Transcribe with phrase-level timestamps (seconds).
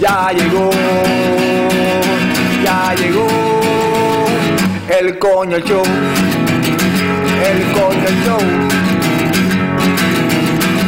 [0.00, 0.70] Ya llegó,
[2.62, 3.26] ya llegó
[4.98, 5.82] el coño show,
[7.44, 8.38] el coño show.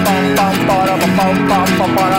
[0.04, 0.34] Pam,
[0.66, 1.36] para, para, pam,
[1.96, 2.18] para,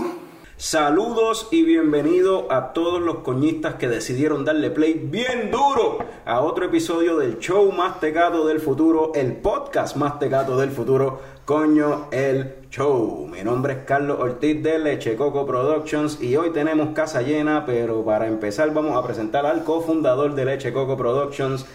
[0.71, 6.63] Saludos y bienvenido a todos los coñistas que decidieron darle play bien duro a otro
[6.63, 12.53] episodio del show más tecato del futuro, el podcast más tecato del futuro, Coño el
[12.69, 13.27] Show.
[13.27, 18.05] Mi nombre es Carlos Ortiz de Leche Coco Productions y hoy tenemos casa llena, pero
[18.05, 21.65] para empezar vamos a presentar al cofundador de Leche Coco Productions,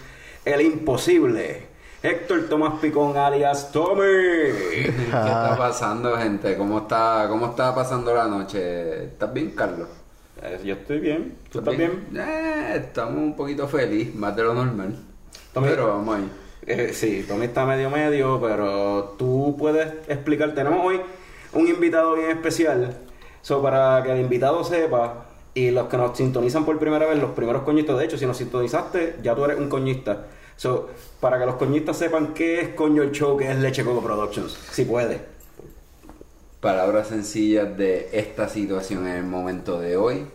[0.46, 1.75] el imposible.
[2.06, 4.00] Héctor Tomás Picón alias Tommy.
[4.00, 6.56] ¿Qué está pasando, gente?
[6.56, 9.06] ¿Cómo está, ¿Cómo está pasando la noche?
[9.06, 9.88] ¿Estás bien, Carlos?
[10.40, 11.36] Eh, Yo estoy bien.
[11.50, 12.06] ¿Tú estás bien?
[12.14, 14.94] Eh, estamos un poquito feliz, más de lo normal.
[15.52, 15.66] Tommy.
[15.68, 16.30] Pero vamos ahí.
[16.64, 20.54] Eh, sí, Tommy está medio medio, pero tú puedes explicar.
[20.54, 21.00] Tenemos hoy
[21.54, 22.98] un invitado bien especial.
[23.42, 27.32] So, para que el invitado sepa y los que nos sintonizan por primera vez, los
[27.32, 30.26] primeros coñistas, de hecho, si nos sintonizaste, ya tú eres un coñista.
[30.56, 30.88] So,
[31.20, 34.56] para que los coñistas sepan qué es coño el show, qué es Leche Coco Productions,
[34.70, 35.20] si puede.
[36.60, 40.26] Palabras sencillas de esta situación en el momento de hoy.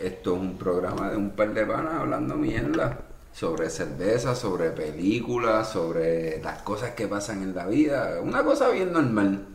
[0.00, 2.98] Esto es un programa de un par de panas hablando mierda
[3.32, 8.18] sobre cerveza, sobre películas, sobre las cosas que pasan en la vida.
[8.22, 9.46] Una cosa bien normal.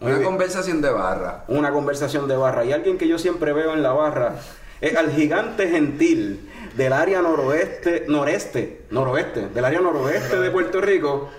[0.00, 0.28] Muy Una bien.
[0.30, 1.44] conversación de barra.
[1.48, 2.64] Una conversación de barra.
[2.64, 4.36] Y alguien que yo siempre veo en la barra
[4.80, 11.30] es al gigante gentil del área noroeste, noreste, noroeste, del área noroeste de Puerto Rico.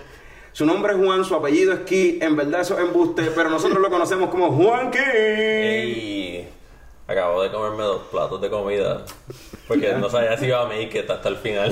[0.52, 3.80] Su nombre es Juan, su apellido es Key, en verdad eso es embuste, pero nosotros
[3.80, 6.57] lo conocemos como Juan Key.
[7.08, 9.02] Acabo de comerme dos platos de comida.
[9.66, 11.70] Porque no sabía si iba a make it hasta el final.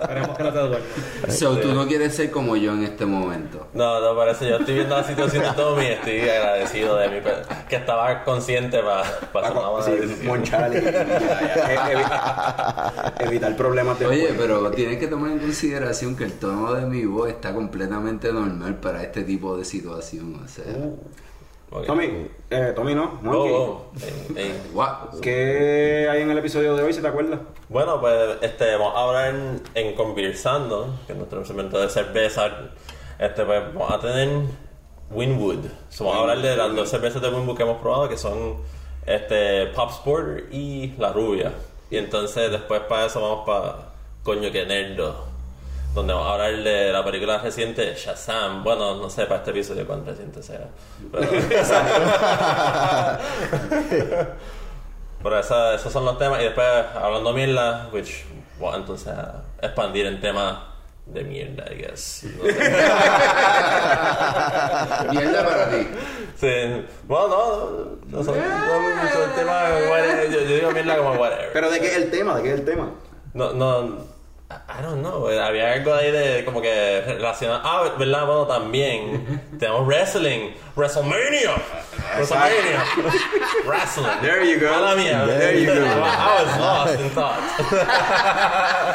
[0.00, 0.84] Esperemos que no te duele.
[1.28, 3.66] So, tú no quieres ser como yo en este momento.
[3.74, 4.48] No, no, parece.
[4.48, 7.16] Yo estoy viendo la situación de Tommy y estoy agradecido de mí.
[7.68, 9.02] Que estaba consciente para
[9.32, 10.26] Para tomar una sí, decisión.
[10.26, 10.78] monchar y-
[13.20, 16.86] y evitar problemas de Oye, pero tienes que tomar en consideración que el tono de
[16.86, 20.40] mi voz está completamente normal para este tipo de situación.
[20.44, 20.64] O sea,
[21.86, 23.86] Tommy, eh, Tommy no, Juan Oh,
[24.76, 25.20] oh.
[25.20, 27.40] ¿Qué hay en el episodio de hoy, si te acuerdas?
[27.68, 32.48] Bueno, pues este, vamos a hablar en, en Conversando, que es nuestro segmento de cerveza.
[33.18, 34.46] Este, pues vamos a tener
[35.10, 35.66] Winwood.
[35.88, 38.58] So, vamos a hablar de las dos cervezas de Winwood que hemos probado, que son
[39.06, 41.52] este, Pop Porter y La Rubia.
[41.90, 43.92] Y entonces después para eso vamos para
[44.22, 45.26] Coño que Nerdo,
[45.94, 48.62] donde vamos a hablar de la película reciente Shazam.
[48.64, 50.66] Bueno, no sé para este episodio cuán reciente sea.
[51.12, 51.28] Pero,
[55.22, 56.40] Pero esa- esos son los temas.
[56.40, 58.24] Y después, hablando mierda, which,
[58.58, 60.58] bueno, entonces a expandir en temas
[61.06, 62.24] de mierda, I guess.
[62.36, 62.52] No sé.
[65.10, 65.86] Mierda para ti.
[66.36, 67.70] Sí, bueno, no,
[68.18, 71.50] no, son, no mucho el tema, whatever, yo, yo digo mierda como whatever.
[71.52, 72.36] Pero ¿de qué es el tema?
[72.36, 72.90] ¿De qué es el tema?
[73.34, 73.98] No, no,
[74.68, 77.60] I don't know, había algo ahí de como que relacionado.
[77.64, 78.26] Ah, ¿verdad?
[78.26, 81.52] Bueno, también tenemos wrestling, WrestleMania,
[82.16, 82.84] WrestleMania,
[83.66, 84.06] wrestling.
[84.20, 84.70] There you go.
[84.72, 85.80] Mala mía, There you go.
[85.86, 87.40] I was lost in thought.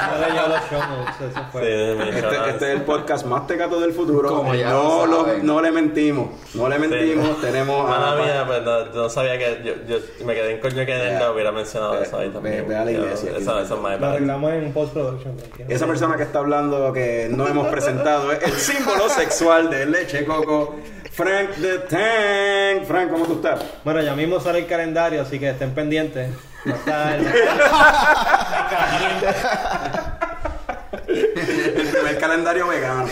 [0.10, 1.62] No leyó los show notes, eso fue.
[1.62, 4.28] Sí, me Este, este es el podcast más tecato del futuro.
[4.30, 6.30] Como ya no, lo no le mentimos.
[6.54, 7.40] No le mentimos.
[7.42, 7.90] Tenemos a.
[8.00, 11.20] Mala mía, pues no, no sabía que yo, yo me quedé en coño que Yeah.
[11.20, 12.68] no hubiera mencionado Ve- eso ahí ve- también.
[12.68, 15.38] ve a la iglesia, Eso, eso es my Lo arreglamos en post-production.
[15.68, 20.26] Esa persona que está hablando que no hemos presentado es el símbolo sexual de leche
[20.26, 20.78] coco,
[21.12, 22.86] Frank the Tank.
[22.88, 23.62] Frank, ¿cómo tú estás?
[23.84, 26.30] Bueno, ya mismo sale el calendario, así que estén pendientes.
[26.68, 26.78] Va a
[27.18, 27.20] estar-
[31.10, 33.08] El primer calendario vegano.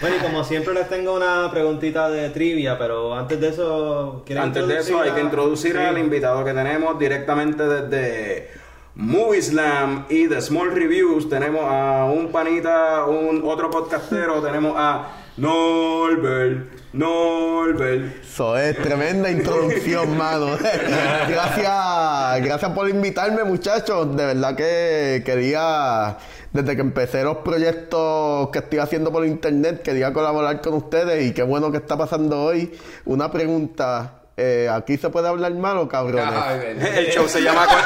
[0.00, 4.22] Bueno, y como siempre les tengo una preguntita de trivia, pero antes de eso...
[4.24, 5.78] ¿quieren Antes de eso hay que introducir Sí.
[5.78, 8.50] al invitado que tenemos directamente desde
[8.94, 11.28] Movie Slam y The Small Reviews.
[11.28, 18.22] Tenemos a un panita, un otro podcastero, tenemos a Norbert, Norbert.
[18.22, 20.56] Eso es tremenda introducción, mano.
[21.28, 24.16] gracias, gracias por invitarme, muchachos.
[24.16, 26.16] De verdad que quería,
[26.52, 31.32] desde que empecé los proyectos que estoy haciendo por internet, quería colaborar con ustedes y
[31.34, 32.76] qué bueno que está pasando hoy.
[33.04, 34.12] Una pregunta.
[34.36, 36.32] eh, ¿Aquí se puede hablar malo, cabrones?
[36.32, 36.90] Ay, bendito.
[36.92, 37.66] El show se llama...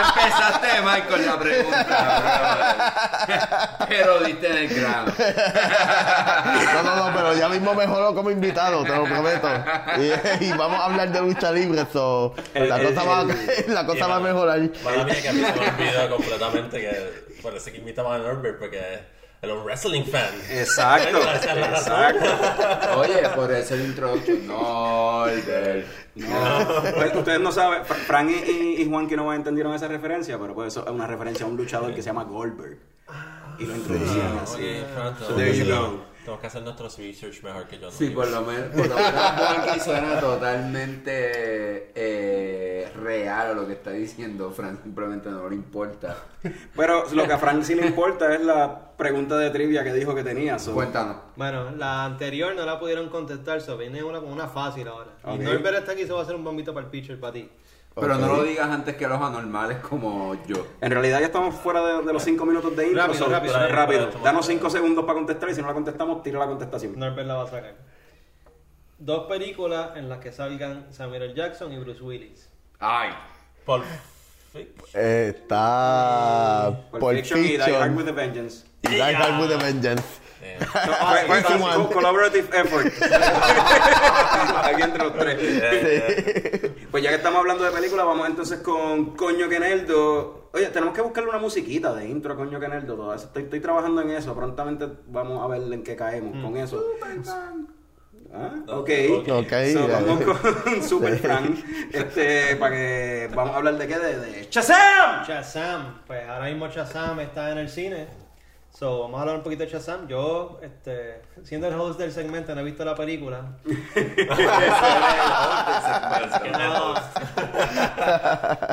[0.00, 1.86] Empezaste mal con la pregunta,
[3.88, 5.12] pero diste en el grano.
[6.74, 9.48] No, no, no, pero ya mismo mejoró como invitado, te lo prometo.
[9.98, 10.12] Y,
[10.46, 13.24] y vamos a hablar de lucha libre, so, la El- cosa, va,
[13.68, 14.60] la cosa va a mejorar.
[14.84, 18.58] Mala mía que a mí se me olvidó completamente que parece que invitamos a Norbert
[18.58, 18.80] porque
[19.42, 20.28] era un wrestling fan.
[20.50, 21.18] Exacto,
[21.56, 22.98] exacto.
[22.98, 24.46] Oye, por eso el introducción.
[24.46, 25.24] No.
[26.14, 29.88] No, pues, ustedes no saben, Fra- Fran y, y, y Juan que no entendieron esa
[29.88, 32.78] referencia, pero pues eso es una referencia a un luchador que se llama Goldberg.
[33.58, 34.56] Y lo introducían así.
[34.58, 36.04] Oye, Fran, So there you go.
[36.30, 37.86] Tenemos que hacer nuestro research mejor que yo.
[37.86, 37.92] ¿no?
[37.92, 43.90] Sí, por lo menos, por lo menos suena totalmente eh, real a lo que está
[43.90, 44.50] diciendo.
[44.52, 46.16] Fran simplemente no le importa.
[46.76, 50.14] Pero lo que a Frank sí le importa es la pregunta de trivia que dijo
[50.14, 50.58] que tenía.
[50.58, 51.16] so- Cuéntanos.
[51.36, 55.10] Bueno, la anterior no la pudieron contestar, so viene una una fácil ahora.
[55.24, 55.34] Ok.
[55.34, 57.50] Y Norbert está aquí, se va a hacer un bombito para el pitcher para ti.
[58.00, 60.66] Pero no lo digas antes que los anormales como yo.
[60.80, 63.02] En realidad ya estamos fuera de, de los cinco minutos de intro.
[63.06, 64.06] Rápido, so- rápido, rápido.
[64.06, 64.20] rápido.
[64.24, 66.98] Danos cinco segundos para contestar y si no la contestamos, tira la contestación.
[66.98, 67.74] Norbert la va a sacar.
[68.98, 71.34] Dos películas en las que salgan Samuel L.
[71.34, 72.48] Jackson y Bruce Willis.
[72.78, 73.10] Ay.
[74.52, 74.84] Fiction.
[74.94, 78.66] Eh, está por Fiction y Die Hard with a Vengeance.
[78.82, 80.02] y Die Hard with a Vengeance.
[80.42, 80.58] Eh,
[81.46, 82.86] co- Collaborative effort.
[84.64, 86.69] Aquí entre los tres.
[86.90, 90.50] Pues ya que estamos hablando de películas, vamos entonces con Coño que Nerdo.
[90.52, 92.96] Oye, tenemos que buscarle una musiquita de intro a Coño que Nerdo.
[92.96, 93.26] Todo eso.
[93.26, 94.34] Estoy, estoy trabajando en eso.
[94.34, 96.82] Prontamente vamos a ver en qué caemos con eso.
[98.32, 98.90] Ah, ok.
[99.28, 101.58] Ok, So, vamos con Super Frank.
[101.92, 103.98] Este, para que vamos a hablar de qué?
[103.98, 105.24] De, de Shazam.
[105.26, 108.08] Shazam, pues ahora mismo Shazam está en el cine.
[108.72, 110.08] So, vamos a hablar un poquito de Shazam.
[110.08, 113.58] Yo, este, siendo el host del segmento, no he visto la película.
[113.64, 113.94] parece
[116.42, 117.16] que es el host.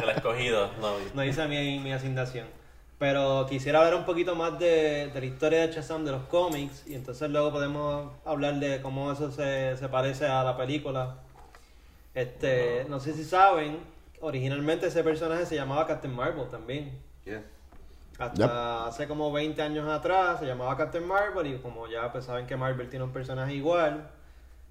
[0.01, 0.69] El escogido.
[0.79, 2.47] No, No hice mi, mi asignación.
[2.99, 6.83] Pero quisiera hablar un poquito más de, de la historia de Shazam, de los cómics,
[6.87, 11.17] y entonces luego podemos hablar de cómo eso se, se parece a la película.
[12.15, 13.77] Este, no sé si saben,
[14.21, 16.97] originalmente ese personaje se llamaba Captain Marvel también.
[17.25, 17.43] Yeah.
[18.19, 22.47] Hasta hace como 20 años atrás se llamaba Captain Marvel y como ya pues saben
[22.47, 24.09] que Marvel tiene un personaje igual,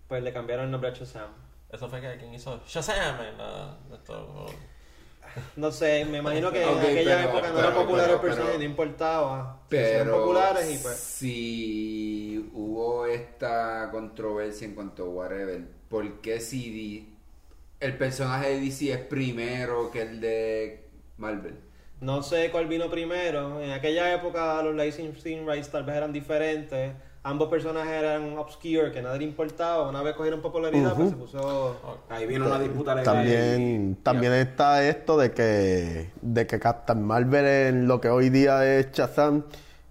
[0.08, 1.30] pues le cambiaron el nombre a Shazam.
[1.70, 3.76] Eso fue que quien hizo Shazam en la.
[3.94, 4.46] esto,
[5.56, 8.20] No sé, me imagino que en aquella pero- época no pero- era popular pero- el
[8.20, 9.60] personaje, pero- no importaba.
[9.68, 10.96] Pero populares y pues...
[10.96, 17.16] si hubo esta controversia en cuanto a whatever, ¿por qué si di-
[17.80, 20.88] el personaje de DC es primero que el de
[21.18, 21.58] Marvel?
[22.00, 23.60] No sé cuál vino primero.
[23.60, 26.92] En aquella época los licensing rights tal vez eran diferentes.
[27.22, 29.88] Ambos personajes eran obscure, que nadie le importaba.
[29.88, 31.76] Una vez cogieron popularidad, pues se puso...
[32.08, 33.16] Ahí vino una disputa legal.
[33.16, 38.64] También, también está esto de que, de que Captain Marvel en lo que hoy día
[38.78, 39.42] es Shazam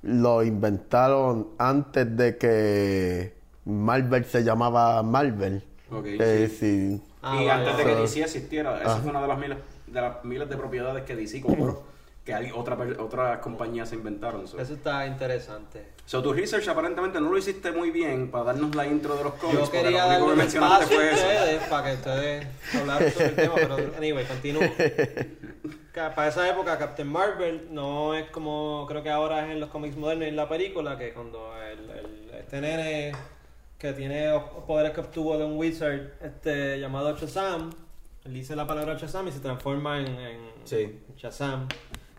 [0.04, 3.34] lo inventaron antes de que
[3.66, 5.62] Marvel se llamaba Marvel.
[5.92, 6.98] Ok, Eh, sí.
[6.98, 7.02] sí.
[7.22, 7.96] Ah, y vale, antes de que.
[8.02, 11.42] DC existiera, esa fue una de las miles de las miles de propiedades que DC
[11.42, 11.84] compró,
[12.26, 14.48] que hay otra otras compañías se inventaron.
[14.48, 14.60] So.
[14.60, 15.94] Eso está interesante.
[16.08, 19.34] So, tu research aparentemente no lo hiciste muy bien para darnos la intro de los
[19.36, 19.60] cómics.
[19.60, 21.28] Yo quería darle que un mencionaste espacio a fue eso.
[21.28, 22.48] ustedes para que ustedes
[22.82, 24.62] hablaran sobre el tema, pero anyway, continúo.
[25.94, 29.96] Para esa época Captain Marvel no es como creo que ahora es en los cómics
[29.96, 33.14] modernos y en la película, que cuando el, el- este nene
[33.78, 34.30] que tiene
[34.68, 37.72] poderes que obtuvo de un wizard este, llamado Shazam,
[38.26, 41.00] él dice la palabra Shazam y se transforma en, en Sí.
[41.16, 41.68] Shazam.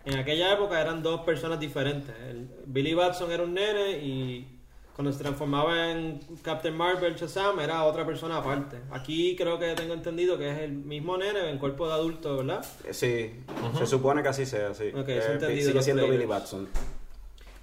[0.07, 2.15] En aquella época eran dos personas diferentes.
[2.29, 4.47] El- Billy Batson era un nene y
[4.95, 8.79] cuando se transformaba en Captain Marvel Shazam era otra persona aparte.
[8.91, 12.65] Aquí creo que tengo entendido que es el mismo nene en cuerpo de adulto, ¿verdad?
[12.85, 13.33] Eh, Sí,
[13.79, 14.85] se supone que así sea, sí.
[14.95, 16.09] Eh, eso sigue siendo.
[16.09, 16.69] Billy Batson.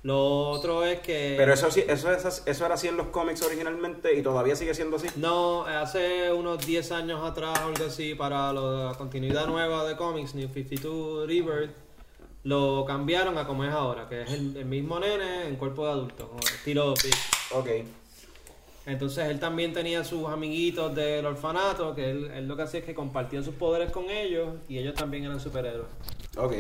[0.04, 1.36] Lo otro es que...
[1.38, 4.74] Pero eso, sí, eso, eso, eso era así en los cómics originalmente y todavía sigue
[4.74, 5.08] siendo así.
[5.16, 9.96] No, hace unos 10 años atrás o algo así, para lo- la continuidad nueva de
[9.96, 11.72] cómics, New 52 Rebirth,
[12.44, 15.92] lo cambiaron a como es ahora, que es el, el mismo nene en cuerpo de
[15.92, 17.14] adulto, como estilo Big.
[17.52, 17.68] Ok.
[18.86, 22.86] Entonces él también tenía sus amiguitos del orfanato, que él, él lo que hacía es
[22.86, 25.88] que compartía sus poderes con ellos y ellos también eran superhéroes.
[26.36, 26.54] Ok.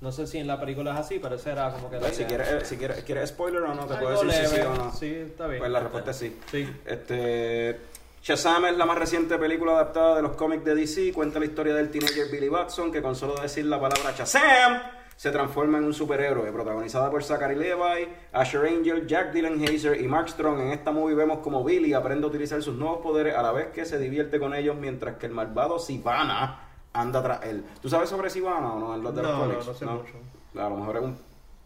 [0.00, 2.16] No sé si en la película es así, pero esa era como que la Pues,
[2.16, 2.28] si idea.
[2.28, 4.74] quieres, eh, si quieres, ¿quieres spoiler o no, te Algo puedo decir si sí o
[4.74, 4.92] no.
[4.92, 5.60] Sí, está bien.
[5.60, 6.36] Pues la respuesta es sí.
[6.50, 6.68] Sí.
[6.84, 7.78] Este,
[8.24, 11.12] Shazam es la más reciente película adaptada de los cómics de DC.
[11.12, 14.82] Cuenta la historia del teenager Billy Batson, que con solo decir la palabra Shazam
[15.16, 16.50] se transforma en un superhéroe.
[16.52, 20.60] Protagonizada por Zachary Levi, Asher Angel, Jack Dylan Hazer y Mark Strong.
[20.60, 23.68] En esta movie vemos como Billy aprende a utilizar sus nuevos poderes a la vez
[23.68, 27.64] que se divierte con ellos, mientras que el malvado Sivana anda tras él.
[27.80, 28.94] ¿Tú sabes sobre Sivana o no?
[28.94, 30.14] En los de los No, no, mucho.
[30.54, 31.18] A lo mejor es un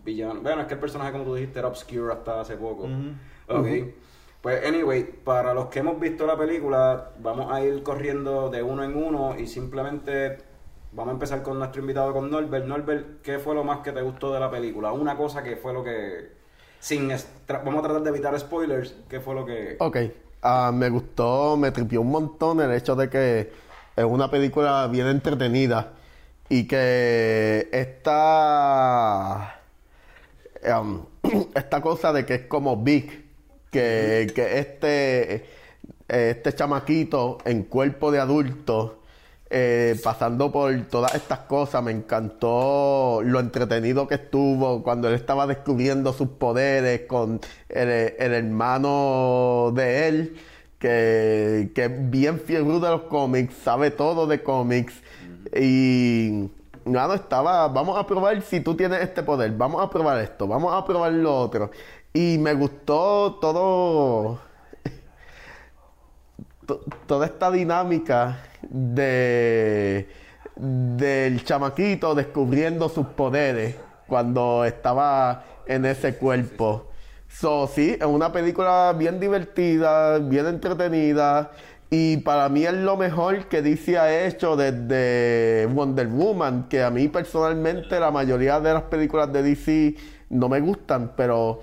[0.04, 0.40] villano.
[0.40, 2.88] Bueno, es que el personaje, como tú dijiste, era obscure hasta hace poco.
[3.48, 3.66] Ok.
[4.40, 8.84] Pues, anyway, para los que hemos visto la película, vamos a ir corriendo de uno
[8.84, 10.38] en uno y simplemente
[10.96, 12.66] vamos a empezar con nuestro invitado, con Norbert.
[12.66, 14.92] Norbert, ¿qué fue lo más que te gustó de la película?
[14.92, 16.34] Una cosa que fue lo que.
[16.80, 17.08] Sin
[17.46, 18.94] vamos a tratar de evitar spoilers.
[19.08, 19.76] ¿Qué fue lo que.?
[19.78, 19.98] Ok,
[20.42, 23.52] ah, me gustó, me tripió un montón el hecho de que
[23.94, 25.92] es una película bien entretenida
[26.48, 29.60] y que esta,
[31.54, 33.26] esta cosa de que es como Big,
[33.70, 35.46] que, que este,
[36.08, 39.00] este chamaquito en cuerpo de adulto,
[39.50, 45.46] eh, pasando por todas estas cosas, me encantó lo entretenido que estuvo cuando él estaba
[45.46, 47.88] descubriendo sus poderes con el,
[48.18, 50.36] el hermano de él,
[50.78, 54.94] que, que es bien fiebre de los cómics, sabe todo de cómics
[55.54, 56.48] y
[56.84, 60.74] nada, estaba, vamos a probar si tú tienes este poder, vamos a probar esto, vamos
[60.74, 61.70] a probar lo otro.
[62.12, 64.40] Y me gustó todo,
[66.66, 68.38] to- toda esta dinámica
[68.70, 70.08] de
[70.56, 76.87] del chamaquito descubriendo sus poderes cuando estaba en ese cuerpo.
[77.28, 81.50] So, sí, es una película bien divertida, bien entretenida
[81.90, 86.90] y para mí es lo mejor que DC ha hecho desde Wonder Woman, que a
[86.90, 89.94] mí personalmente la mayoría de las películas de DC
[90.30, 91.61] no me gustan, pero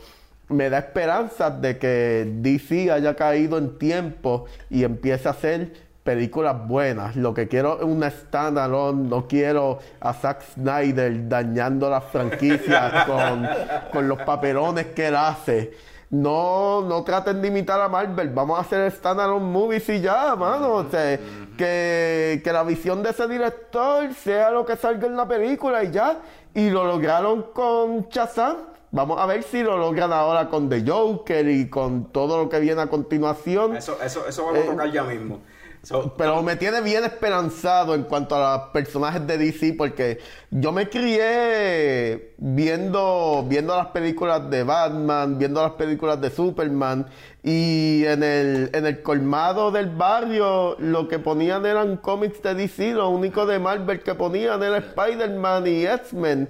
[0.50, 6.68] me da esperanza de que DC haya caído en tiempo y empiece a hacer películas
[6.68, 7.16] buenas.
[7.16, 13.48] Lo que quiero es una standalone, no quiero a Zack Snyder dañando las franquicias con,
[13.92, 15.74] con los papelones que él hace.
[16.10, 20.74] No, no traten de imitar a Marvel, vamos a hacer standalone movies y ya, mano.
[20.74, 21.18] O sea,
[21.58, 25.92] que, que la visión de ese director sea lo que salga en la película y
[25.92, 26.20] ya.
[26.54, 28.58] Y lo lograron con Shazam.
[28.92, 32.60] Vamos a ver si lo logran ahora con The Joker y con todo lo que
[32.60, 33.76] viene a continuación.
[33.76, 35.40] Eso, eso, eso vamos a Eh, tocar ya mismo.
[35.84, 40.18] So, Pero me tiene bien esperanzado en cuanto a los personajes de DC porque
[40.50, 47.06] yo me crié viendo, viendo las películas de Batman, viendo las películas de Superman
[47.44, 52.94] y en el, en el colmado del barrio lo que ponían eran cómics de DC,
[52.94, 56.48] lo único de Marvel que ponían era Spider-Man y X-Men.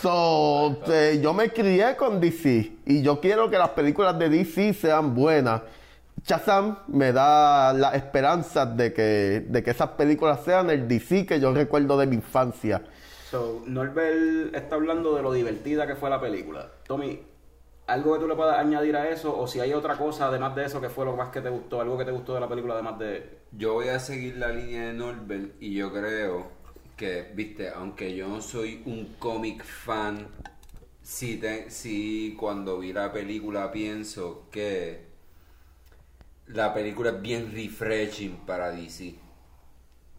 [0.00, 4.72] So, eh, yo me crié con DC y yo quiero que las películas de DC
[4.72, 5.60] sean buenas.
[6.24, 11.40] Shazam me da la esperanza de que, de que esas películas sean el DC que
[11.40, 12.82] yo recuerdo de mi infancia.
[13.30, 16.70] So, Norbert está hablando de lo divertida que fue la película.
[16.86, 17.20] Tommy,
[17.86, 19.36] ¿algo que tú le puedas añadir a eso?
[19.36, 21.80] O si hay otra cosa además de eso que fue lo más que te gustó,
[21.80, 23.38] algo que te gustó de la película además de...
[23.52, 26.46] Yo voy a seguir la línea de Norbert y yo creo
[26.96, 30.28] que, viste, aunque yo no soy un cómic fan,
[31.02, 35.11] sí, te- sí cuando vi la película pienso que
[36.54, 39.14] la película es bien refreshing para DC.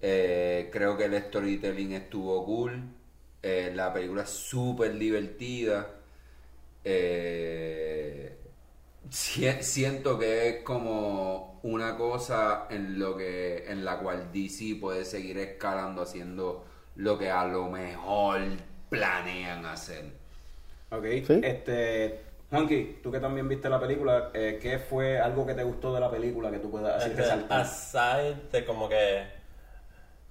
[0.01, 2.83] Eh, creo que el storytelling estuvo cool.
[3.45, 5.95] eh, la película es súper divertida.
[6.83, 8.37] Eh,
[9.09, 15.05] si- siento que es como una cosa en lo que en la cual DC puede
[15.05, 18.41] seguir escalando haciendo lo que a lo mejor
[18.89, 20.05] planean hacer.
[20.91, 21.41] Ok, Sí.
[21.41, 22.22] este...
[22.53, 25.99] Juanqui, tú que también viste la película, eh, ¿qué fue algo que te gustó de
[25.99, 27.61] la película que tú puedas así Este, resaltar?
[27.61, 29.23] aside de como que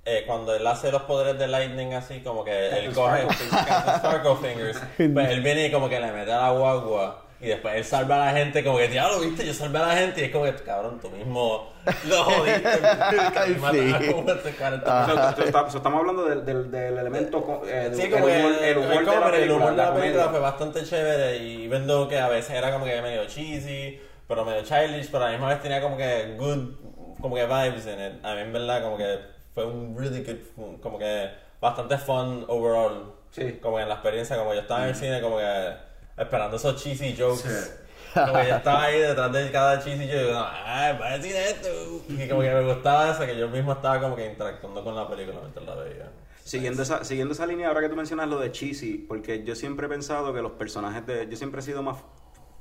[0.05, 4.81] eh, cuando él hace los poderes de Lightning así, como que él coge Sparkle Fingers,
[4.97, 8.23] pues él viene y como que le mete a la guagua y después él salva
[8.23, 10.45] a la gente, como que, diablo, viste, yo salvé a la gente y es como
[10.45, 11.69] que, cabrón, tú mismo
[12.07, 12.69] lo jodiste,
[13.61, 14.13] mataron Sí.
[14.15, 17.63] como este 40 So, so, está- so, estamos hablando del, del, del elemento...
[17.67, 19.57] eh, Sí, como el que humor, el, el humor el de la comedy, el película,
[19.57, 23.03] humor de la película fue bastante chévere y viendo que a veces era como que
[23.03, 26.75] medio cheesy, pero medio childish, pero a la misma vez tenía como que good,
[27.21, 28.25] como que vibes en it.
[28.25, 29.19] A mí en verdad como que
[29.53, 31.29] fue un really good, como que
[31.61, 33.13] bastante fun overall.
[33.33, 33.59] Sí.
[33.63, 35.73] Como que en la experiencia, como yo estaba en el cine como que
[36.17, 37.79] esperando esos cheesy jokes.
[38.15, 41.19] Como que yo estaba ahí detrás de cada cheesy joke y yo, ay, va a
[41.19, 41.69] decir esto.
[42.09, 45.09] Y como que me gustaba eso, que yo mismo estaba como que interactuando con la
[45.09, 46.11] película mientras la veía.
[46.45, 49.87] Siguiendo esa, siguiendo esa línea, ahora que tú mencionas lo de cheesy, porque yo siempre
[49.87, 51.27] he pensado que los personajes de...
[51.29, 51.99] Yo siempre he sido más...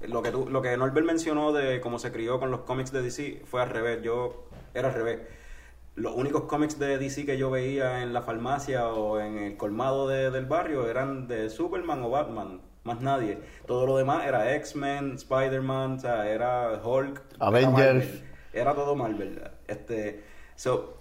[0.02, 3.02] Lo que, tú, lo que Norbert mencionó de cómo se crió con los cómics de
[3.02, 4.02] DC fue al revés.
[4.04, 5.20] Yo era al revés.
[5.96, 10.08] Los únicos cómics de DC que yo veía en la farmacia o en el colmado
[10.08, 12.62] de- del barrio eran de Superman o Batman.
[12.84, 13.38] Más nadie.
[13.68, 17.22] Todo lo demás era X-Men, Spider-Man, o sea, era Hulk.
[17.36, 17.74] era Avengers.
[17.74, 18.24] Marvel.
[18.54, 19.42] Era todo Marvel.
[19.68, 20.24] Este,
[20.56, 20.98] so,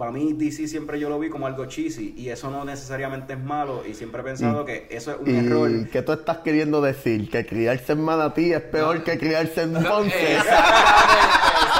[0.00, 3.38] para mí DC siempre yo lo vi como algo cheesy y eso no necesariamente es
[3.38, 5.70] malo y siempre he pensado que eso es un error.
[5.70, 7.30] ¿Y qué tú estás queriendo decir?
[7.30, 10.36] ¿Que criarse en Manatí es peor que criarse en Ponce?
[10.36, 11.28] Exactamente,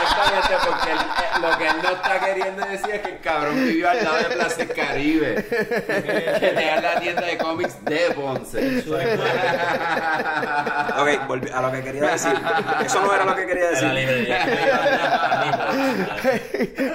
[0.02, 3.90] exactamente, porque eh, lo que él no está queriendo decir es que el cabrón vivió
[3.90, 5.35] al lado de Plaza del Caribe.
[5.47, 8.85] que tenía la tienda de cómics de Ponce.
[10.99, 12.32] Ok, volví- a lo que quería decir.
[12.85, 13.90] Eso no era lo que quería la decir.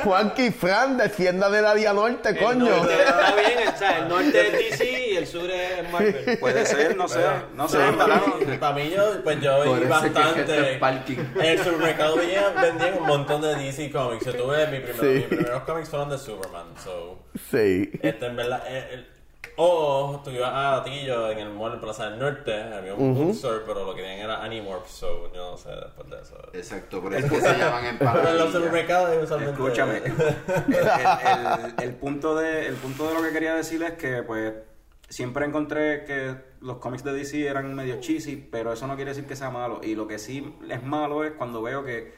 [0.03, 2.65] Juanqui Fran, defienda del área norte, El coño.
[2.65, 6.37] norte está bien, o sea, el norte es DC y el sur es Marvel.
[6.39, 7.19] Puede ser, no sé,
[7.55, 8.21] no sé, para,
[8.59, 10.41] para mí yo, pues yo vi bastante.
[10.41, 10.73] este.
[11.35, 14.25] En el supermercado vendían un montón de DC Comics.
[14.37, 15.05] Yo tuve mi primer, Sí.
[15.07, 16.67] mis primeros cómics fueron de Superman.
[16.83, 17.89] So, Sí.
[18.01, 18.63] este en verdad.
[18.67, 19.07] eh, el-
[19.57, 23.61] o tú ibas a Atillo en el mall en Plaza del Norte, había un bookstore,
[23.65, 26.35] pero lo que tenían era Animorph, so yo no sé después de eso.
[26.51, 29.53] Exacto, por eso es que se llaman Pero en los supermercados usualmente.
[29.61, 29.97] Escúchame.
[29.97, 30.03] El,
[30.75, 34.53] el- el- el punto de, el punto de lo que quería decir es que, pues,
[35.07, 39.25] siempre encontré que los cómics de DC eran medio cheesy, pero eso no quiere decir
[39.25, 39.79] que sea malo.
[39.83, 42.11] Y lo que sí es malo es cuando veo que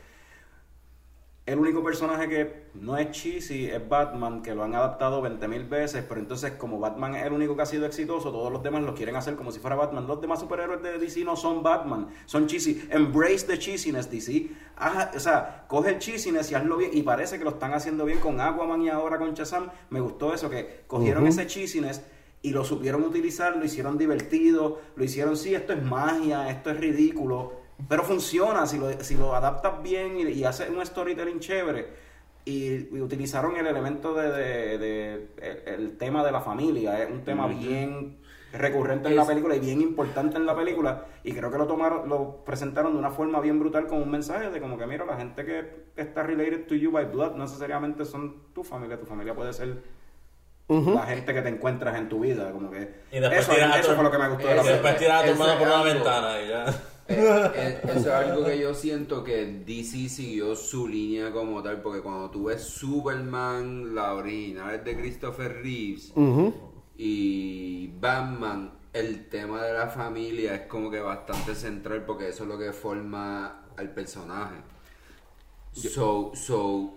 [1.48, 6.06] el único personaje que no es cheesy es Batman, que lo han adaptado 20.000 veces,
[6.08, 8.94] pero entonces como Batman es el único que ha sido exitoso, todos los demás lo
[8.94, 10.06] quieren hacer como si fuera Batman.
[10.06, 12.88] Los demás superhéroes de DC no son Batman, son cheesy.
[12.92, 14.50] Embrace the cheesiness, DC.
[14.76, 16.92] Haz- o sea, coge el cheesiness y hazlo bien.
[16.94, 19.70] Y parece que lo están haciendo bien con Aquaman y ahora con Shazam.
[19.90, 22.02] Me gustó eso, que cogieron ese cheesiness
[22.42, 26.80] y lo supieron utilizar, lo hicieron divertido, lo hicieron, sí, esto es magia, esto es
[26.80, 27.54] ridículo,
[27.88, 32.08] pero funciona si lo, si lo adaptas bien y, y haces un storytelling chévere.
[32.46, 37.12] Y, y utilizaron el elemento de, de- de- el, el tema de la familia, es
[37.12, 38.20] un tema bien
[38.54, 42.08] recurrente en la película y bien importante en la película y creo que lo tomaron
[42.08, 45.18] lo presentaron de una forma bien brutal con un mensaje de como que mira la
[45.18, 49.36] gente que está related to you by blood no necesariamente son tu familia tu familia
[49.36, 49.76] puede ser
[50.70, 53.80] la gente que te encuentras en tu vida como que Y después eso, tiras a
[53.80, 55.32] eso tu- fue lo que me gustó de Y la película después tiras a tu
[55.32, 56.66] hermano por una ventana y ya.
[57.10, 61.82] Eh, eh, eso es algo que yo siento que DC siguió su línea como tal,
[61.82, 66.14] porque cuando tú ves Superman, la original es de Christopher Reeves,
[66.98, 72.50] y Batman, el tema de la familia es como que bastante central, porque eso es
[72.50, 74.56] lo que forma al personaje.
[75.72, 76.94] So, so,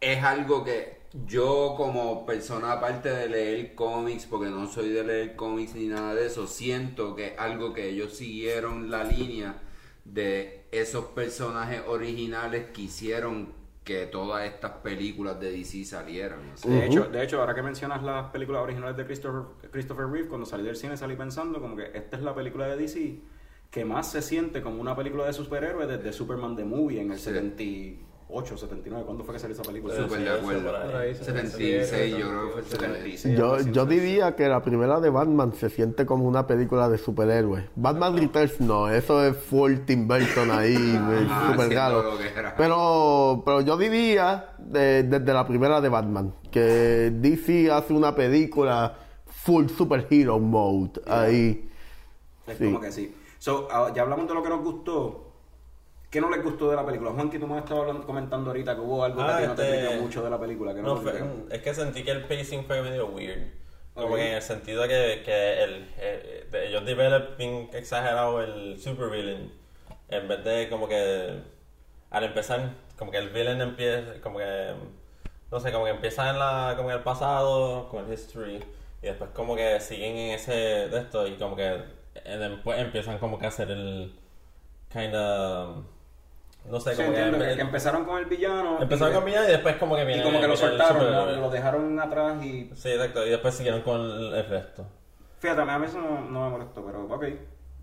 [0.00, 0.95] es algo que
[1.26, 6.14] yo como persona aparte de leer cómics, porque no soy de leer cómics ni nada
[6.14, 9.62] de eso, siento que algo que ellos siguieron la línea
[10.04, 16.40] de esos personajes originales que hicieron que todas estas películas de DC salieran.
[16.64, 20.44] De hecho, de hecho, ahora que mencionas las películas originales de Christopher, Christopher Reeve, cuando
[20.44, 23.20] salí del cine salí pensando como que esta es la película de DC
[23.70, 27.18] que más se siente como una película de superhéroes desde Superman the Movie en el
[27.18, 27.98] Sí.
[28.28, 29.04] 78, 79.
[29.06, 29.94] ¿Cuándo fue que salió esa película?
[29.94, 30.72] Súper de acuerdo.
[30.72, 33.66] Por ahí, 76 yo creo que fue el 76.
[33.72, 37.64] Yo, diría que la primera de Batman se siente como una película de superhéroes.
[37.76, 40.74] Batman Returns no, eso es full Tim Burton ahí,
[41.28, 42.04] Ajá, super raro.
[42.56, 48.96] Pero, pero yo diría de- desde la primera de Batman que DC hace una película
[49.26, 51.70] full superhero mode ahí.
[52.46, 52.64] Es Sí.
[52.64, 53.14] como que sí.
[53.38, 55.25] So, ah, ya hablamos de lo que nos gustó.
[56.10, 57.10] ¿Qué no les gustó de la película?
[57.12, 59.78] Juanqui, tú me estabas comentando ahorita que hubo algo que Ah, ti no te este-
[59.86, 60.74] tripió mucho de la película.
[60.74, 61.46] Que no, No, te fue- tripió.
[61.50, 63.42] es que sentí que el pacing fue medio weird.
[63.94, 68.78] Como que en el sentido de que, que el, eh, ellos develop bien exagerado el
[68.78, 69.52] supervillain.
[70.08, 71.40] En vez de como que
[72.10, 74.72] al empezar, como que el villain empieza, como que,
[75.50, 78.62] no sé, como que empieza en, la, como en el pasado, con el history,
[79.02, 81.82] y después como que siguen en ese de esto y como que
[82.24, 84.12] después empiezan como que a hacer el
[84.92, 85.68] kinda,
[86.70, 88.80] no sé, como que, que, que empezaron con el villano.
[88.80, 91.40] empezaron y, con Villano y después como que y viene como que lo el soltaron,
[91.40, 93.26] lo dejaron atrás y Sí, exacto.
[93.26, 94.86] Y después siguieron con el, el resto.
[95.38, 97.24] Fíjate, a mí eso no, no me molestó, pero ok.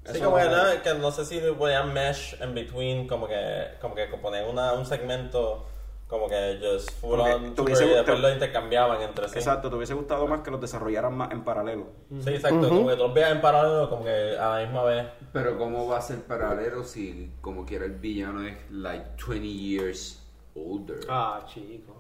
[0.06, 3.96] Sí, como que, no, que no sé si podían mesh in between, como que, como
[3.96, 5.66] que poner una, un segmento
[6.08, 9.30] como que just full Como que on tuviese super y gustado- después lo intercambiaban entre
[9.30, 9.40] sí.
[9.40, 11.88] Exacto, te hubiese gustado más que los desarrollaran más en paralelo.
[12.22, 12.70] Sí, exacto.
[12.70, 15.08] Como que tú los veas en paralelo, como que a la misma vez.
[15.32, 20.22] Pero ¿cómo va a ser paralelo si como quiera el villano es like 20 years
[20.56, 21.00] older?
[21.10, 21.96] Ah, chico.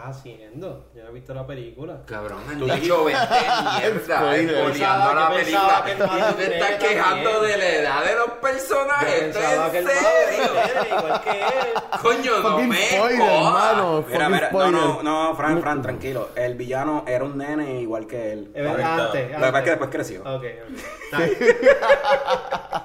[0.00, 0.90] Estás haciendo?
[0.94, 1.98] Yo no he visto la película.
[2.06, 3.26] Cabrón, han dicho 20
[3.80, 5.82] mierda, espoleando la película.
[5.84, 6.04] que Y tú
[6.36, 9.34] te estás nene quejando de la edad de los personajes.
[9.34, 10.52] Yo ¿Esto pensaba es que el en serio?
[10.54, 11.74] nene, igual que él.
[12.02, 14.04] Coño, no me hermano.
[14.08, 16.30] Mira, mira, no, no, no, Fran, Fran, tranquilo.
[16.34, 18.50] El villano era un nene igual que él.
[18.54, 19.02] Es verdad, Correcto.
[19.02, 20.22] antes, Lo que pasa es que después creció.
[20.24, 20.44] Ok.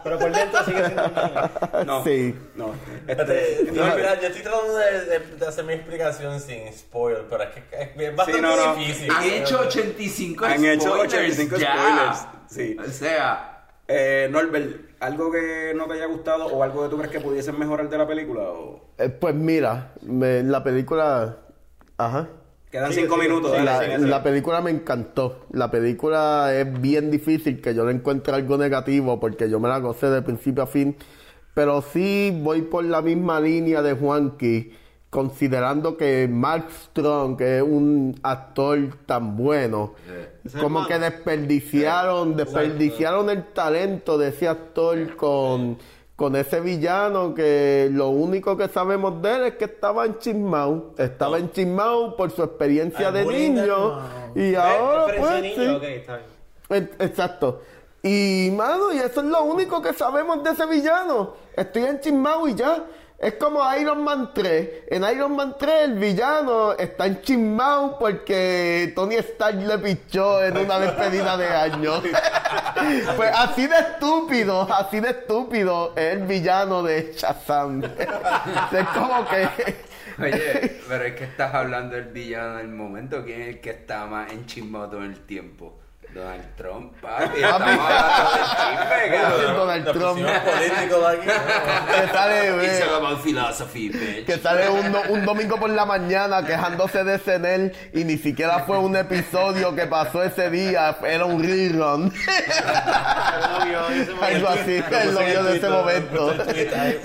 [0.03, 1.49] Pero por dentro sigue siendo un niño.
[1.85, 2.35] No, Sí.
[2.55, 2.73] no.
[3.07, 7.04] Este, Este, no, mira, yo estoy tratando de, de- de hacer mi explicación sin spoiler,
[7.29, 8.75] pero es que es, bastante no, no.
[8.75, 9.11] difícil.
[9.11, 11.73] Han hecho 85 Han hecho spoilers 85 ya.
[11.75, 12.77] spoilers, sí.
[12.79, 17.11] O sea, eh, Norbert, ¿algo que no te haya gustado o algo que tú crees
[17.11, 18.41] que pudiesen mejorar de la película?
[18.43, 18.81] O...
[18.97, 21.37] Eh, pues mira, me- la película...
[21.97, 22.29] Ajá.
[22.71, 23.27] Quedan Sigue, cinco sigue.
[23.29, 23.51] minutos.
[23.57, 25.45] Sí, dale, La, la película me encantó.
[25.51, 29.79] La película es bien difícil que yo le encuentre algo negativo porque yo me la
[29.79, 30.97] gocé de principio a fin.
[31.53, 34.73] Pero sí voy por la misma línea de Juanqui,
[35.15, 39.93] considerando que Mark Strong, que es un actor tan bueno,
[40.43, 45.77] es como que desperdiciaron, desperdiciaron el talento de ese actor con,
[46.17, 50.93] con ese villano que lo único que sabemos de él es que estaba enchismado.
[50.97, 54.01] Estaba enchismado por su experiencia de niño.
[54.35, 56.85] Y ahora pues sí.
[56.99, 57.61] Exacto.
[58.03, 61.35] Y, mano, y eso es lo único que sabemos de ese villano.
[61.55, 62.83] Estoy enchismado y ya.
[63.17, 64.69] Es como Iron Man 3.
[64.87, 70.79] En Iron Man 3 el villano está enchismado porque Tony Stark le pichó en una
[70.79, 72.01] despedida de año.
[73.15, 77.81] pues así de estúpido, así de estúpido es el villano de Shazam.
[77.95, 79.75] que...
[80.21, 83.23] oye, pero es que estás hablando del villano del momento.
[83.23, 85.79] ¿Quién es el que está más enchismado todo el tiempo?
[86.15, 87.41] Donald Trump, papi.
[87.41, 89.55] Estamos hablando del chisme, cabrón.
[89.57, 90.13] Donald Trump.
[90.13, 91.27] pusimos políticos de aquí.
[91.27, 91.93] ¿no?
[91.93, 94.25] que sale, It's about philosophy, bitch.
[94.25, 98.77] que sale un, un domingo por la mañana quejándose de SNL y ni siquiera fue
[98.77, 102.13] un episodio que pasó ese día, era un rerun.
[104.21, 106.33] Algo así, él lo vio de ese momento.
[106.33, 106.99] Puso el tweet ahí.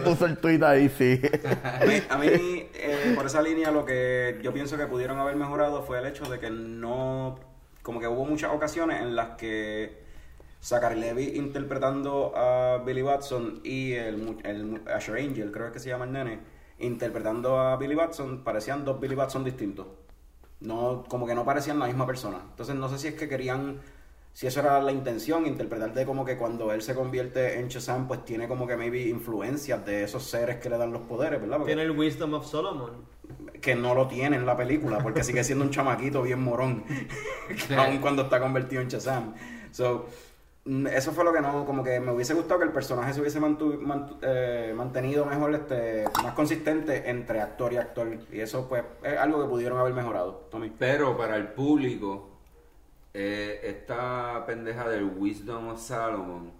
[0.04, 1.20] Puso el tweet ahí, sí.
[1.64, 2.28] A mí, a mí,
[2.74, 6.26] eh, por esa línea, lo que yo pienso que pudieron haber mejorado fue el hecho
[6.26, 7.55] de que no.
[7.86, 9.96] Como que hubo muchas ocasiones en las que
[10.60, 16.04] Zachary Levy interpretando a Billy Watson y el, el Asher Angel, creo que se llama
[16.04, 16.40] el nene,
[16.80, 19.86] interpretando a Billy Watson, parecían dos Billy Watson distintos.
[20.58, 22.38] No, como que no parecían la misma persona.
[22.50, 23.78] Entonces no sé si es que querían,
[24.32, 28.24] si eso era la intención, interpretarte como que cuando él se convierte en Shazam, pues
[28.24, 31.58] tiene como que maybe influencias de esos seres que le dan los poderes, ¿verdad?
[31.58, 32.90] Porque- Tiene el Wisdom of Solomon.
[33.60, 36.84] Que no lo tiene en la película, porque sigue siendo un chamaquito bien morón,
[37.76, 39.34] aun cuando está convertido en Shazam.
[39.70, 40.06] So,
[40.64, 43.20] mm, eso fue lo que no, como que me hubiese gustado que el personaje se
[43.20, 48.08] hubiese mantu- mantu- eh, mantenido mejor, este, más consistente entre actor y actor.
[48.32, 50.70] Y eso, pues, es algo que pudieron haber mejorado, Tommy.
[50.78, 52.30] Pero para el público,
[53.14, 56.52] eh, esta pendeja del Wisdom of Solomon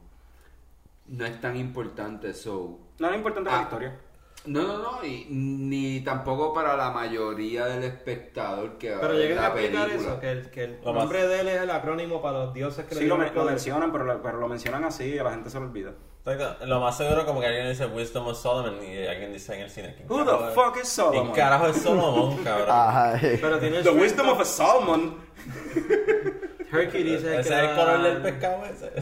[1.08, 2.32] no es tan importante.
[2.34, 2.78] So.
[2.98, 3.62] No era importante la Ah.
[3.62, 4.00] historia.
[4.46, 9.12] No, no, no, y, ni tampoco para la mayoría del espectador que va a Pero
[9.14, 10.10] ver lleguen a la explicar película.
[10.12, 12.54] eso, que el, que el Lo más- nombre de él es el acrónimo para los
[12.54, 13.52] dioses que le lo, dieron me- el lo poder.
[13.54, 15.92] mencionan, pero lo, pero lo mencionan así y a la gente se lo olvida.
[16.24, 16.66] Exacto.
[16.66, 19.70] Lo más seguro como que alguien dice Wisdom of Solomon y alguien dice en el
[19.70, 19.94] cine.
[19.96, 20.54] ¿quién Who carajo the es?
[20.54, 21.22] fuck is Solomon?
[21.32, 22.68] ¿Quién carajo es Solomon, cabrón?
[22.70, 23.18] Ajá.
[23.20, 25.16] Pero tiene el The wisdom of a Solomon.
[26.72, 28.92] Hercules es el ¿Ese que es el color del pescado ese?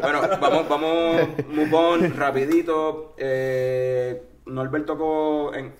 [0.00, 3.14] Bueno, vamos, vamos, move on, rapidito.
[3.16, 5.74] Eh, Norbert tocó en,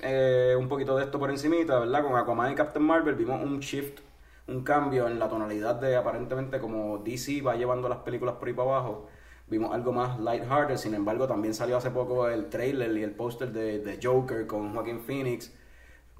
[0.00, 2.02] eh, un poquito de esto por encimita, ¿verdad?
[2.02, 4.00] Con Aquaman y Captain Marvel vimos un shift,
[4.48, 8.54] un cambio en la tonalidad de aparentemente como DC va llevando las películas por ahí
[8.54, 9.08] para abajo.
[9.48, 13.52] Vimos algo más lighthearted, sin embargo también salió hace poco el trailer y el póster
[13.52, 15.52] de, de Joker con Joaquin Phoenix,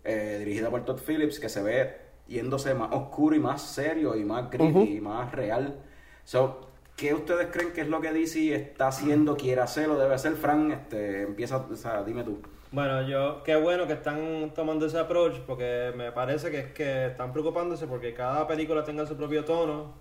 [0.04, 1.96] eh, dirigida por Todd Phillips, que se ve
[2.28, 5.82] yéndose más oscuro y más serio y más gritty y más real.
[6.24, 10.14] So, ¿Qué ustedes creen que es lo que DC está haciendo, quiere hacer o debe
[10.14, 10.34] hacer?
[10.34, 12.40] Fran, este, empieza, o sea, dime tú.
[12.70, 17.06] Bueno, yo, qué bueno que están tomando ese approach porque me parece que es que
[17.06, 19.94] están preocupándose porque cada película tenga su propio tono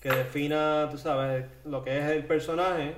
[0.00, 2.94] que defina, tú sabes, lo que es el personaje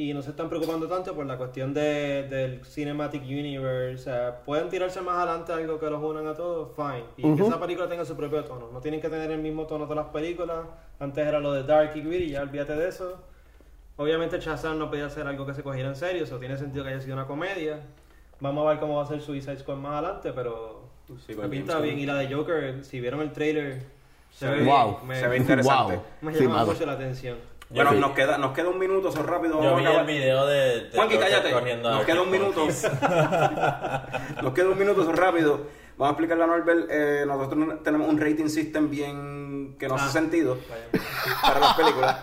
[0.00, 3.94] y no se están preocupando tanto por la cuestión de, del Cinematic Universe.
[3.96, 7.02] O sea, pueden tirarse más adelante algo que los unan a todos, fine.
[7.16, 8.70] Y que esa película tenga su propio tono.
[8.72, 10.58] No tienen que tener el mismo tono todas las películas.
[11.00, 13.20] Antes era lo de Dark y Gritty, ya olvídate de eso.
[13.96, 16.90] Obviamente Shazam no podía ser algo que se cogiera en serio, eso tiene sentido que
[16.90, 17.80] haya sido una comedia.
[18.38, 20.82] Vamos a ver cómo va a ser Suicide Squad más adelante, pero
[21.26, 21.98] Sí, me pinta bien.
[21.98, 23.82] Y la de Joker, si vieron el trailer,
[24.30, 24.62] se ve.
[24.64, 24.98] Wow.
[25.04, 25.94] Me, Se ve interesante.
[25.96, 26.04] Wow.
[26.20, 26.66] me Sí, llama mano.
[26.72, 27.57] mucho la atención.
[27.70, 29.62] Bueno, nos queda, nos queda un minuto, eso rápido.
[29.62, 30.80] Yo vi el video de.
[30.84, 31.50] de Juanqui, cállate.
[31.82, 32.66] Nos queda un minuto.
[34.42, 35.66] Nos queda un minuto, eso rápido.
[35.98, 36.86] Vamos a explicarle a Norbert.
[36.90, 40.58] eh, nosotros tenemos un rating system bien que no hace sentido
[41.42, 42.16] para las películas.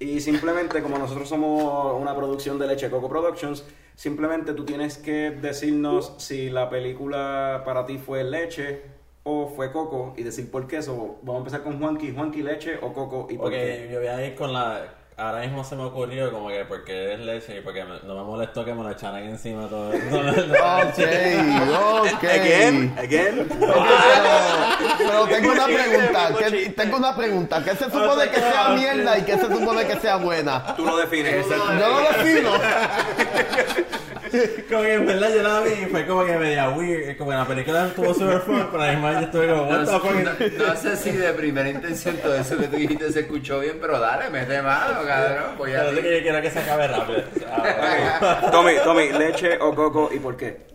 [0.00, 5.30] Y simplemente, como nosotros somos una producción de Leche Coco Productions, simplemente tú tienes que
[5.30, 8.82] decirnos si la película para ti fue leche
[9.30, 10.82] o fue coco y decir por qué.
[10.82, 12.12] So, vamos a empezar con Juanqui.
[12.14, 13.56] Juanqui, leche o coco y por qué.
[13.58, 14.94] Porque yo voy a ir con la.
[15.20, 18.22] Ahora mismo se me ocurrió como que porque es leche y porque me- no me
[18.22, 19.92] molestó que me lo echaran encima todo.
[19.92, 20.54] No, no, no.
[20.54, 22.24] Ok, ok.
[22.24, 23.40] Again, again.
[23.40, 26.30] Ok, pero, pero tengo una pregunta.
[26.38, 27.64] ¿qué- tengo una pregunta.
[27.64, 30.76] ¿Qué se supone que sea mierda y qué se supone que sea buena?
[30.76, 31.46] Tú lo defines.
[31.48, 31.56] Yo
[31.88, 32.50] lo defino.
[34.68, 37.16] Como que en verdad yo la vi y fue como que media weird.
[37.16, 39.92] Como que la película estuvo super fun, pero además yo estuve como, what No, the
[39.98, 40.58] fuck.
[40.58, 43.78] no- no sé si de primera intención todo eso que tú dijiste se escuchó bien,
[43.80, 45.56] pero dale, mete mano, cabrón.
[45.58, 47.22] Voy a Pero que yo quiero que se acabe rápido.
[47.50, 48.48] Ah.
[48.52, 50.68] Tommy, Tommy, leche o coco y por qué.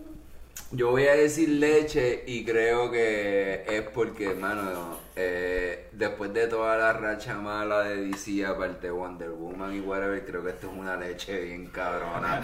[0.71, 6.75] Yo voy a decir leche y creo que es porque, hermano, eh, después de toda
[6.75, 10.73] la racha mala de DC, aparte de Wonder Woman y whatever, creo que esto es
[10.77, 12.41] una leche bien cabrona.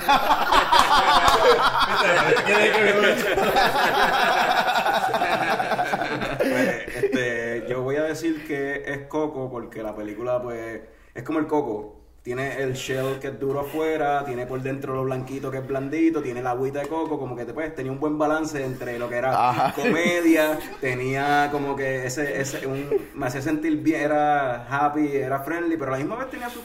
[6.40, 10.82] Pues, este, yo voy a decir que es coco porque la película, pues,
[11.14, 11.99] es como el coco.
[12.22, 16.22] Tiene el shell que es duro afuera, tiene por dentro lo blanquito que es blandito,
[16.22, 19.16] tiene la agüita de coco, como que pues, tenía un buen balance entre lo que
[19.16, 19.74] era Ajá.
[19.74, 25.78] comedia, tenía como que ese, ese un- me hacía sentir bien, era happy, era friendly,
[25.78, 26.60] pero a la misma vez tenía su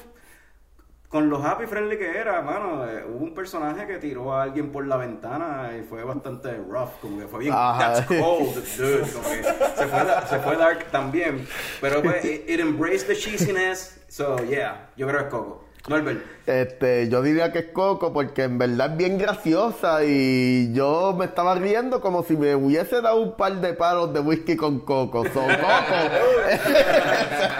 [1.14, 4.72] con lo happy friendly que era, mano, eh, hubo un personaje que tiró a alguien
[4.72, 7.78] por la ventana y fue bastante rough, como que fue bien, Ajá.
[8.02, 11.46] that's cold, dude, como que se fue, da- se fue dark también,
[11.80, 15.63] pero pues, it, it embraced the cheesiness, so yeah, yo creo que es Coco.
[15.86, 21.14] Norbert, Este, yo diría que es Coco porque en verdad es bien graciosa y yo
[21.18, 24.80] me estaba riendo como si me hubiese dado un par de palos de whisky con
[24.80, 25.24] coco.
[25.24, 25.42] So,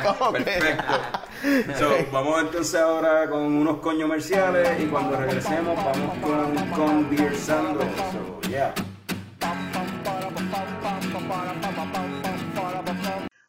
[0.03, 0.33] Coco.
[0.33, 0.95] Perfecto.
[1.79, 7.37] So, vamos entonces ahora con unos coños comerciales y cuando regresemos vamos con, con Beer
[7.37, 8.73] Sando, so yeah.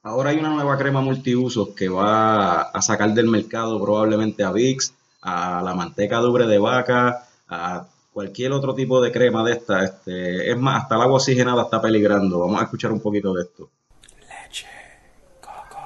[0.05, 4.93] Ahora hay una nueva crema multiusos que va a sacar del mercado probablemente a Vicks,
[5.23, 9.83] a la manteca de de vaca, a cualquier otro tipo de crema de esta.
[9.83, 12.39] Este, es más, hasta el agua oxigenada está peligrando.
[12.39, 13.67] Vamos a escuchar un poquito de esto.
[14.19, 14.67] Leche,
[15.41, 15.79] coco.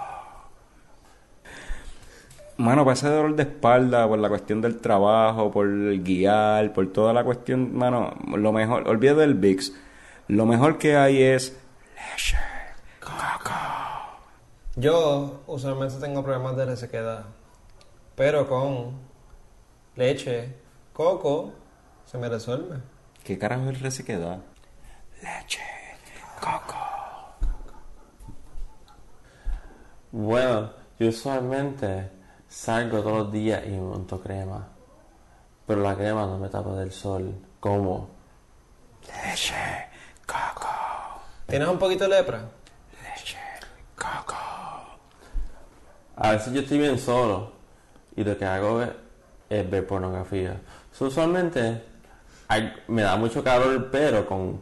[2.58, 6.91] Mano, para ese dolor de espalda, por la cuestión del trabajo, por el guiar, por
[6.91, 9.73] toda la cuestión, mano, lo mejor, olvídate del VIX.
[10.27, 11.58] Lo mejor que hay es
[11.95, 12.38] leche,
[12.99, 13.88] coco.
[14.79, 17.25] Yo usualmente tengo problemas de resequedad,
[18.15, 18.93] pero con
[19.97, 20.55] leche,
[20.93, 21.51] coco,
[22.05, 22.77] se me resuelve.
[23.25, 24.39] ¿Qué carajo es resequedad?
[25.21, 25.59] Leche,
[26.39, 26.77] coco.
[30.13, 32.09] Bueno, yo usualmente
[32.47, 34.65] salgo todos los días y monto crema.
[35.67, 37.35] Pero la crema no me tapa del sol.
[37.59, 38.11] ¿Cómo?
[39.25, 39.55] Leche,
[40.25, 40.69] coco,
[41.47, 42.49] ¿Tienes un poquito de lepra?
[43.03, 43.37] leche,
[43.97, 44.35] coco.
[46.19, 47.51] A veces yo estoy bien solo
[48.15, 48.89] y lo que hago es,
[49.49, 50.58] es ver pornografía.
[50.91, 51.82] So, usualmente
[52.47, 54.60] hay- me da mucho calor, pero con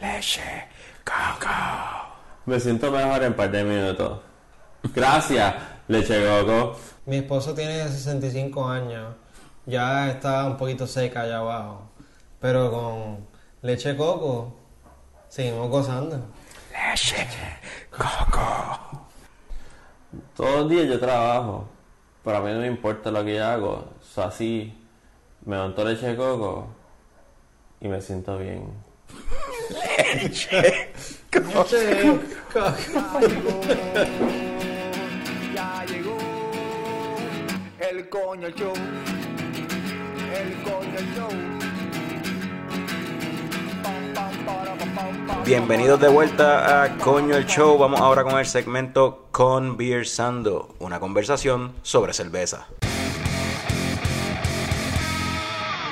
[0.00, 0.68] Leche,
[1.04, 1.48] coco.
[2.46, 4.20] me siento mejor en un par de minutos.
[4.94, 5.54] Gracias,
[5.88, 6.78] leche coco.
[7.06, 9.14] Mi esposo tiene 65 años,
[9.66, 11.90] ya está un poquito seca allá abajo,
[12.40, 13.26] pero con
[13.62, 14.56] leche coco
[15.28, 16.18] seguimos gozando.
[16.72, 17.26] Leche,
[17.90, 18.99] coco.
[20.40, 21.68] Todos los días yo trabajo,
[22.24, 23.84] pero a mí no me importa lo que yo hago.
[24.00, 24.72] So, así
[25.44, 26.66] me monto leche de coco
[27.78, 28.72] y me siento bien.
[30.14, 30.92] Leche
[31.30, 31.66] coco.
[35.54, 36.16] Ya llegó
[37.78, 38.72] el coño show.
[40.32, 41.28] El coño show.
[45.44, 47.76] Bienvenidos de vuelta a Coño el Show.
[47.76, 52.66] Vamos ahora con el segmento Conversando, una conversación sobre cerveza.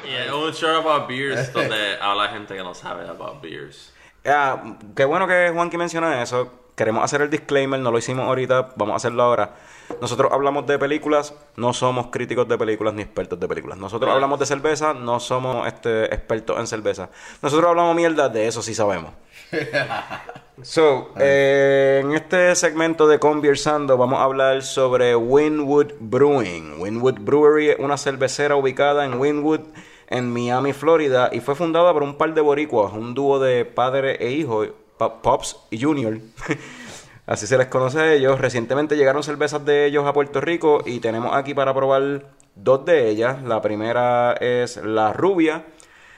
[0.07, 3.95] Y es un show about beers donde habla gente que no sabe about beers.
[4.27, 6.53] Ah, qué bueno que Juanqui menciona eso.
[6.77, 9.55] Queremos hacer el disclaimer, no lo hicimos ahorita, vamos a hacerlo ahora.
[10.03, 13.79] Nosotros hablamos de películas, no somos críticos de películas ni expertos de películas.
[13.79, 17.09] Nosotros hablamos de cerveza, no somos este, expertos en cerveza.
[17.41, 19.15] Nosotros hablamos mierda, de eso sí sabemos.
[20.63, 26.81] So, eh, en este segmento de Conversando vamos a hablar sobre Winwood Brewing.
[26.81, 29.61] Winwood Brewery es una cervecera ubicada en Winwood,
[30.09, 34.17] en Miami, Florida, y fue fundada por un par de boricuas, un dúo de padre
[34.19, 36.19] e hijo, Pops y Junior.
[37.27, 38.41] Así se les conoce a ellos.
[38.41, 43.09] Recientemente llegaron cervezas de ellos a Puerto Rico y tenemos aquí para probar dos de
[43.09, 43.45] ellas.
[43.45, 45.67] La primera es la rubia.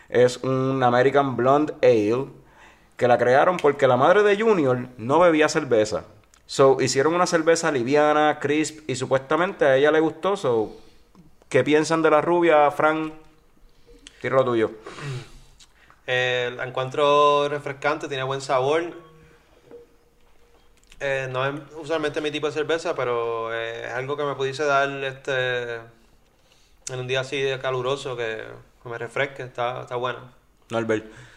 [0.08, 2.39] Es un American Blonde Ale
[3.00, 6.04] que la crearon porque la madre de Junior no bebía cerveza.
[6.44, 10.36] So, hicieron una cerveza liviana, crisp y supuestamente a ella le gustó.
[10.36, 10.76] So,
[11.48, 13.14] ¿qué piensan de la rubia, Fran?
[14.20, 14.70] Tira lo tuyo.
[16.12, 18.82] Eh, la encuentro refrescante, tiene buen sabor.
[20.98, 24.64] Eh, no es usualmente mi tipo de cerveza, pero eh, es algo que me pudiese
[24.64, 28.42] dar este en un día así de caluroso que,
[28.82, 29.44] que me refresque.
[29.44, 30.18] Está, está bueno.
[30.70, 31.29] Norbert.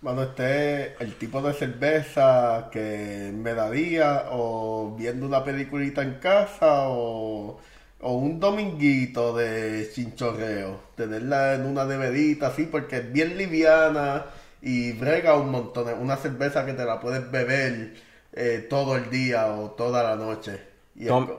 [0.00, 6.14] Bueno, este es el tipo de cerveza que me daría o viendo una peliculita en
[6.20, 7.58] casa o,
[8.00, 10.80] o un dominguito de chinchorreo.
[10.96, 14.26] Tenerla en una neverita así porque es bien liviana
[14.62, 15.88] y brega un montón.
[16.00, 17.94] Una cerveza que te la puedes beber
[18.32, 20.60] eh, todo el día o toda la noche.
[20.94, 21.30] Y Tom-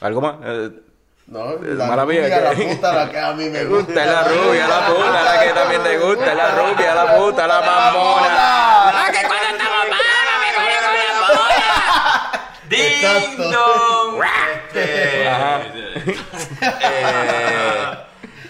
[0.00, 0.38] ¿Algo más?
[0.44, 0.83] Eh,
[1.26, 3.84] no, la mía, rubia, la puta, la que a mí me gusta.
[3.86, 7.60] gusta la rubia, la puta, la que también te gusta, la rubia, la puta, la
[7.60, 8.26] mamona.
[8.28, 9.74] ¡Ah, que cuando estamos
[12.68, 13.50] ¡Ding Exacto.
[13.50, 14.22] dong!
[14.54, 15.24] Este,
[16.60, 17.96] eh,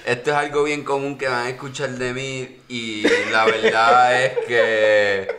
[0.06, 4.32] esto es algo bien común que van a escuchar de mí y la verdad es
[4.46, 5.37] que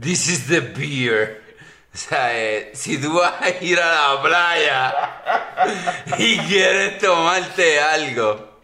[0.00, 1.47] this is the beer.
[1.92, 4.94] O sea, eh, si tú vas a ir a la playa
[6.18, 8.60] y quieres tomarte algo,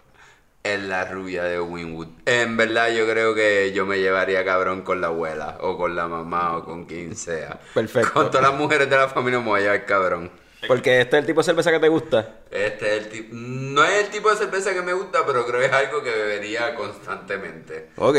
[0.62, 2.08] es la rubia de Winwood.
[2.26, 6.06] En verdad yo creo que yo me llevaría cabrón con la abuela o con la
[6.08, 7.58] mamá o con quien sea.
[7.74, 8.12] Perfecto.
[8.12, 10.30] Con todas las mujeres de la familia me voy a llevar cabrón.
[10.66, 12.40] Porque este es el tipo de cerveza que te gusta.
[12.50, 15.60] Este es el tipo, no es el tipo de cerveza que me gusta, pero creo
[15.60, 17.90] que es algo que bebería constantemente.
[17.96, 18.16] Ok.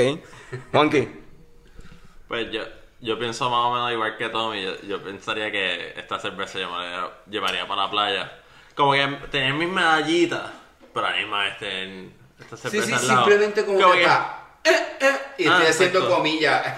[0.71, 1.21] Monkey.
[2.27, 2.61] Pues yo,
[2.99, 4.63] yo pienso más o menos igual que Tommy.
[4.63, 8.31] Yo, yo pensaría que esta cerveza la llevaría para la playa.
[8.75, 10.51] Como que tener mis medallitas,
[10.93, 13.19] pero a la misma vez tener esta Sí, cerveza sí, al lado.
[13.25, 16.77] simplemente como, que, pa- eh, eh, y Ah, estoy haciendo comillas.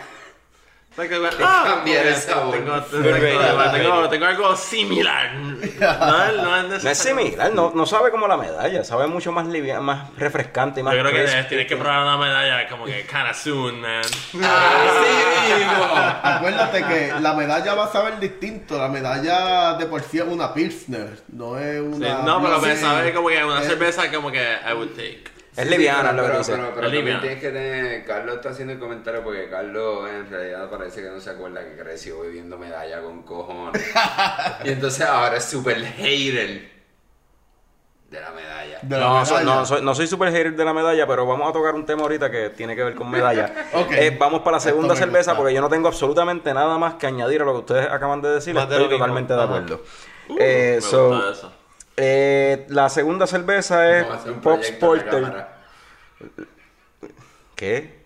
[0.99, 2.55] Ah, cambiar el sabor.
[2.55, 5.31] Tengo, Good tengo, radio, tengo, tengo algo similar.
[5.35, 9.31] No es, no es No es similar, no, no sabe como la medalla, sabe mucho
[9.31, 11.29] más liviana, más refrescante y más Yo creo que crisp.
[11.33, 14.01] tienes, tienes que probar una medalla como que kinda soon, man.
[14.33, 15.85] Mismo.
[16.23, 18.77] Acuérdate que la medalla va a saber distinto.
[18.77, 22.19] La medalla de por sí es una Pilsner, no es Sí, una.
[22.23, 25.23] no, pero pensaba es como que una cerveza como que I would take.
[25.57, 26.51] Es liviana, pero, lo que pero, dice.
[26.75, 28.05] pero, también tienes que tener.
[28.05, 31.75] Carlos está haciendo el comentario porque Carlos en realidad parece que no se acuerda que
[31.81, 33.83] creció bebiendo medalla con cojones.
[34.63, 36.77] y entonces ahora es super hater
[38.09, 38.79] de la medalla.
[38.83, 41.49] de la No, so- no, soy, no soy super hater de la medalla, pero vamos
[41.49, 43.51] a tocar un tema ahorita que tiene que ver con medalla.
[43.91, 45.37] Eh, vamos para la segunda cerveza gusta.
[45.37, 48.29] porque yo no tengo absolutamente nada más que añadir a lo que ustedes acaban de
[48.29, 48.53] decir.
[48.53, 48.97] Más de Estoy lo mismo.
[49.05, 49.83] totalmente de acuerdo.
[50.29, 51.51] Uh, Eh, me so, gusta eso.
[51.97, 55.45] Eh, la segunda cerveza es un Pops la Porter.
[57.55, 57.97] ¿Qué?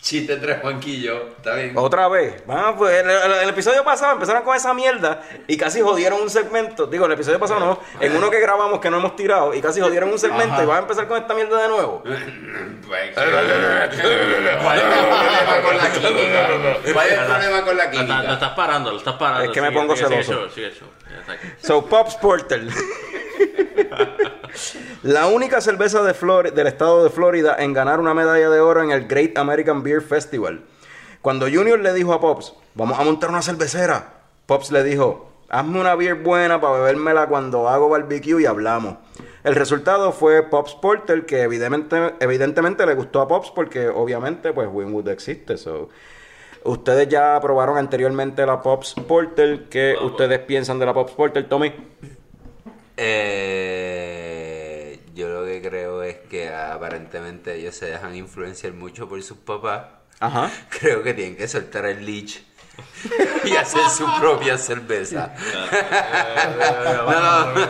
[0.00, 1.72] Chiste entre Juanquillo, está bien.
[1.76, 2.42] Otra vez.
[2.46, 6.30] Vamos, pues, el, el- el episodio pasado empezaron con esa mierda y casi jodieron un
[6.30, 6.86] segmento.
[6.86, 9.78] Digo, el episodio pasado no, en uno que grabamos que no hemos tirado y casi
[9.82, 10.62] jodieron un segmento Ajá.
[10.62, 12.02] y van a empezar con esta mierda de nuevo.
[12.02, 12.38] ¿Cuál es el
[14.90, 16.48] problema con la química?
[16.92, 18.32] ¿Cuál es el problema con la Lo estás, lo química?
[18.32, 19.44] estás parando, lo estás parando.
[19.44, 20.86] Es que me Sigue, pongo sigue, sigue celoso.
[21.60, 22.68] So, Pops Porter.
[25.02, 29.06] La única cerveza del estado de Florida en ganar una medalla de oro en el
[29.06, 30.64] Great American Beer Festival.
[31.22, 34.14] Cuando Junior le dijo a Pops, vamos a montar una cervecera,
[34.46, 38.96] Pops le dijo, hazme una beer buena para bebérmela cuando hago barbecue y hablamos.
[39.42, 45.08] El resultado fue Pops Porter, que evidentemente, le gustó a Pops porque obviamente pues Winwood
[45.08, 45.56] existe.
[46.64, 49.68] Ustedes ya probaron anteriormente la Pops Porter.
[49.70, 51.72] ¿Qué ustedes piensan de la Pops Porter, Tommy?
[52.96, 54.20] Eh,
[55.14, 59.86] yo lo que creo es que aparentemente ellos se dejan influenciar mucho por sus papás.
[60.20, 60.50] Ajá.
[60.68, 62.42] Creo que tienen que soltar el leech
[63.44, 65.30] y hacer su propia cerveza.
[67.00, 67.66] No, no,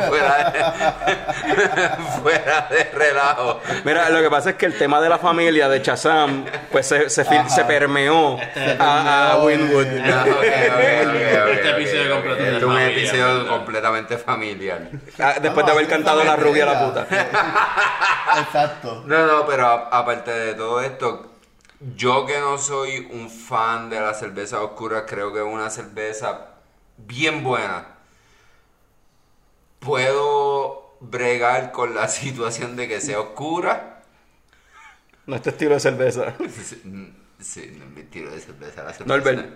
[0.08, 3.60] fuera de, fuera de relajo.
[3.84, 7.08] Mira, lo que pasa es que el tema de la familia de Chazam, pues se,
[7.10, 7.24] se,
[7.64, 8.38] permeó
[8.78, 9.86] a, a Winwood.
[9.86, 14.88] Ok, Este episodio completo Este es un episodio completamente familiar.
[15.18, 17.06] Ah, Después de haber cantado la rubia la puta.
[18.40, 19.02] Exacto.
[19.06, 21.29] No, no, pero a- aparte de todo esto,
[21.80, 26.56] Yo que no soy un fan de la cerveza oscura, creo que es una cerveza
[26.98, 27.86] bien buena.
[29.78, 34.02] Puedo bregar con la situación de que sea oscura.
[35.26, 36.34] No es tu estilo de cerveza.
[37.38, 38.82] Sí, no es mi estilo de cerveza.
[38.82, 39.04] La cerveza.
[39.16, 39.48] Norbert.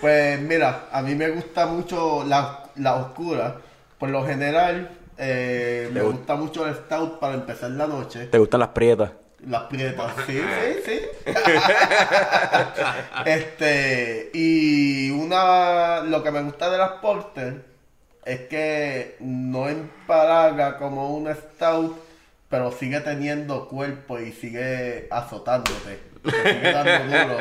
[0.00, 3.60] Pues mira, a mí me gusta mucho la, la oscura.
[3.98, 8.26] Por lo general, eh, me gusta mucho el stout para empezar la noche.
[8.28, 9.10] ¿Te gustan las prietas?
[9.48, 11.00] Las prietas, sí, sí, sí.
[13.26, 17.62] este, y una, lo que me gusta de las porter
[18.24, 21.94] es que no empalaga como un stout,
[22.48, 26.00] pero sigue teniendo cuerpo y sigue azotándote.
[26.22, 27.38] Te sigue dando duro.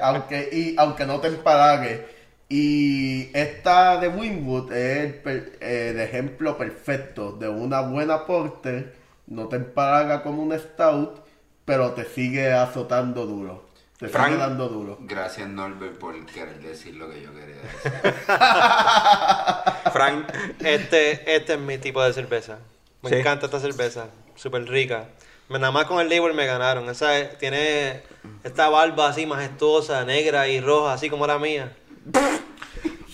[0.00, 2.06] Aunque, y, aunque no te empalague.
[2.48, 8.94] Y esta de Winwood es el, el ejemplo perfecto de una buena porter.
[9.26, 11.23] No te empalaga como un stout,
[11.64, 13.64] pero te sigue azotando duro.
[13.98, 14.26] Te Frank.
[14.28, 14.98] sigue dando duro.
[15.00, 17.92] Gracias Norbert por querer decir lo que yo quería decir.
[19.92, 20.26] Frank.
[20.60, 22.58] Este, este es mi tipo de cerveza.
[23.02, 23.16] Me Sí.
[23.16, 24.06] encanta esta cerveza.
[24.34, 25.08] Súper rica.
[25.48, 26.88] Me- Nada más con el label me ganaron.
[26.88, 28.02] Esa es- tiene
[28.42, 31.72] esta barba así majestuosa, negra y roja, así como la mía.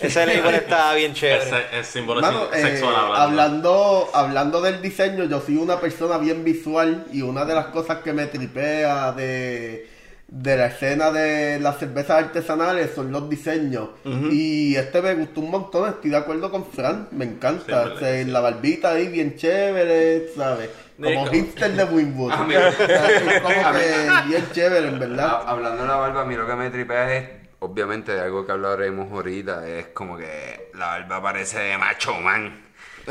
[0.00, 1.66] Ese label está bien chévere.
[1.78, 3.16] es símbolo Mano, eh, sexual hablando.
[3.22, 7.98] hablando, hablando del diseño, yo soy una persona bien visual y una de las cosas
[7.98, 9.88] que me tripea de,
[10.28, 13.90] de la escena de las cervezas artesanales son los diseños.
[14.30, 17.64] Y este me gustó un montón, estoy de acuerdo con Fran, me encanta.
[17.66, 20.70] Sí, verdad, O sea, La barbita ahí bien chévere, ¿sabes?
[21.02, 22.30] Como hipster de Winwood.
[22.32, 25.26] A mí- O sea, es como que bien chévere, en verdad.
[25.46, 27.28] Ha- Hablando de la barba, a mí lo que me tripea es,
[27.60, 32.66] obviamente, de algo que hablaremos ahorita, es como que la barba parece de macho man.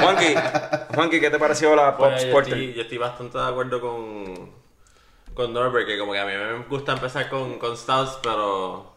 [0.00, 0.34] Juanqui,
[0.94, 2.52] Juanqui, ¿qué te pareció la Pop Pues, yo, Porter?
[2.54, 4.50] estoy, yo estoy bastante de acuerdo con,
[5.34, 8.92] con Norbert, que como que a mí me gusta empezar con, con stouts, pero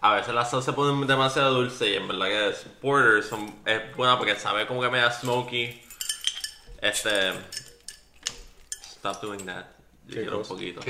[0.00, 3.54] a veces las stouts se ponen demasiado dulces y en verdad que es- porter son,
[3.64, 5.82] es buena porque sabe como que me da smoky.
[6.80, 7.32] Este...
[8.98, 9.64] Stop doing that.
[10.10, 10.80] Quiero un poquito.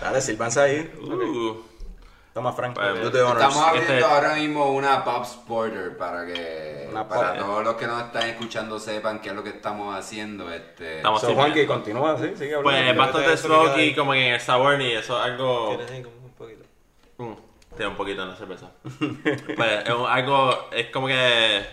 [0.00, 0.90] Dale, silbanza ahí.
[1.00, 1.56] Uh,
[2.32, 2.78] Toma, Frank.
[2.78, 3.12] Honors.
[3.14, 7.38] Estamos abriendo Este- ahora mismo una Pops Porter para que Una para Pop.
[7.40, 10.50] todos los que nos están escuchando sepan qué es lo que estamos haciendo.
[10.52, 11.52] Este, Estamos So, sirviendo.
[11.52, 12.62] Juanqui, continúa, sí, sigue hablando.
[12.62, 13.94] Pues es bastante smoky, ahí.
[13.94, 15.68] como que en el sabor ni eso es algo...
[15.76, 16.64] Tiene así como un poquito.
[17.18, 17.32] Mm,
[17.76, 18.70] tiene un poquito en la cerveza.
[19.56, 21.66] pues es un- algo, es como que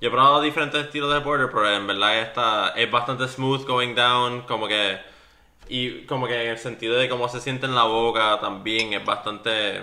[0.00, 3.94] yo he probado diferentes estilos de porter, pero en verdad esta es bastante smooth going
[3.94, 4.98] down, como que
[5.68, 9.04] y como que en el sentido de cómo se siente en la boca también es
[9.04, 9.82] bastante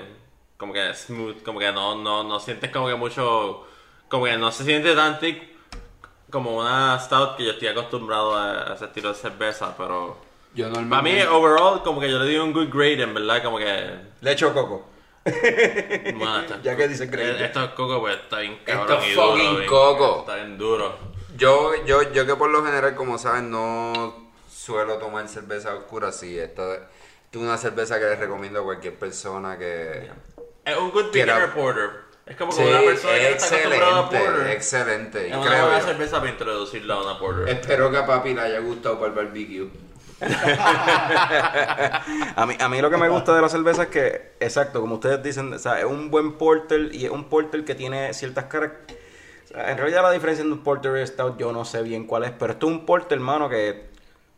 [0.57, 3.67] como que smooth, como que no no no sientes como que mucho
[4.09, 5.41] como que no se siente tan thick
[6.31, 10.17] como una stout que yo estoy acostumbrado a, a ese estilo de cerveza, pero
[10.55, 13.43] yo para mí normalmente overall como que yo le doy un good grade en verdad,
[13.43, 13.91] como que
[14.21, 14.96] Le echo coco.
[15.27, 17.41] Está- Ya que dice grade.
[17.41, 19.27] eh, Esto es coco, pues está bien Esto cabrón es y duro.
[19.31, 20.19] fucking bien- coco.
[20.21, 20.97] Está bien duro.
[21.37, 26.37] yo, yo, yo que por lo general, como saben, no suelo tomar cerveza oscura, sí,
[26.37, 30.09] esta es una cerveza que les recomiendo a cualquier persona que...
[30.65, 32.07] Es un good beginner porter.
[32.25, 34.51] Es como Sí, una persona que no está acostumbrada a excelente, porter.
[34.51, 35.27] excelente.
[35.29, 37.47] Es una buena cerveza para introducirla a una porter.
[37.47, 39.69] Espero que a papi le haya gustado para el barbecue.
[42.35, 44.95] A mí, a mí lo que me gusta de la cerveza es que, exacto, como
[44.95, 48.45] ustedes dicen, o sea, es un buen porter y es un porter que tiene ciertas
[48.45, 48.97] características.
[49.69, 52.31] en realidad la diferencia entre un porter y stout yo no sé bien cuál es,
[52.31, 53.89] pero esto es un porter, hermano, que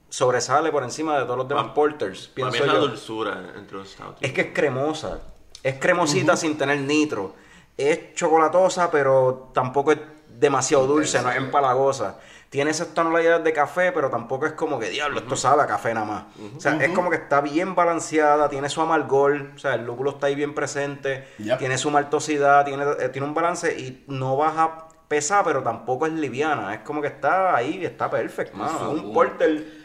[0.10, 2.88] sobresale por encima de todos los demás porters, Para mí pienso es la yo.
[2.88, 4.16] dulzura entre un stout.
[4.22, 5.20] Es que es cremosa.
[5.62, 7.36] Es cremosita sin tener nitro.
[7.78, 12.18] Es chocolatosa, pero tampoco es demasiado dulce, no es empalagosa.
[12.50, 15.93] Tiene esas tonalidades de café, pero tampoco es como que, diablo, esto sabe a café
[15.93, 16.24] nada más.
[16.58, 20.12] O sea, es como que está bien balanceada, tiene su amargor, o sea, el lúpulo
[20.12, 21.60] está ahí bien presente, Yep.
[21.60, 26.14] tiene su maltosidad, tiene, eh, tiene un balance y no baja pesa, pero tampoco es
[26.14, 26.74] liviana.
[26.74, 28.93] Es como que está ahí, está perfecto, mano.
[28.93, 29.79] Es un porter.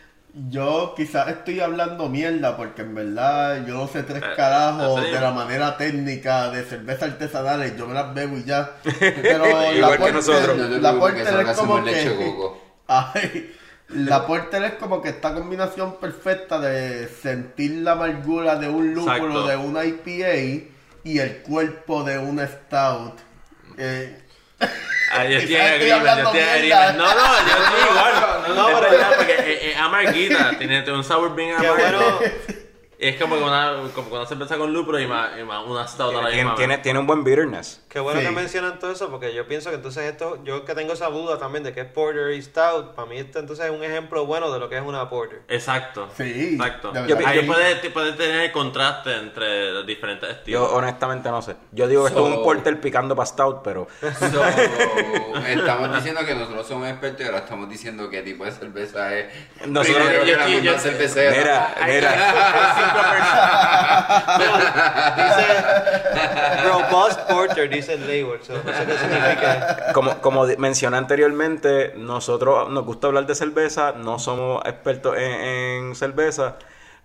[0.51, 5.05] Yo quizás estoy hablando mierda porque en verdad yo no sé tres Eh, carajos ¿en
[5.05, 5.15] serio?
[5.15, 8.73] de la manera técnica de cerveza artesanales, yo me las bebo y ya.
[9.01, 12.51] Pero Igual la te la solo es como que.
[12.89, 13.55] Ay,
[13.91, 19.15] la Porter es como que esta combinación perfecta de sentir la amargura de un lúpulo
[19.15, 19.47] Exacto.
[19.47, 20.65] de una IPA
[21.05, 23.21] y el cuerpo de una stout.
[23.79, 24.21] Eh,
[25.13, 26.69] Ah, yo estoy yo estoy.
[26.97, 27.84] No, no, yo estoy
[29.63, 29.79] igual.
[29.79, 32.21] No, no, pero ya, porque es, es amarguita, tiene un sabor bien Qué amargo.
[32.99, 35.87] Es como que una, como que una cerveza con lúpulo y más, y más una
[35.87, 37.83] stout a la Tiene, misma tiene, tiene un buen bitterness.
[37.89, 38.27] Qué bueno Sí.
[38.27, 41.39] que mencionan todo eso, porque yo pienso que entonces esto, yo que tengo esa duda
[41.39, 44.51] también de que es Porter y Stout, para mí esto entonces es un ejemplo bueno
[44.53, 45.43] de lo que es una Porter.
[45.49, 46.09] Exacto.
[46.17, 46.93] Sí, Exacto.
[46.93, 47.19] verdad.
[47.27, 50.71] Ahí puede, puede tener contraste entre los diferentes Yo estilos.
[50.73, 51.57] honestamente no sé.
[51.73, 54.43] Yo digo que esto es un So- porter picando para stout, pero So,
[55.47, 59.27] estamos diciendo que nosotros somos expertos y ahora estamos diciendo qué tipo de cerveza es.
[59.67, 61.31] Nosotros- Primero que yo- la yo- misma yo- cervecera.
[61.37, 62.84] mira, mira.
[65.17, 65.47] Dice
[66.65, 69.93] Robust Porter, dice el label, so, no sé qué significa.
[69.93, 75.23] Como, como mencioné anteriormente, nosotros nos gusta hablar de cerveza, no somos expertos en,
[75.89, 76.57] en cerveza.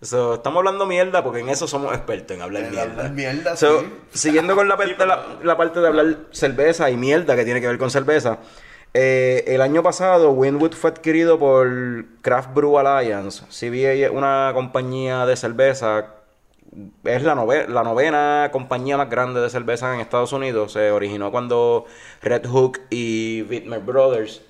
[0.01, 2.91] So, estamos hablando mierda porque en eso somos expertos, en hablar En mierda.
[2.91, 3.93] hablar mierda, So, sí.
[4.13, 7.67] Siguiendo con la, parte, la, la parte de hablar cerveza y mierda que tiene que
[7.67, 8.38] ver con cerveza.
[8.94, 13.44] Eh, el año pasado Winwood fue adquirido por Craft Brew Alliance.
[13.50, 16.16] CBA es una compañía de cerveza
[17.04, 20.74] es la, la novena compañía más grande de cerveza en Estados Unidos.
[20.74, 21.86] Se originó cuando
[22.22, 24.42] Red Hook y Whitmer Brothers,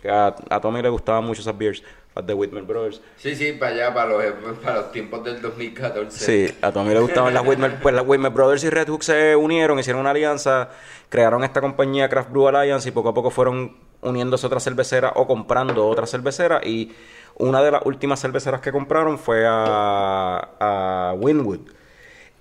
[0.00, 1.82] que a Tommy le gustaban mucho esas beers,
[2.14, 3.00] las de Whitmer Brothers.
[3.16, 6.24] Sí, sí, para allá, para los, para los tiempos del 2014.
[6.24, 9.36] Sí, a Tommy le gustaban las Whitmer, pues las Whitmer Brothers y Red Hook se
[9.36, 10.70] unieron, hicieron una alianza,
[11.08, 15.26] crearon esta compañía Craft Brew Alliance y poco a poco fueron uniéndose otras cerveceras o
[15.26, 16.92] comprando otras cerveceras y
[17.36, 21.60] una de las últimas cerveceras que compraron fue a, a Winwood.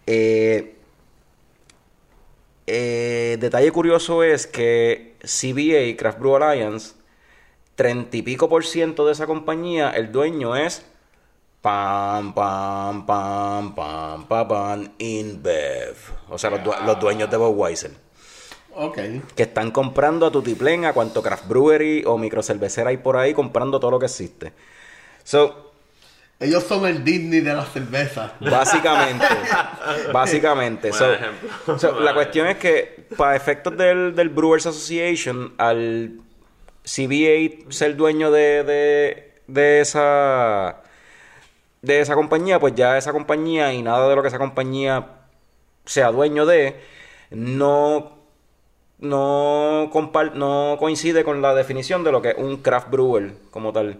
[0.06, 0.76] Eh,
[2.68, 6.96] eh, detalle curioso es que CBA, Craft Brew Alliance,
[7.76, 10.86] treinta y pico por ciento de esa compañía, el dueño es
[11.62, 15.96] pam, pam, pam, pam, pam, pam, InBev.
[16.30, 17.92] O sea, los, due- los dueños de Budweiser.
[18.76, 18.98] Ok.
[19.36, 23.80] Que están comprando a Tutiplén, a cuanto craft brewery o microcervecera hay por ahí, comprando
[23.80, 24.52] todo lo que existe.
[25.24, 25.72] So,
[26.40, 28.34] Ellos son el Disney de la cerveza.
[28.42, 29.26] Básicamente,
[30.12, 30.92] básicamente.
[30.92, 36.20] So- so, la cuestión es que, para efectos del, del Brewers Association, al
[36.84, 40.82] CBA ser dueño de, de, de esa
[41.82, 45.08] de esa compañía, pues ya esa compañía y nada de lo que esa compañía
[45.86, 46.80] sea dueño de,
[47.32, 48.24] no
[49.00, 49.92] no,
[50.36, 54.00] no coincide con la definición de lo que es un craft brewer como tal.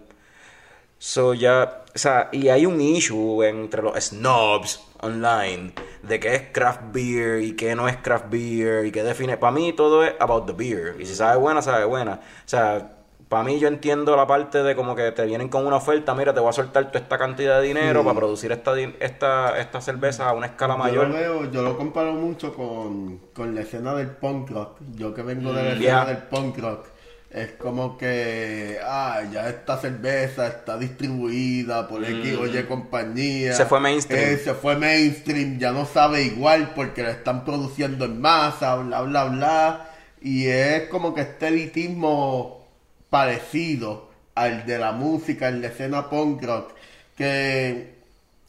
[0.98, 6.42] So ya, o sea, y hay un issue entre los snobs online de qué es
[6.52, 9.38] craft beer y qué no es craft beer y qué define.
[9.38, 10.96] Para mí todo es about the beer.
[11.00, 12.14] Y si sabe buena, sabe buena.
[12.16, 12.98] O sea,
[13.30, 16.34] para mí yo entiendo la parte de como que te vienen con una oferta, mira,
[16.34, 20.30] te voy a soltar toda esta cantidad de dinero para producir esta, esta, esta cerveza
[20.30, 21.08] a una escala Yo mayor.
[21.08, 24.80] lo veo, yo lo comparo mucho con, con la escena del punk rock.
[24.96, 26.86] Yo que vengo de la Mm, escena del punk rock.
[27.34, 33.54] Es como que, ah, ya esta cerveza está distribuida por X o Y compañía.
[33.54, 33.56] Mm.
[33.56, 34.34] Se fue mainstream.
[34.36, 39.02] Eh, se fue mainstream, ya no sabe igual porque la están produciendo en masa, bla,
[39.02, 39.90] bla, bla.
[40.22, 42.68] Y es como que este elitismo
[43.10, 46.74] parecido al de la música en la escena punk rock.
[47.18, 47.96] Que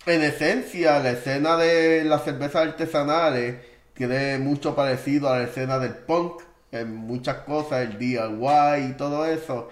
[0.05, 3.57] en esencia, la escena de las cervezas artesanales
[3.95, 6.43] tiene mucho parecido a la escena del punk
[6.75, 9.69] en muchas cosas, el DIY y todo eso.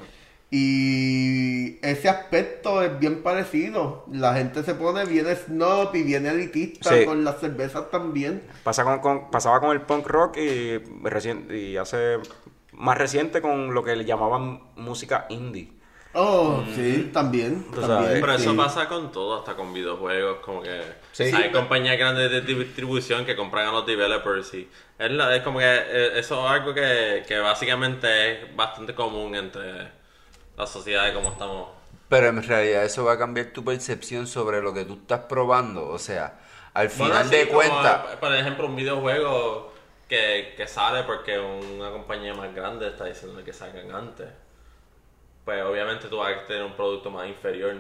[0.51, 4.05] Y ese aspecto es bien parecido.
[4.13, 7.05] La gente se pone bien snob y bien elitista Sí.
[7.07, 8.43] con las cervezas también.
[8.63, 12.19] Pasa con, con- pasaba con el punk rock y, recien- y hace
[12.73, 15.73] más reciente con lo que le llamaban música indie.
[16.15, 17.65] Oh, sí, también.
[17.73, 18.21] Tú también, sabes.
[18.21, 20.83] Pero eso pasa con todo, hasta con videojuegos, como que
[21.13, 21.25] Sí.
[21.33, 25.59] hay compañías grandes de distribución que compran a los developers y es, la- es como
[25.59, 29.91] que eh, eso es algo que, que básicamente es bastante común entre
[30.57, 31.69] la sociedad y cómo estamos.
[32.09, 35.89] Pero en realidad eso va a cambiar tu percepción sobre lo que tú estás probando.
[35.89, 36.39] O sea,
[36.75, 38.17] al final Bueno, de sí, cuentas...
[38.21, 39.73] por ejemplo, un videojuego
[40.09, 44.29] que, que sale porque una compañía más grande está diciendo que salgan antes.
[45.45, 47.75] Pues obviamente tú vas a tener un producto más inferior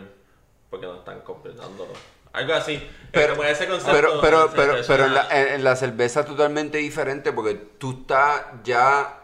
[0.70, 1.86] porque no están completando.
[2.32, 2.82] Algo así.
[3.12, 6.20] Pero, Como ese concepto, pero, pero, se- pero, pero en, la, en- en la cerveza
[6.20, 9.18] es totalmente diferente porque tú estás ya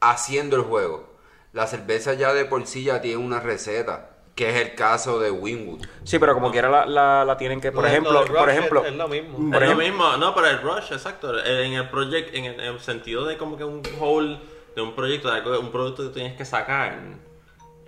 [0.00, 1.10] haciendo el juego.
[1.52, 5.30] La cerveza ya de por sí ya tiene una receta, que es el caso de
[5.30, 5.84] Winwood.
[6.04, 8.94] Sí, pero como quiera la, la, la tienen que, por ejemplo, por es- ejemplo, es,
[8.94, 9.50] lo mismo.
[9.52, 11.38] por es lo mismo, no, pero el rush, exacto.
[11.44, 14.40] En el project, en el, en el sentido de como que un whole,
[14.74, 16.96] de un proyecto, de algo, un producto que tienes que sacar,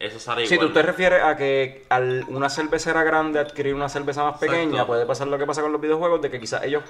[0.02, 4.24] eso sale Si tú te refieres a que al una cervecera grande adquirir una cerveza
[4.24, 4.86] más pequeña, Exacto.
[4.88, 6.82] puede pasar lo que pasa con los videojuegos, de que quizás ellos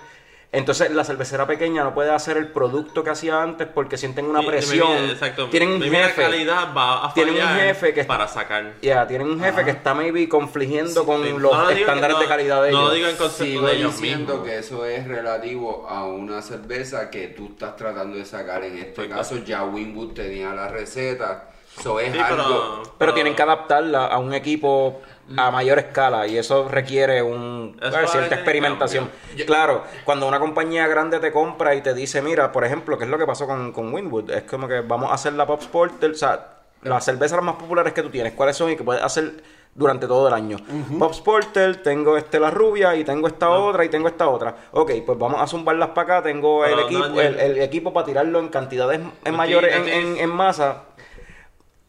[0.54, 4.42] Entonces la cervecera pequeña no puede hacer el producto que hacía antes porque sienten una
[4.42, 4.92] presión.
[5.08, 6.20] exacto, tienen un jefe.
[6.22, 8.74] calidad va a Tienen un jefe que para sacar.
[8.82, 11.30] Ya, tienen un jefe que está maybe confligiendo con sí.
[11.30, 12.88] los No estándares de no- calidad de no ellos.
[12.90, 14.46] lo digo en concepto Sigo de ellos diciendo mismos.
[14.48, 18.62] que eso es relativo a una cerveza que tú estás tratando de sacar.
[18.62, 21.48] En este caso, ya Winwood tenía la receta.
[21.78, 22.36] Eso es Sí, algo.
[22.36, 25.00] pero, Pero tienen que adaptarla a un equipo
[25.36, 29.10] a mayor escala y eso requiere un, Eso cierta experimentación.
[29.46, 33.10] Claro, cuando una compañía grande te compra y te dice, mira, por ejemplo, ¿qué es
[33.10, 34.30] lo que pasó con, con Winwood?
[34.30, 36.48] Es como que vamos a hacer la Pop Porter, o sea,
[36.82, 39.42] las cervezas las más populares que tú tienes, ¿cuáles son y que puedes hacer
[39.74, 40.58] durante todo el año?
[40.98, 44.54] Pop Porter, tengo este la rubia y tengo esta otra y tengo esta otra.
[44.72, 47.92] Ok, pues vamos a zumbarlas para acá, tengo el no, equipo, no, el, el equipo
[47.92, 50.82] para tirarlo en cantidades en mayores, en, en- en masa.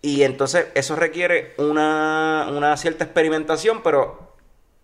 [0.03, 4.35] Y entonces eso requiere una, una cierta experimentación, pero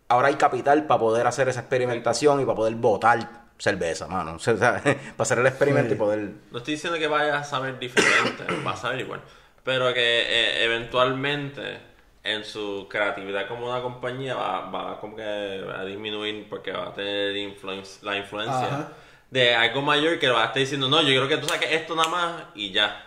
[0.07, 3.19] ahora hay capital para poder hacer esa experimentación y para poder votar
[3.57, 4.35] cerveza, mano.
[4.35, 6.31] O sea, para hacer el experimento y poder...
[6.51, 9.21] No estoy diciendo que vaya a saber diferente, va a saber igual.
[9.63, 11.79] Pero que eh, eventualmente
[12.23, 16.93] en su creatividad como una compañía va, va como que a disminuir porque va a
[16.93, 18.89] tener influen- la influencia Ajá.
[19.29, 21.93] de algo mayor que va a estar diciendo, no, yo creo que tú saques esto
[21.95, 23.05] nada más y ya.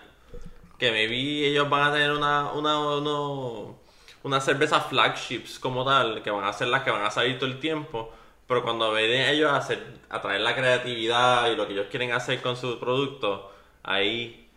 [0.82, 3.76] Que maybe ellos van a tener una, una, uno-
[4.24, 7.48] una cerveza flagships como tal, que van a ser las que van a salir todo
[7.48, 8.12] el tiempo.
[8.48, 9.80] Pero cuando ven ellos a, hacer,
[10.10, 13.52] a traer la creatividad y lo que ellos quieren hacer con su producto,
[13.84, 14.50] ahí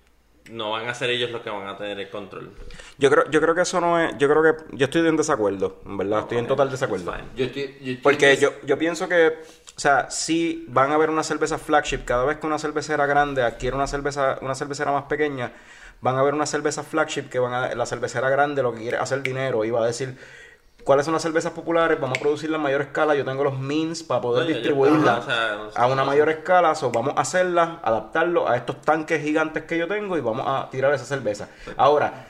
[0.49, 2.49] no van a ser ellos los que van a tener el control.
[2.97, 4.17] Yo creo, yo creo que eso no es...
[4.17, 4.63] Yo creo que...
[4.75, 6.21] Yo estoy en desacuerdo, en verdad.
[6.21, 7.11] Estoy en total desacuerdo.
[7.11, 7.29] It's fine.
[7.35, 11.11] Yo estoy, yo estoy Porque yo, yo pienso que, o sea, sí van a haber
[11.11, 11.99] una cerveza flagship.
[12.03, 15.51] Cada vez que una cervecera grande adquiere una cerveza, una cervecera más pequeña,
[16.01, 18.97] van a haber una cerveza flagship que van a, la cervecera grande lo que quiere
[18.97, 20.17] hacer dinero y va a decir
[20.83, 24.03] cuáles son las cervezas populares, vamos a producirla a mayor escala, yo tengo los means
[24.03, 26.07] para poder yo- distribuirla ajá, o sea, no sé, a una no sé.
[26.07, 30.21] mayor escala, so, vamos a hacerla, adaptarlo a estos tanques gigantes que yo tengo y
[30.21, 31.49] vamos a tirar esa cerveza.
[31.75, 32.27] Ahora,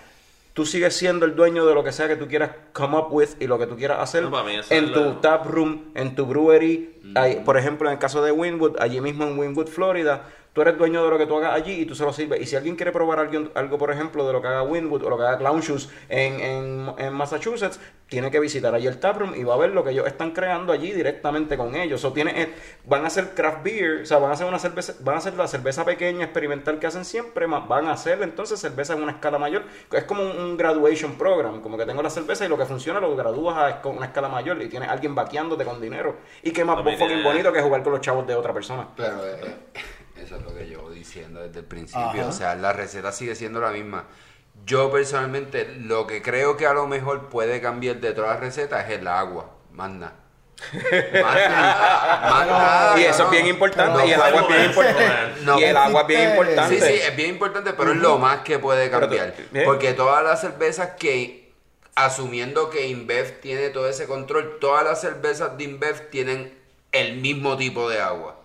[0.53, 3.31] tú sigues siendo el dueño de lo que sea que tú quieras come up with
[3.41, 4.31] y lo que tú quieras hacer No,
[4.69, 7.01] en tu tap room, en tu brewery.
[7.15, 10.23] Hay- por ejemplo, en el caso de Winwood, allí mismo en Winwood, Florida,
[10.55, 12.39] tú eres dueño de lo que tú hagas allí y tú se lo sirves.
[12.41, 15.09] Y si alguien quiere probar algo, algo por ejemplo, de lo que haga Winwood o
[15.09, 17.77] lo que haga Clown Shoes en, en, en Massachusetts,
[18.07, 20.31] tiene que visitar allí el tap room y va a ver lo que ellos están
[20.31, 22.05] creando allí directamente con ellos.
[22.05, 22.53] O tiene, eh,
[22.85, 25.33] van a hacer craft beer, o sea, van a hacer una cerveza, van a hacer
[25.33, 29.11] la cerveza pequeña experimental que hacen siempre, más van a hacer entonces cerveza en una
[29.11, 29.63] escala mayor.
[29.91, 33.13] Es como un, graduation program, como que tengo la cerveza y lo que funciona lo
[33.17, 36.15] gradúas a con una escala mayor y tienes alguien vaqueándote con dinero.
[36.43, 38.87] Y qué más fucking tiene- bonito que jugar con los chavos de otra persona.
[38.95, 39.57] Pero eh,
[40.17, 42.07] eso es lo que llevo diciendo desde el principio.
[42.21, 42.27] Ajá.
[42.27, 44.05] O sea, la receta sigue siendo la misma.
[44.65, 48.85] Yo personalmente lo que creo que a lo mejor puede cambiar de todas las recetas
[48.89, 49.51] es el agua.
[49.73, 50.13] Más nada.
[52.97, 55.41] Y eso es bien importante, No y el agua es bien importante.
[55.43, 55.59] no.
[55.59, 56.75] y el agua es bien Sí, importante.
[56.79, 59.33] Sí, sí, es bien importante, pero es lo más que puede tú- cambiar.
[59.53, 59.63] ¿eh?
[59.65, 61.51] Porque todas las cervezas que,
[61.95, 66.57] asumiendo que InBev tiene todo ese control, todas las cervezas de InBev tienen
[66.91, 68.37] el mismo tipo de agua.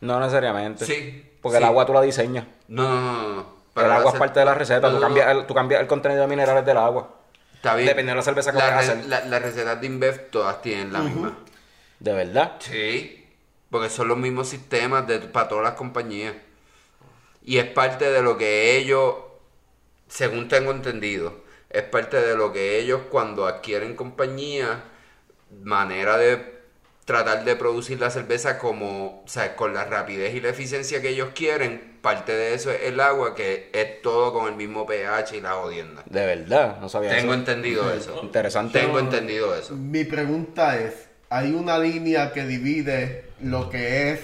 [0.00, 0.84] No necesariamente.
[0.86, 2.46] Sí, Porque el agua tú la diseñas.
[2.68, 3.82] No, no, no, no.
[3.82, 4.88] el agua es parte de la receta.
[4.88, 7.16] No, tú, cambias el, tú cambias el contenido de minerales del agua.
[7.54, 7.88] Está bien.
[7.88, 9.04] dependiendo de la cerveza que La vayas a hacer.
[9.06, 11.36] la- Las recetas de InBev todas tienen la misma.
[11.98, 12.52] De verdad.
[12.60, 13.28] Sí,
[13.70, 16.34] porque son los mismos sistemas de, para todas las compañías.
[17.42, 19.14] Y es parte de lo que ellos,
[20.08, 21.34] según tengo entendido,
[21.68, 24.78] es parte de lo que ellos cuando adquieren compañías,
[25.62, 26.59] manera de
[27.10, 31.08] tratar de producir la cerveza como, o sea, con la rapidez y la eficiencia que
[31.08, 35.36] ellos quieren, parte de eso es el agua, que es todo con el mismo pH
[35.36, 36.04] y la jodienda.
[36.06, 36.78] De verdad.
[36.80, 37.40] No sabía Tengo eso.
[37.40, 38.20] entendido eso.
[38.22, 38.78] Interesante.
[38.78, 39.74] Tengo entendido eso.
[39.74, 44.20] Mi pregunta es, ¿hay una línea que divide lo que es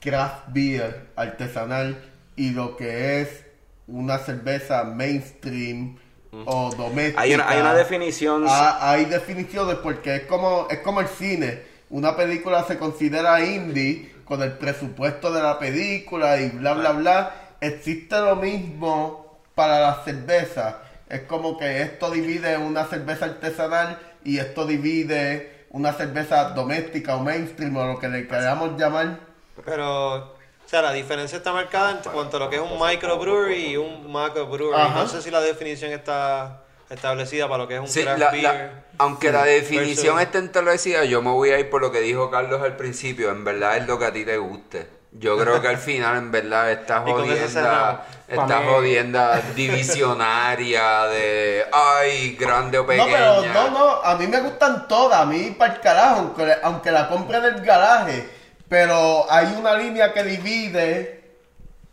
[0.00, 2.00] craft beer artesanal
[2.36, 3.44] y lo que es
[3.88, 5.98] una cerveza mainstream
[6.44, 7.22] o doméstica?
[7.22, 8.44] Hay una, hay una definición.
[8.48, 11.69] Ah, hay definiciones porque es como es como el cine.
[11.90, 17.34] Una película se considera indie con el presupuesto de la película y bla bla bla.
[17.60, 20.78] Existe lo mismo para la cerveza.
[21.08, 27.20] Es como que esto divide una cerveza artesanal y esto divide una cerveza doméstica o
[27.20, 29.18] mainstream o lo que le queramos llamar.
[29.64, 30.32] Pero, o
[30.66, 34.10] sea, la diferencia está marcada en cuanto a lo que es un microbrewery y un
[34.12, 34.90] macrobrewery.
[34.94, 38.30] No sé si la definición está establecida para lo que es un Sí, craft la-
[38.30, 38.42] beer.
[38.44, 42.30] la- aunque la definición esté establecida, yo me voy a ir por lo que dijo
[42.30, 43.30] Carlos al principio.
[43.30, 44.86] En verdad es lo que a ti te guste.
[45.12, 52.78] Yo creo que al final, en verdad, esta jodienda, esta jodienda divisionaria de ay, grande
[52.78, 53.10] o No, pequeña.
[53.10, 56.90] pero no, no, a mí me gustan todas, a mí para el carajo, aunque, aunque
[56.90, 58.28] la compre en el garaje,
[58.68, 61.24] pero hay una línea que divide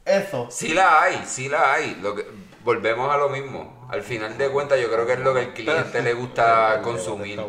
[0.03, 0.47] eso.
[0.51, 1.97] Sí la hay, sí la hay.
[2.01, 2.26] Lo que,
[2.66, 3.76] volvemos a lo mismo.
[3.89, 7.39] Al final de cuentas, yo creo que es lo que al cliente le gusta consumir.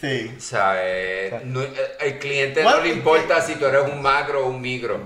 [0.00, 0.32] Sí.
[0.36, 4.44] O sea, eh, no- eh, el cliente no le importa si tú eres un macro
[4.44, 4.98] o un micro.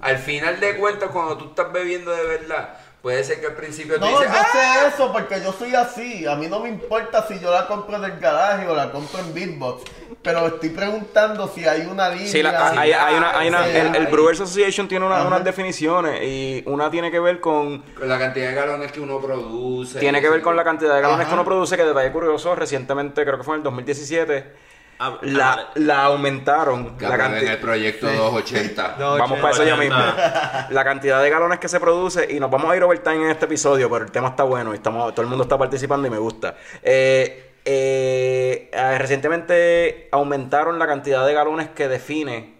[0.00, 2.74] Al final de cuentas, cuando tú estás bebiendo de verdad,
[3.04, 4.46] puede ser que al principio No, yo dices, ¡ah!
[4.50, 6.26] sé eso porque yo soy así.
[6.26, 9.20] A mí no me importa si yo la compro en el garaje o la compro
[9.20, 9.82] en Beatbox.
[10.22, 12.26] Pero estoy preguntando si hay una línea.
[12.28, 14.06] Sí, la- hay, hay una, hay una- el, el.
[14.06, 18.48] Brewers Association tiene una- unas definiciones y una tiene que ver con Con la cantidad
[18.48, 19.98] de galones que uno produce.
[20.00, 21.28] tiene que ver con la cantidad de galones Ajá.
[21.28, 24.46] que uno produce, que detalle curioso, recientemente, creo que fue en el 2017,
[24.98, 26.96] Ah, la, ah, la aumentaron.
[27.00, 28.96] La cantidad- el proyecto 280.
[28.98, 29.96] Vamos para eso ya mismo.
[29.96, 30.68] 80.
[30.70, 33.46] La cantidad de galones que se produce y nos vamos a ir overtime en este
[33.46, 36.18] episodio, pero el tema está bueno y estamos, todo el mundo está participando y me
[36.18, 36.54] gusta.
[36.82, 42.54] Eh, eh, eh, recientemente aumentaron la cantidad de galones que define,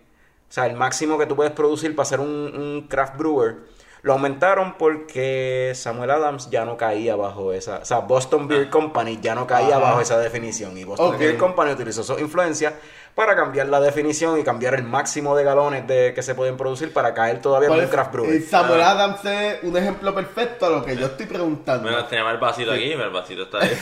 [0.49, 3.57] o sea, el máximo que tú puedes producir para ser un, un craft brewer.
[4.05, 9.18] Lo aumentaron porque Samuel Adams ya no caía bajo esa, o sea, Boston Beer Company
[9.18, 9.78] ya no caía Ajá.
[9.78, 11.16] bajo esa definición y Boston.
[11.18, 12.74] Beer Company utilizó su influencia
[13.14, 16.92] para cambiar la definición y cambiar el máximo de galones de, que se pueden producir
[16.92, 18.42] para caer todavía en Por un craft brewer.
[18.42, 21.88] Samuel Adams es un ejemplo perfecto a lo que yo estoy preguntando.
[21.88, 23.74] Mira, tenía el vasito aquí, el vasito está ahí.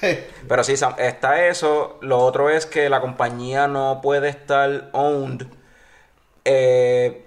[0.46, 1.98] Pero sí, Sam, está eso.
[2.02, 5.46] Lo otro es que la compañía no puede estar owned
[6.44, 7.26] eh,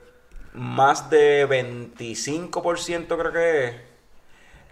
[0.53, 3.75] más de 25% creo que es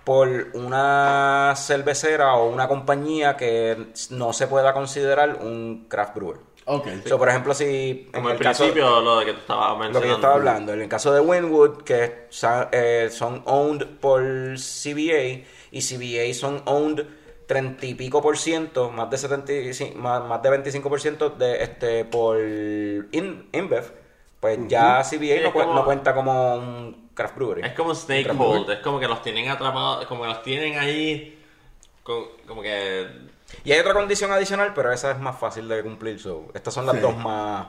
[0.04, 6.38] por una cervecera o una compañía que no se pueda considerar un craft brewer.
[6.66, 6.88] Ok.
[7.06, 9.70] So, por ejemplo, si en Como al el caso- principio, lo de que tú estabas
[9.80, 10.00] mencionando.
[10.00, 12.28] lo que yo estaba hablando, en el caso de Winwood, que
[12.72, 14.22] eh, son owned por
[14.58, 17.06] CBA y CBA son owned
[17.48, 21.64] 30 y pico por ciento, más de 75, más, más de 25 por ciento de
[21.64, 23.92] este por In- InBev,
[24.42, 27.62] pues ya CBA Sí, no, como- no cuenta como un craft brewery.
[27.64, 30.78] Es como un snake hold, es como que los tienen atrapados, como que los tienen
[30.78, 31.42] ahí,
[32.04, 33.08] co- como que...
[33.64, 36.20] Y hay otra condición adicional, pero esa es más fácil de cumplir.
[36.20, 37.02] so, estas son las Sí.
[37.02, 37.68] dos más.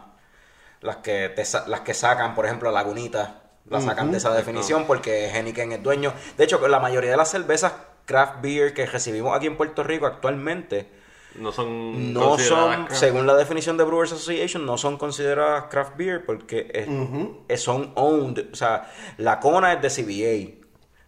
[0.81, 3.39] Las que, te las que sacan, por ejemplo, Lagunita.
[3.69, 6.13] La sacan de esa definición porque Heineken es dueño.
[6.37, 7.73] De hecho, la mayoría de las cervezas
[8.07, 10.89] craft beer que recibimos aquí en Puerto Rico actualmente
[11.37, 12.13] No son...
[12.13, 12.93] no son, craft.
[13.01, 16.89] según la definición de Brewers Association, no son consideradas craft beer porque es-
[17.49, 18.51] es- son owned.
[18.53, 20.63] O sea, la Kona es de CBA.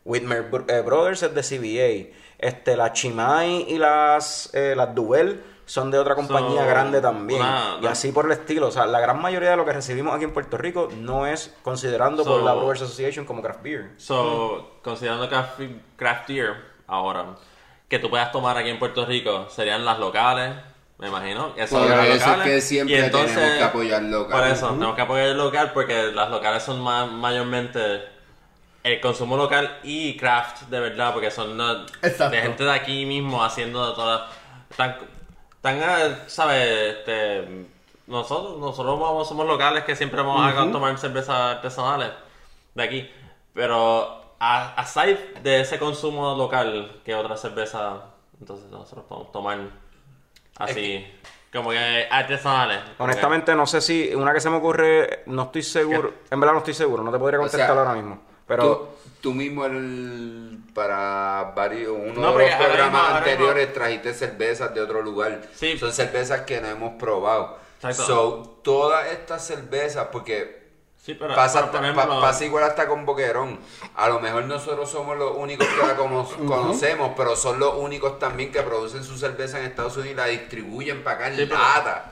[0.05, 2.15] Whitmer eh, Brothers es de CBA.
[2.39, 7.41] Este, la Chimay y las, eh, las Duvel son de otra compañía So, grande también.
[7.41, 8.69] una- y así por el estilo.
[8.69, 11.55] O sea, la gran mayoría de lo que recibimos aquí en Puerto Rico no es
[11.63, 13.93] considerando por la Brewers Association como craft beer.
[13.97, 15.61] So, considerando craft,
[15.97, 16.55] craft beer
[16.87, 17.37] ahora,
[17.95, 20.53] que tú puedas tomar aquí en Puerto Rico, serían las locales,
[20.99, 21.53] me imagino.
[21.55, 24.41] Esas Por son las eso es que siempre Y entonces- tenemos que apoyar local.
[24.41, 28.03] Por eso, tenemos que apoyar el local porque las locales son más, mayormente
[28.83, 33.45] el consumo local y craft de verdad, porque son uh, de gente de aquí mismo
[33.45, 34.23] haciendo todas.
[34.77, 34.97] Tan,
[35.61, 36.97] tan uh, ¿sabes?
[36.97, 37.67] Este,
[38.09, 42.11] nosotros, nosotros vamos, somos locales que siempre vamos a tomar cervezas artesanales
[42.75, 43.11] de aquí.
[43.55, 44.24] Pero
[44.77, 48.03] aside de ese consumo local, que otra cerveza
[48.41, 49.59] entonces nosotros podemos tomar
[50.59, 51.07] así,
[51.53, 52.81] como que artesanales?
[52.99, 56.15] Honestamente, no sé si una que se me ocurre, no estoy seguro.
[56.31, 57.03] En verdad, no estoy seguro.
[57.03, 58.21] No te podría O contestar sea, ahora mismo.
[58.47, 58.63] Pero.
[58.63, 58.89] Tú,
[59.23, 64.81] tú mismo el- para varios, uno No, de los programas mismo- anteriores trajiste cervezas de
[64.81, 65.41] otro lugar.
[65.55, 65.79] Sí.
[65.79, 67.59] Son cervezas que no hemos probado.
[67.77, 68.03] Exacto.
[68.05, 70.64] So, todas estas cervezas, porque
[71.05, 73.59] Sí, pero, pasa, pero, por hasta- ejemplo, pa- pasa igual hasta con Boquerón.
[73.95, 78.19] A lo mejor nosotros somos los únicos que la cono- conocemos, pero son los únicos
[78.19, 81.47] también que producen su cerveza en Estados Unidos y la distribuyen para acá en Sí,
[81.47, 82.05] pero- lata.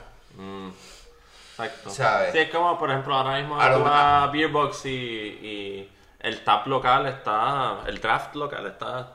[1.51, 1.89] Exacto.
[1.89, 2.31] ¿Sabes?
[2.33, 4.89] Sí, es como, por ejemplo, ahora mismo A lo tú me- vas a Beerbox y,
[4.89, 9.13] y el tap local está, el draft local está,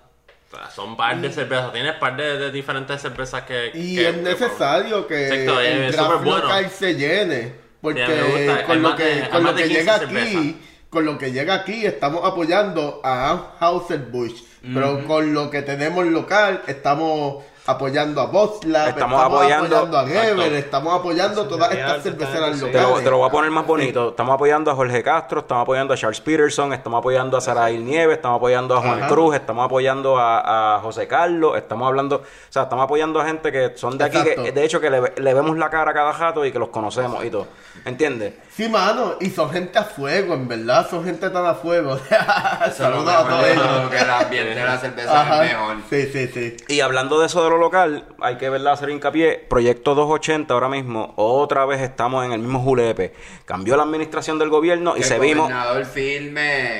[0.74, 3.70] son par de cervezas, tienes par de, de diferentes cervezas que...
[3.74, 6.36] Y que- es necesario que Exacto, es el draft bueno.
[6.44, 7.67] local se llene.
[7.80, 10.56] Porque Sí, con lo de- que, con lo que 15 llega aquí,
[10.90, 14.42] con lo que llega aquí, estamos apoyando a Anheuser-Busch.
[14.74, 20.06] Pero con lo que tenemos local, estamos apoyando a Boslab, Estamos estamos, apoyando- apoyando, a
[20.06, 22.64] Geber, estamos apoyando todas estas cerveceras sí.
[22.64, 23.04] Te lo, locales.
[23.04, 24.08] te lo voy a poner más bonito.
[24.08, 28.16] Estamos apoyando a Jorge Castro, estamos apoyando a Charles Peterson, estamos apoyando a Sarail Nieves,
[28.16, 29.08] estamos apoyando a Juan Ajá.
[29.08, 33.52] Cruz, estamos apoyando a, a José Carlos, estamos hablando, o sea, estamos apoyando a gente
[33.52, 34.44] que son de aquí, Exacto.
[34.44, 36.70] que de hecho que le, le vemos la cara a cada jato y que los
[36.70, 37.48] conocemos y todo.
[37.84, 38.32] ¿Entiendes?
[38.56, 41.96] Sí, mano, y son gente a fuego, en verdad, son gente tan a fuego.
[42.76, 43.90] Saludos a todos ellos.
[43.90, 45.44] que el ambiente de la cerveza Ajá.
[45.44, 45.76] es mejor.
[45.90, 46.56] Sí, sí, sí.
[46.68, 49.44] Y hablando de eso de los lo local, hay que verla hacer hincapié.
[49.48, 53.12] Proyecto 280 ahora mismo, otra vez estamos en el mismo julepe.
[53.44, 55.50] Cambió la administración del gobierno y seguimos,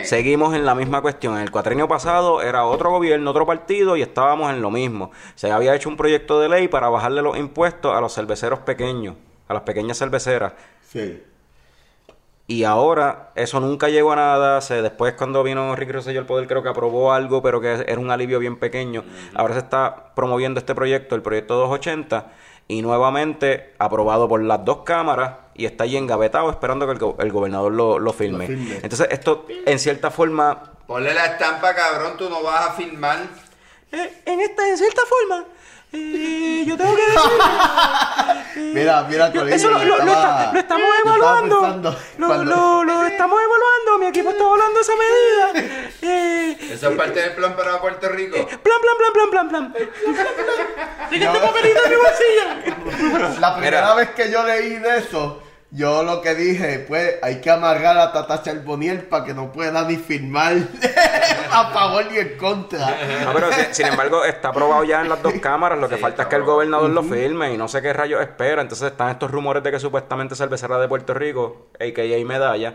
[0.05, 1.37] seguimos en la misma cuestión.
[1.37, 5.11] En el cuatrenio pasado era otro gobierno, otro partido y estábamos en lo mismo.
[5.35, 9.17] Se había hecho un proyecto de ley para bajarle los impuestos a los cerveceros pequeños,
[9.49, 10.53] a las pequeñas cerveceras.
[10.83, 11.23] Sí.
[12.51, 14.61] Y ahora eso nunca llegó a nada.
[14.63, 17.99] Se, después cuando vino Ricky Rosselló al poder creo que aprobó algo, pero que era
[18.01, 19.05] un alivio bien pequeño.
[19.35, 22.33] Ahora se está promoviendo este proyecto, el proyecto 280,
[22.67, 27.17] y nuevamente aprobado por las dos cámaras y está ahí engavetado esperando que el, go-
[27.21, 28.49] el gobernador lo, lo firme.
[28.49, 28.75] Lo firme.
[28.83, 30.73] Entonces esto en cierta forma...
[30.87, 33.19] Ponle la estampa, cabrón, tú no vas a filmar.
[33.93, 35.45] eh, en, esta, en cierta forma...
[35.93, 37.21] eh, yo tengo que decir...
[38.75, 41.55] Mira, mira, Corillo, Eso lo, lo- lo estaba- está- lo estamos evaluando.
[42.19, 43.99] Lo, cuando- lo- lo estamos evaluando.
[44.01, 45.71] Mi equipo está evaluando esa medida.
[46.03, 48.35] Eh, Eso es parte del plan para Puerto Rico.
[48.47, 49.75] plan, plan, plan, plan, plan, plan.
[51.11, 53.41] Sigue este papelito en mi bolsillo.
[53.41, 53.95] La primera Mira.
[53.95, 58.11] vez que yo leí de eso, yo lo que dije, pues hay que amarrar a
[58.11, 60.57] Tata Charboniel para que no pueda ni firmar
[61.51, 62.97] a favor ni en contra.
[63.25, 65.79] No, pero sin, sin embargo está aprobado ya en las dos cámaras.
[65.79, 68.21] Lo que Sí, falta es que el gobernador lo firme y no sé qué rayos
[68.23, 68.63] espera.
[68.63, 72.25] Entonces están estos rumores de que supuestamente Cervecera de Puerto Rico, a.k.a.
[72.25, 72.75] Medalla,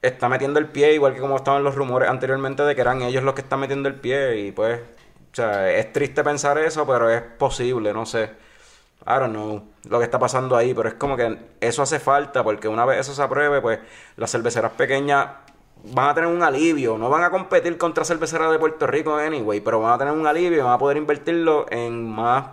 [0.00, 3.22] está metiendo el pie, igual que como estaban los rumores anteriormente de que eran ellos
[3.22, 4.38] los que están metiendo el pie.
[4.38, 8.30] Y pues, o sea, es triste pensar eso, pero es posible, no sé.
[9.08, 12.44] I don't know lo que está pasando ahí, pero es como que eso hace falta
[12.44, 13.78] porque una vez eso se apruebe, pues
[14.16, 15.28] las cerveceras pequeñas
[15.84, 19.60] van a tener un alivio, no van a competir contra cerveceras de Puerto Rico anyway,
[19.60, 22.44] pero van a tener un alivio y van a poder invertirlo en más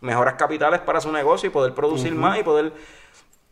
[0.00, 2.72] mejoras capitales para su negocio y poder producir más y poder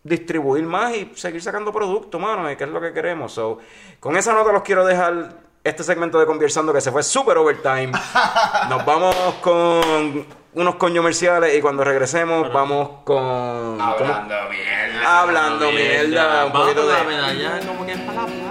[0.02, 3.32] distribuir más y seguir sacando productos, mano, que es lo que queremos.
[3.32, 3.58] So,
[3.98, 7.92] con esa nota los quiero dejar este segmento de Conversando que se fue super overtime.
[8.68, 13.78] Nos vamos con unos comerciales y cuando regresemos vamos con...
[13.78, 13.82] ¿cómo?
[13.82, 15.20] Hablando mierda.
[15.20, 17.04] Hablando mierda, un Vamos poquito de...
[17.04, 18.48] medalla, como que es para la playa.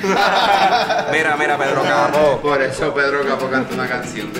[1.12, 2.38] Mira, mira, Pedro Capo.
[2.40, 4.30] Por eso Pedro Capo canta una canción.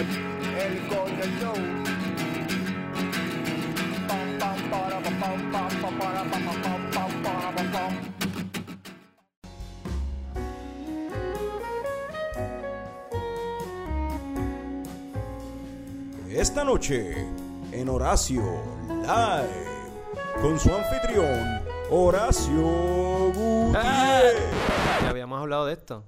[16.39, 17.17] Esta noche,
[17.73, 18.45] en Horacio
[18.87, 21.61] Live, con su anfitrión,
[21.91, 24.53] Horacio Gutiérrez.
[25.03, 26.05] Ya habíamos hablado de esto.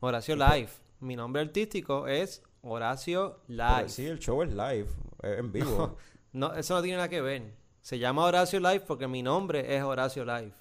[0.00, 0.68] Horacio Live.
[1.00, 3.88] Mi nombre artístico es Horacio Live.
[3.88, 4.88] Sí, el show es live,
[5.22, 5.96] en vivo.
[6.32, 7.54] No, eso no tiene nada que ver.
[7.80, 10.52] Se llama Horacio Live porque mi nombre es Horacio Live.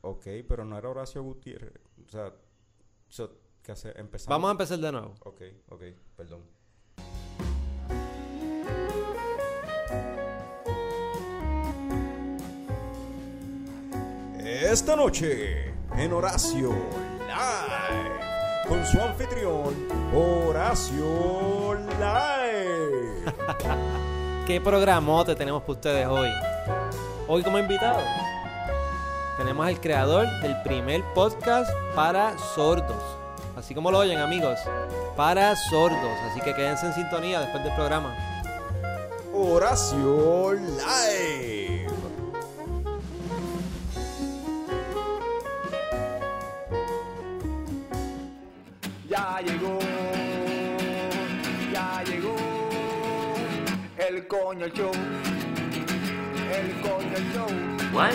[0.00, 1.80] ok, pero no era Horacio Gutiérrez.
[2.04, 2.32] O sea,
[3.06, 3.96] so, ¿qué hace?
[3.96, 4.30] Empezamos.
[4.30, 5.14] Vamos a empezar de nuevo.
[5.20, 5.82] Ok, ok,
[6.16, 6.42] perdón.
[14.60, 16.74] Esta noche, en Horacio
[17.26, 19.74] Live, con su anfitrión,
[20.14, 23.32] Horacio Live.
[24.46, 26.28] ¿Qué programote tenemos para ustedes hoy?
[27.28, 28.02] Hoy como invitado
[29.38, 33.02] tenemos al creador del primer podcast para sordos.
[33.56, 34.58] Así como lo oyen amigos,
[35.16, 36.18] para sordos.
[36.30, 38.14] Así que quédense en sintonía después del programa.
[39.32, 41.91] Horacio Live.
[49.22, 49.78] Ya llegó,
[51.72, 52.34] ya llegó
[53.96, 54.90] el coño show,
[56.52, 57.46] el coño show.
[57.94, 58.10] What?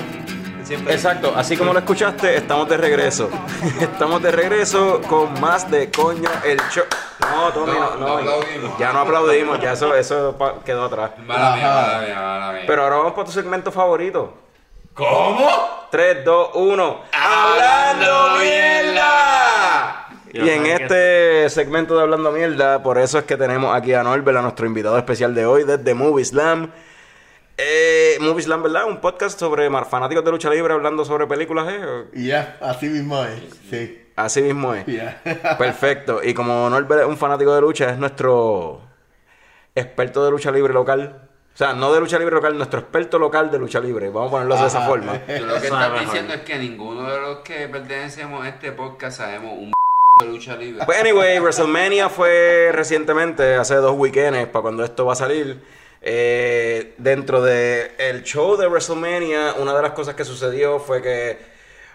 [0.65, 0.93] Siempre.
[0.93, 3.29] Exacto, así como lo escuchaste, estamos de regreso.
[3.79, 6.83] estamos de regreso con más de coño el show.
[7.21, 8.77] No, Tommy, no, No, no, no aplaudimos.
[8.77, 10.35] ya no aplaudimos, ya eso, eso
[10.65, 11.11] quedó atrás.
[11.25, 12.63] Mala mía, mala mía, mala mía.
[12.67, 14.33] Pero ahora vamos para tu segmento favorito.
[14.93, 15.87] ¿Cómo?
[15.89, 17.01] 3, 2, 1.
[17.13, 19.36] ¡Hablando mierda!
[20.45, 24.37] Y en este segmento de Hablando Mierda, por eso es que tenemos aquí a Norbert,
[24.37, 26.71] a nuestro invitado especial de hoy desde Movie Slam.
[27.57, 28.85] Eh, Movie Slam, ¿verdad?
[28.87, 32.05] Un podcast sobre mar- fanáticos de lucha libre hablando sobre películas, ¿eh?
[32.13, 33.41] Y ya, así mismo es.
[33.69, 34.03] Sí.
[34.15, 34.85] Así mismo es.
[34.85, 35.21] Ya.
[35.57, 36.21] Perfecto.
[36.23, 38.81] Y como Norbert es un fanático de lucha, es nuestro
[39.75, 41.21] experto de lucha libre local.
[41.53, 44.09] O sea, no de lucha libre local, nuestro experto local de lucha libre.
[44.09, 45.13] Vamos a ponerlo de esa forma.
[45.13, 49.17] Tú lo que estás diciendo es que ninguno de los que pertenecemos a este podcast
[49.17, 49.71] sabemos un
[50.25, 50.85] lucha libre.
[50.85, 55.61] Pues anyway, WrestleMania fue recientemente, hace dos weekends, para cuando esto va a salir.
[56.01, 61.37] Eh, dentro del el show de WrestleMania, una de las cosas que sucedió fue que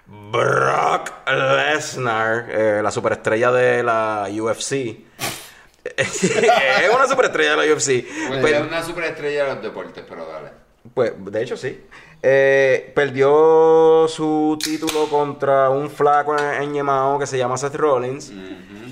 [0.07, 4.73] Brock Lesnar, eh, la superestrella de la UFC,
[5.97, 8.05] es una superestrella de la UFC.
[8.29, 10.49] Pues Pues- es una superestrella de los deportes, pero dale.
[10.95, 11.81] Pues, de hecho, sí.
[12.25, 18.33] Eh, perdió su título contra un flaco en, en Yemao que se llama Seth Rollins.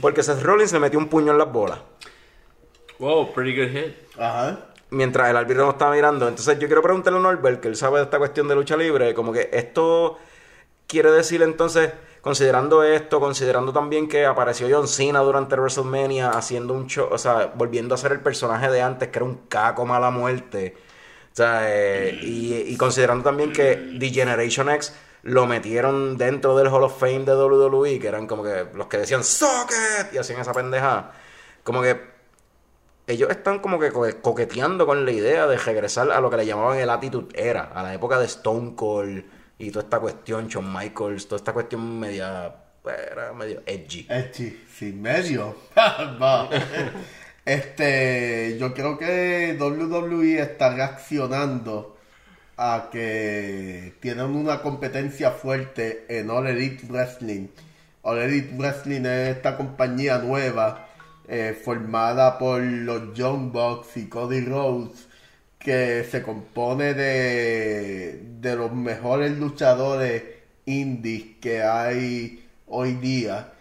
[0.00, 1.78] Porque Seth Rollins le metió un puño en las bolas.
[2.98, 3.94] Wow, pretty good hit.
[4.18, 4.66] Ajá.
[4.90, 6.26] Mientras el árbitro no estaba mirando.
[6.26, 9.14] Entonces, yo quiero preguntarle a Norbert, que él sabe de esta cuestión de lucha libre.
[9.14, 10.18] Como que esto
[10.88, 16.88] quiere decir entonces, considerando esto, considerando también que apareció John Cena durante WrestleMania haciendo un
[16.88, 20.10] show, o sea, volviendo a ser el personaje de antes, que era un caco mala
[20.10, 20.76] muerte.
[21.32, 26.68] O sea, eh, y, y considerando también que The Generation X lo metieron dentro del
[26.68, 30.12] Hall of Fame de WWE, que eran como que los que decían ¡Socket!
[30.12, 31.12] y hacían esa pendeja.
[31.62, 32.00] Como que
[33.06, 36.46] ellos están como que co- coqueteando con la idea de regresar a lo que le
[36.46, 39.24] llamaban el Attitude Era, a la época de Stone Cold
[39.58, 42.54] y toda esta cuestión, Shawn Michaels, toda esta cuestión media,
[42.84, 44.06] era medio edgy.
[44.08, 45.54] Este, sin medio.
[47.50, 51.96] Este, yo creo que WWE está reaccionando
[52.56, 57.48] a que tienen una competencia fuerte en All Elite Wrestling.
[58.02, 60.86] All Elite Wrestling es esta compañía nueva
[61.26, 65.08] eh, formada por los John Bucks y Cody Rhodes
[65.58, 70.22] que se compone de, de los mejores luchadores
[70.66, 73.54] indies que hay hoy día.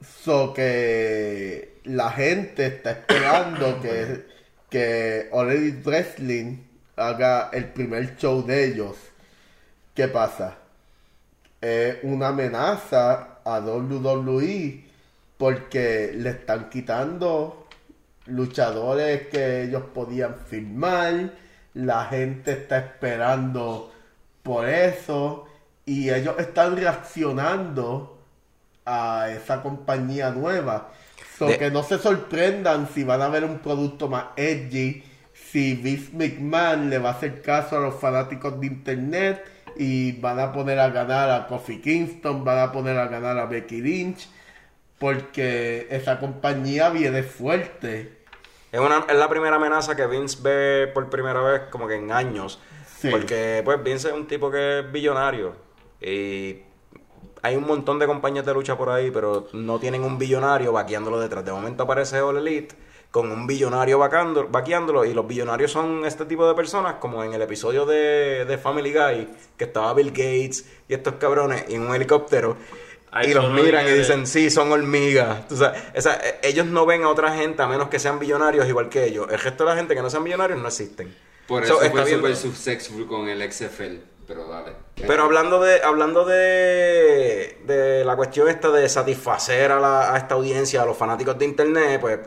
[0.00, 4.26] So que la gente está esperando que,
[4.70, 6.58] que All Elite Wrestling
[6.96, 8.96] haga el primer show de ellos.
[9.94, 10.56] ¿Qué pasa?
[11.60, 14.84] Es una amenaza a WWE
[15.36, 17.66] porque le están quitando
[18.26, 21.32] luchadores que ellos podían firmar.
[21.74, 23.92] La gente está esperando
[24.42, 25.46] por eso
[25.84, 28.18] y ellos están reaccionando
[28.84, 30.90] a esa compañía nueva.
[31.42, 35.74] So De- que no se sorprendan si van a ver un producto más edgy, si
[35.74, 39.44] Vince McMahon le va a hacer caso a los fanáticos de internet
[39.76, 43.46] y van a poner a ganar a Kofi Kingston, van a poner a ganar a
[43.46, 44.28] Becky Lynch,
[45.00, 48.18] porque esa compañía viene fuerte.
[48.70, 52.12] Es, una, es la primera amenaza que Vince ve por primera vez como que en
[52.12, 52.60] años.
[53.00, 53.08] Sí.
[53.10, 55.56] Porque pues Vince es un tipo que es billonario.
[56.00, 56.58] Y
[57.42, 61.18] hay un montón de compañías de lucha por ahí, pero no tienen un billonario vaqueándolo
[61.20, 61.44] detrás.
[61.44, 62.74] De momento aparece All Elite
[63.10, 65.04] con un billonario vacando- vaqueándolo.
[65.04, 68.92] Y los billonarios son este tipo de personas, como en el episodio de, de Family
[68.92, 72.56] Guy, que estaba Bill Gates y estos cabrones en un helicóptero.
[73.14, 75.46] Ay, y los miran y dicen, sí, son hormigas.
[75.46, 78.18] Tú sabes, o sea, eh, ellos no ven a otra gente a menos que sean
[78.18, 79.26] billonarios igual que ellos.
[79.30, 81.14] El resto de la gente que no sean billonarios no existen.
[81.46, 82.16] Por So, eso está fue bien.
[82.16, 83.96] super successful con el XFL.
[84.26, 84.72] Pero dale.
[84.94, 90.34] Pero hablando de hablando de, de la cuestión esta de satisfacer a, la, a esta
[90.34, 92.20] audiencia, a los fanáticos de internet, pues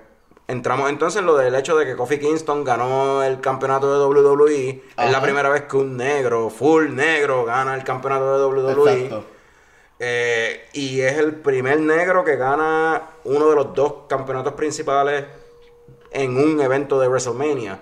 [0.47, 4.83] entramos entonces en lo del hecho de que Kofi Kingston ganó el campeonato de WWE.
[4.97, 8.93] Es la primera vez que un negro, full negro, gana el campeonato de WWE.
[8.93, 9.25] Exacto.
[9.97, 15.23] Eh, y es el primer negro que gana uno de los dos campeonatos principales
[16.11, 17.79] en un evento de WrestleMania.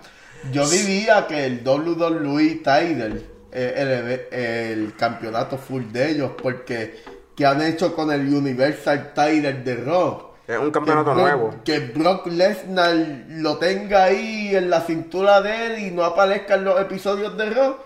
[0.52, 7.02] Yo diría que el WWE Title es el, el campeonato full de ellos, porque
[7.36, 10.34] ¿qué han hecho con el Universal Title de Raw?
[10.46, 11.56] Es un campeonato que Brock- nuevo.
[11.64, 12.96] Que Brock Lesnar
[13.30, 17.50] lo tenga ahí en la cintura de él y no aparezca en los episodios de
[17.50, 17.78] Raw.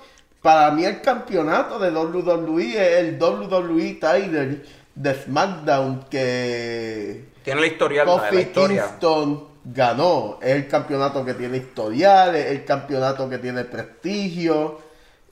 [0.41, 4.61] Para mí el campeonato de WWE es el WWE Title
[4.95, 8.83] de SmackDown que Tiene la historia, la, la Kofi historia.
[8.85, 10.39] Kingston ganó.
[10.41, 14.79] Es el campeonato que tiene historial, es el campeonato que tiene prestigio.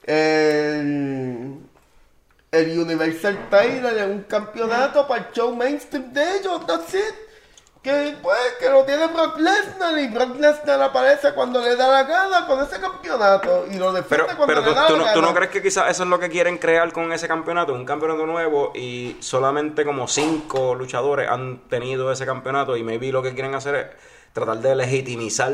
[0.06, 1.58] El,
[2.52, 7.14] el Universal Title es un campeonato para el show mainstream de ellos, that's it.
[7.82, 12.02] Que pues, que lo tiene Brock Lesnar y Brock Lesnar aparece cuando le da la
[12.02, 14.98] gana con ese campeonato y lo defiende Pero, cuando pero le tú, da tú la
[14.98, 15.38] no, tú no gana.
[15.38, 18.72] crees que quizás eso es lo que quieren crear con ese campeonato, un campeonato nuevo
[18.74, 23.74] y solamente como cinco luchadores han tenido ese campeonato y maybe lo que quieren hacer
[23.76, 23.86] es
[24.32, 25.52] tratar de legitimizar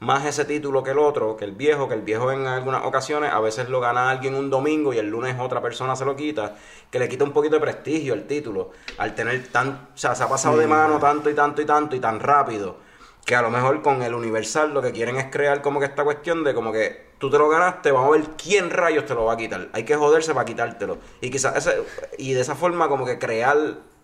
[0.00, 3.32] más ese título que el otro, que el viejo, que el viejo en algunas ocasiones
[3.32, 6.54] a veces lo gana alguien un domingo y el lunes otra persona se lo quita,
[6.90, 10.22] que le quita un poquito de prestigio al título, al tener tan, o sea, se
[10.22, 12.76] ha pasado de mano tanto y tanto y tanto y tan rápido
[13.26, 16.02] que a lo mejor con el Universal lo que quieren es crear como que esta
[16.02, 19.26] cuestión de como que tú te lo ganaste, vamos a ver quién rayos te lo
[19.26, 19.68] va a quitar.
[19.74, 20.96] Hay que joderse para quitártelo.
[21.20, 21.82] Y quizás ese-
[22.16, 23.58] y de esa forma como que crear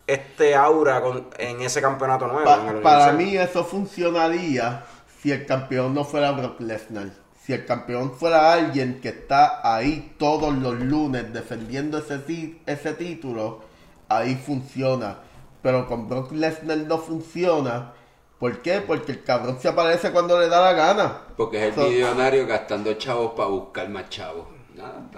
[0.07, 2.44] este aura con- en ese campeonato nuevo.
[2.44, 4.84] Pa- en el para mí eso funcionaría
[5.27, 7.09] si el campeón no fuera Brock Lesnar.
[7.43, 13.62] Si el campeón fuera alguien que está ahí todos los lunes defendiendo ese, título,
[14.09, 15.16] ahí funciona.
[15.62, 17.93] Pero con Brock Lesnar no funciona
[18.39, 18.81] ¿Por qué?
[18.83, 21.18] Porque el cabrón se aparece cuando le da la gana.
[21.37, 24.47] Porque es el So- millonario gastando chavos para buscar más chavos.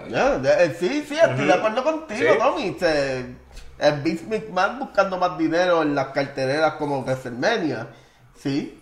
[0.09, 2.39] Nada, eh, sí, sí, estoy de acuerdo contigo, Sí.
[2.39, 2.75] Tommy.
[2.79, 3.35] Se-
[3.77, 7.89] es Vince McMahon buscando más dinero en las cartereras como WrestleMania.
[8.35, 8.81] Sí,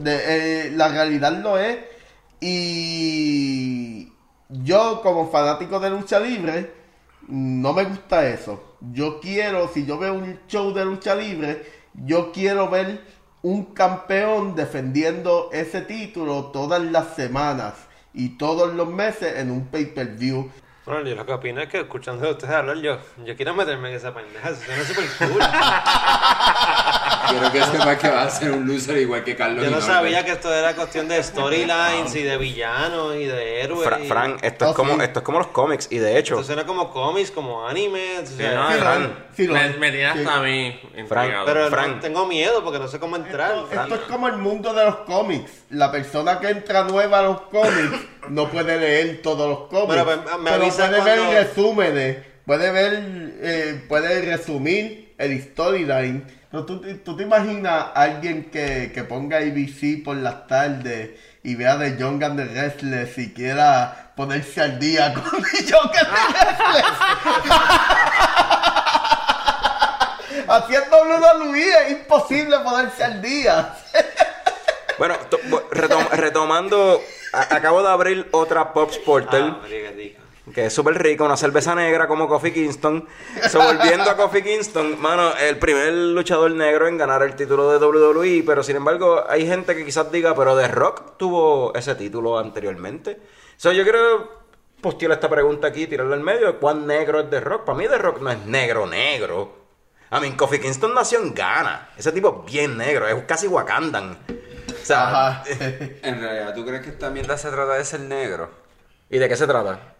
[0.00, 1.78] de, eh, la realidad lo es.
[2.40, 4.12] Y
[4.48, 6.72] yo, como fanático de lucha libre,
[7.28, 8.76] no me gusta eso.
[8.92, 13.00] Yo quiero, si yo veo un show de lucha libre, yo quiero ver
[13.42, 17.74] un campeón defendiendo ese título todas las semanas
[18.14, 20.50] y todos los meses en un pay-per-view.
[20.84, 23.90] Bueno, yo lo que opino es que escuchando a ustedes hablar, yo, yo quiero meterme
[23.90, 24.54] en esa pendeja.
[24.54, 25.42] Suena súper cool.
[27.28, 29.64] Quiero que sepas que va a ser un loser igual que Carlos.
[29.64, 33.84] Yo no sabía que esto era cuestión de storylines y de villanos y de héroes.
[33.88, 35.00] Fra- y- Fran, esto es Oh, como sí.
[35.02, 38.18] esto es como los cómics y de hecho, Esto suena como cómics, como anime.
[38.22, 40.18] o sea, no, Sí, Fran, lo- sí, lo- me, me tiene sí.
[40.20, 41.44] hasta a mí intrigado.
[41.46, 42.00] pero no, Fran.
[42.00, 43.54] tengo miedo porque no sé cómo entrar.
[43.70, 45.50] Esto es como el mundo de los cómics.
[45.70, 49.86] La persona que entra nueva a los cómics no puede leer todos los cómics.
[49.86, 52.16] Bueno, pues, me pero puede cuando- ver resúmenes,
[52.46, 52.92] puede ver,
[53.42, 56.37] eh, puede resumir el storyline.
[56.50, 61.10] Pero ¿Tú, tú te imaginas a alguien que, que ponga ABC por las tardes
[61.42, 66.08] y vea de Young and the Restless y quiera ponerse al día con Young and
[66.08, 66.98] the Restless?
[70.48, 73.74] Haciendo WWE es imposible ponerse al día.
[74.98, 75.16] bueno,
[75.70, 79.60] retom- retomando, acabo de abrir otra Pops Portal.
[79.62, 79.66] Ah.
[80.52, 83.06] Que es súper rico, una cerveza negra como Kofi Kingston.
[83.50, 87.84] So, volviendo a Kofi Kingston, mano, el primer luchador negro en ganar el título de
[87.84, 92.38] WWE, pero sin embargo hay gente que quizás diga, pero The Rock tuvo ese título
[92.38, 93.20] anteriormente.
[93.56, 94.46] So, yo quiero
[94.80, 97.64] postear esta pregunta aquí, tirarla al medio, ¿cuán negro es The Rock?
[97.64, 99.56] Para mí The Rock no es negro, negro.
[100.10, 101.90] I mean, Kofi Kingston nació en Ghana.
[101.96, 104.18] Ese tipo es bien negro, es casi Wakandan.
[104.68, 105.44] O sea, Ajá.
[106.02, 108.68] En realidad, ¿tú crees que esta mierda se trata de ser negro?
[109.10, 109.96] ¿y de qué se trata?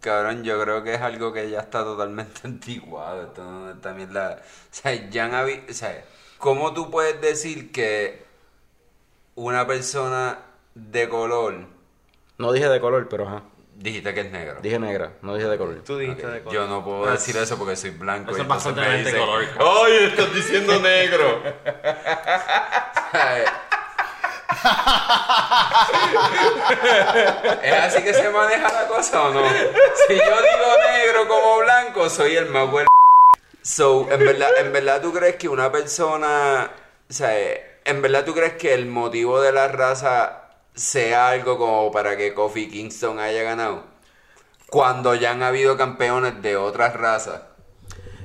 [0.00, 3.22] Cabrón, yo creo que es algo que ya está totalmente antiguado.
[3.24, 4.38] Esto no- esta mierda.
[4.40, 6.04] O sea, ya han habi- O sea,
[6.38, 8.24] ¿cómo tú puedes decir que
[9.34, 10.38] una persona
[10.74, 11.66] de color.
[12.38, 13.42] No dije de color, pero ajá.
[13.76, 14.58] Dijiste que es negro?
[14.60, 15.80] Dije negra, no dije de color.
[15.86, 16.54] Tú dijiste de color.
[16.54, 18.30] Yo no puedo decir eso porque soy blanco.
[18.32, 19.44] Eso y es entonces bastante me de dicen, color.
[19.86, 21.42] ¡Ay, estás diciendo negro!
[27.62, 29.42] ¿Es así que se maneja la cosa o no?
[29.48, 32.88] Si yo digo negro como blanco, soy el más bueno.
[33.62, 36.70] So, en verdad, en verdad tú crees que una persona,
[37.08, 37.32] o sea,
[37.84, 42.32] en verdad tú crees que el motivo de la raza sea algo como para que
[42.32, 43.84] Kofi Kingston haya ganado,
[44.70, 47.42] cuando ya han habido campeones de otras razas.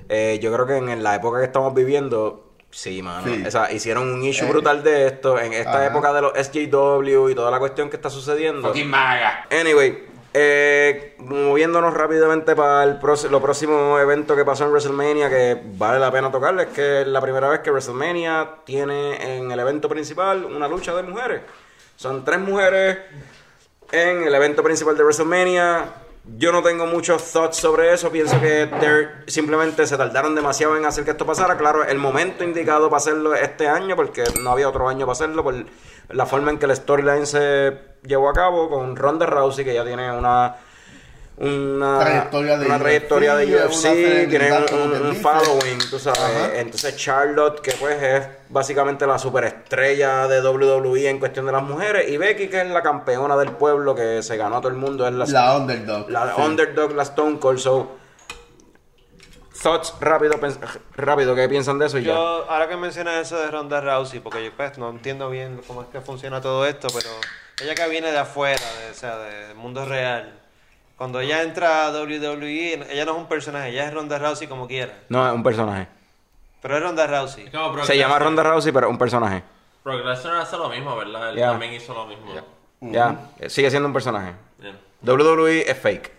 [0.07, 2.44] Eh, yo creo que en la época que estamos viviendo,
[2.75, 3.25] sí, mano.
[3.25, 3.43] Sí.
[3.47, 4.49] O sea, hicieron un issue Eh.
[4.49, 5.39] brutal de esto.
[5.39, 5.85] En esta Ajá.
[5.87, 8.67] época de los SJW y toda la cuestión que está sucediendo.
[8.67, 9.47] Fucking maga.
[9.49, 10.03] Anyway,
[10.33, 15.97] eh, moviéndonos rápidamente para el próximo lo próximo evento que pasó en WrestleMania, que vale
[15.99, 19.87] la pena tocarle, es que es la primera vez que WrestleMania tiene en el evento
[19.87, 21.41] principal una lucha de mujeres.
[21.95, 22.97] Son tres mujeres
[23.91, 25.85] en el evento principal de WrestleMania.
[26.37, 28.11] Yo no tengo muchos thoughts sobre eso.
[28.11, 28.69] Pienso que
[29.27, 31.55] simplemente se tardaron demasiado en hacer que esto pasara.
[31.57, 35.43] Claro, el momento indicado para hacerlo este año, porque no había otro año para hacerlo,
[35.43, 35.55] por
[36.09, 39.83] la forma en que el storyline se llevó a cabo con Ronda Rousey, que ya
[39.83, 40.55] tiene una
[41.37, 46.19] una Trayectoria de una trayectoria de UFC, tiene un, following, tú sabes.
[46.19, 46.57] Ajá.
[46.59, 52.09] Entonces Charlotte, que pues es básicamente la superestrella de WWE en cuestión de las mujeres,
[52.09, 55.05] y Becky, que es la campeona del pueblo que se ganó a todo el mundo,
[55.05, 56.09] es la, La underdog.
[56.09, 56.41] la sí.
[56.41, 57.59] underdog, la Stone Cold.
[57.59, 57.97] So,
[59.61, 60.39] thoughts rápido,
[60.95, 61.97] rápido, ¿qué piensan de eso?
[61.97, 62.13] Y ya.
[62.13, 65.81] Yo, ahora que mencionas eso de Ronda Rousey, porque yo pues no entiendo bien cómo
[65.81, 67.09] es que funciona todo esto, pero
[67.61, 70.39] ella que viene de afuera, de, o sea, del mundo real,
[70.95, 74.65] cuando ella entra a WWE, ella no es un personaje, ella es Ronda Rousey como
[74.65, 74.93] quiera.
[75.09, 75.89] No, es un personaje.
[76.65, 77.51] Pero es Ronda Rousey.
[77.51, 78.17] Como Brock Se llama.
[78.17, 79.43] Ronda Rousey, pero es un personaje.
[79.83, 81.29] Brock Lesnar hace lo mismo, ¿verdad?
[81.29, 82.33] Él también hizo lo mismo.
[82.81, 84.33] Ya, eh, sigue siendo un personaje.
[84.57, 84.75] Bien.
[85.03, 86.11] WWE es fake.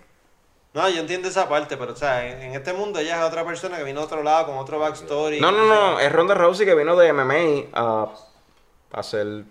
[0.73, 3.45] No, yo entiendo esa parte, pero o sea, en, en este mundo ella es otra
[3.45, 5.41] persona que vino de otro lado, con otro backstory.
[5.41, 8.07] No, no, no, es Ronda Rousey que vino de MMA a,
[8.93, 9.43] a hacer,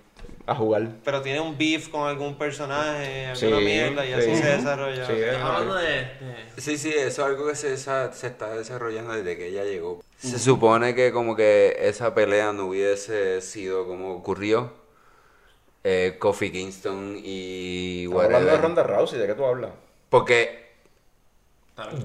[0.47, 0.89] a jugar.
[1.03, 4.41] Pero tiene un beef con algún personaje, alguna Sí, mierda, y así sí.
[4.41, 5.05] se desarrolla.
[5.07, 9.13] Sí, Hablando de, de- Sí, sí, eso es algo que se, esa- se está desarrollando
[9.13, 10.01] desde que ella llegó.
[10.17, 14.71] Se supone que como que esa pelea no hubiese sido como ocurrió.
[15.83, 18.61] Eh, Kofi Kingston y Estamos hablando de whatever.
[18.61, 19.71] Ronda Rousey, ¿de qué tú hablas?
[20.09, 20.64] Porque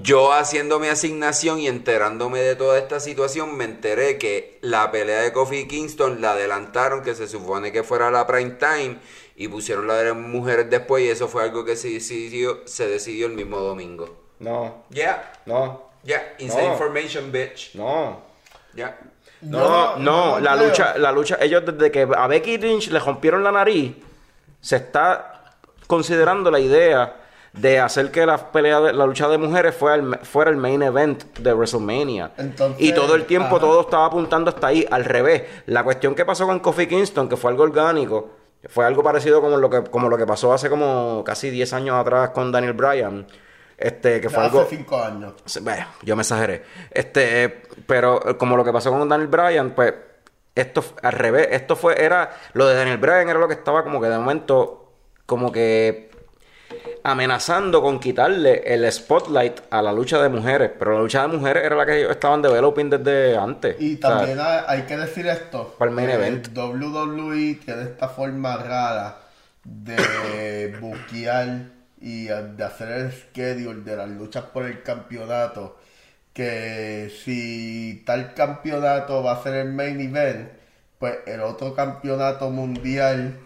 [0.03, 5.21] Yo haciendo mi asignación y enterándome de toda esta situación, me enteré que la pelea
[5.21, 8.97] de Kofi Kingston la adelantaron, que se supone que fuera la prime time,
[9.37, 12.87] y pusieron la de las mujeres después, y eso fue algo que se decidió, se
[12.87, 14.13] decidió el mismo domingo.
[14.39, 16.73] No, Ya, no, ya, inside No.
[16.73, 17.73] information, bitch.
[17.75, 18.19] no.
[18.73, 18.97] Ya.
[19.41, 20.67] No, no, la creo.
[20.67, 23.93] lucha, la lucha, ellos desde que a Becky Lynch le rompieron la nariz,
[24.59, 25.55] se está
[25.87, 27.15] considerando la idea
[27.53, 30.81] de hacer que la pelea de la lucha de mujeres fuera el, fuera el main
[30.81, 32.31] event de WrestleMania.
[32.37, 33.59] Entonces, y todo el tiempo ajá.
[33.59, 35.43] todo estaba apuntando hasta ahí, al revés.
[35.65, 38.29] La cuestión que pasó con Kofi Kingston, que fue algo orgánico,
[38.69, 41.95] fue algo parecido como lo que, como lo que pasó hace como casi 10 años
[41.95, 43.27] atrás con Daniel Bryan.
[43.77, 44.67] Este, que fue Hace algo.
[44.69, 45.33] cinco años.
[45.61, 46.63] Bueno, yo me exageré.
[46.91, 49.95] Este, pero eh, como lo que pasó con Daniel Bryan, pues
[50.53, 53.99] esto al revés, esto fue era lo de Daniel Bryan era lo que estaba como
[53.99, 54.91] que de momento
[55.25, 56.10] como que
[57.03, 61.63] amenazando con quitarle el spotlight a la lucha de mujeres, pero la lucha de mujeres
[61.63, 63.75] era la que ellos estaban developing desde antes.
[63.79, 65.75] Y O sea, también hay, que decir esto.
[65.77, 66.57] Para el main event.
[66.57, 69.19] WWE tiene esta forma rara
[69.63, 71.65] de buquear
[71.99, 75.77] y de hacer el schedule de las luchas por el campeonato.
[76.33, 80.49] Que si tal campeonato va a ser el main event,
[80.97, 83.37] pues el otro campeonato mundial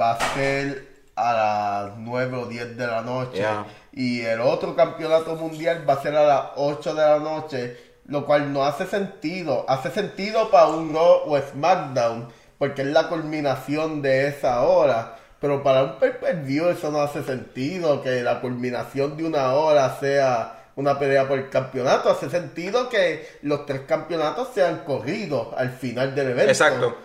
[0.00, 3.38] va a ser a las 9 o 10 de la noche.
[3.38, 3.66] Yeah.
[3.92, 7.76] Y el otro campeonato mundial va a ser a las 8 de la noche,
[8.06, 9.64] lo cual no hace sentido.
[9.68, 12.28] Hace sentido para un Raw o SmackDown,
[12.58, 15.16] porque es la culminación de esa hora.
[15.40, 20.52] Pero para un pay-per-view eso no hace sentido, que la culminación de una hora sea
[20.76, 22.10] una pelea por el campeonato.
[22.10, 26.50] Hace sentido que los tres campeonatos sean corridos al final del evento.
[26.50, 26.96] Exacto.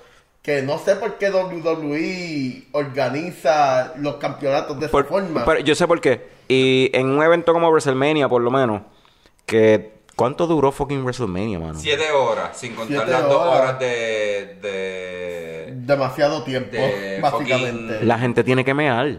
[0.41, 5.45] Que no sé por qué WWE organiza los campeonatos de esa forma.
[5.45, 6.29] pero yo sé por qué.
[6.47, 8.81] Y en un evento como WrestleMania, por lo menos,
[9.45, 11.75] que ¿cuánto duró fucking WrestleMania, mano?
[11.79, 13.59] Siete horas, sin contar Siete las dos horas.
[13.61, 15.73] horas de, de...
[15.75, 17.99] Demasiado tiempo, de básicamente.
[17.99, 19.17] fucking- La gente tiene que mear.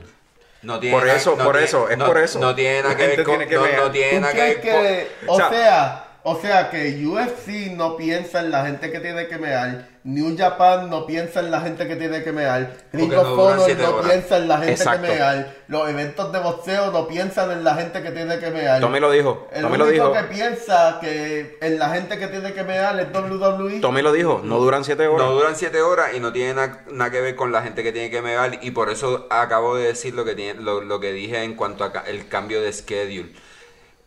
[0.63, 2.39] No tiene Por eso, no por tiene- eso, es no- por eso.
[2.41, 3.39] No tiene nada que ver con...
[3.41, 3.77] que no, ver.
[3.79, 4.83] no tiene ¿Tú nada que crees ver con...
[4.83, 9.39] que, o sea, o sea que UFC no piensa en la gente que tiene que
[9.39, 13.71] mear, New Japan no piensa en la gente que tiene que mear, Ring of Honor
[13.79, 14.11] no horas.
[14.11, 15.03] piensa en la gente Exacto.
[15.07, 18.81] que mear, los eventos de boxeo no piensan en la gente que tiene que mear.
[18.81, 20.13] Tommy lo dijo, El Tommy lo único dijo.
[20.21, 23.79] que piensa que en la gente que tiene que mear es WWE.
[23.81, 25.25] Tommy lo dijo, no duran siete horas.
[25.25, 27.93] No duran siete horas y no tiene na- nada que ver con la gente que
[27.93, 31.13] tiene que megar y por eso acabo de decir lo que tiene, lo, lo que
[31.13, 33.33] dije en cuanto a ca- el cambio de schedule.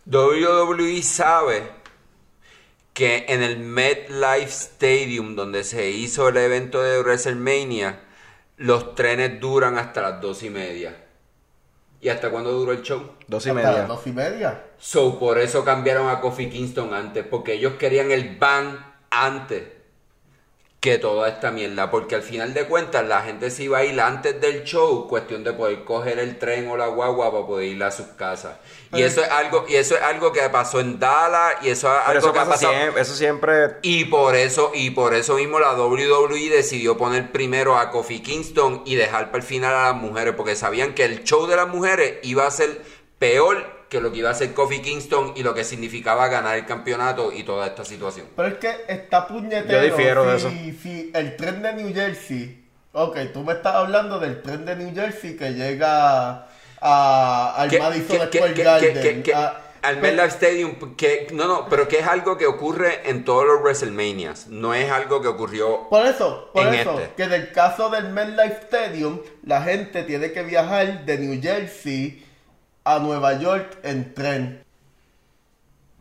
[0.06, 1.64] WWE sabe
[2.96, 8.00] que en el MetLife Stadium donde se hizo el evento de WrestleMania
[8.56, 10.96] los trenes duran hasta las dos y media.
[12.00, 13.12] ¿Y hasta cuándo duró el show?
[13.28, 13.78] Dos y Hasta media.
[13.80, 14.64] las dos y media.
[14.78, 19.64] So, por eso cambiaron a Kofi Kingston antes, porque ellos querían el ban antes
[20.86, 24.00] que toda esta mierda, porque al final de cuentas la gente se iba a ir
[24.00, 27.84] antes del show, cuestión de poder coger el tren o la guagua para poder ir
[27.84, 28.58] a sus casas.
[28.94, 32.08] Y eso es algo, y eso es algo que pasó en Dallas, y eso es
[32.08, 32.74] algo eso que ha pasa pasado.
[32.74, 37.80] siempre, eso siempre Y por eso, y por eso mismo la WWE decidió poner primero
[37.80, 41.24] a Kofi Kingston y dejar para el final a las mujeres, porque sabían que el
[41.24, 42.84] show de las mujeres iba a ser
[43.18, 46.66] peor que lo que iba a hacer Kofi Kingston y lo que significaba ganar el
[46.66, 48.28] campeonato y toda esta situación.
[48.36, 49.72] Pero es que está puñetero.
[49.72, 50.80] Yo difiero de si, eso.
[50.84, 52.64] Si el tren de New Jersey.
[52.94, 56.48] Ok, tú me estás hablando del tren de New Jersey que llega
[56.82, 59.24] a, al Madison que- Square Garden.
[59.36, 63.46] a- al MetLife Stadium, que no, no, pero que es algo que ocurre en todos
[63.46, 67.14] los WrestleManias, no es algo que ocurrió Por eso, por en eso, este.
[67.16, 72.25] que en el caso del MetLife Stadium, la gente tiene que viajar de New Jersey
[72.86, 74.64] a Nueva York en tren.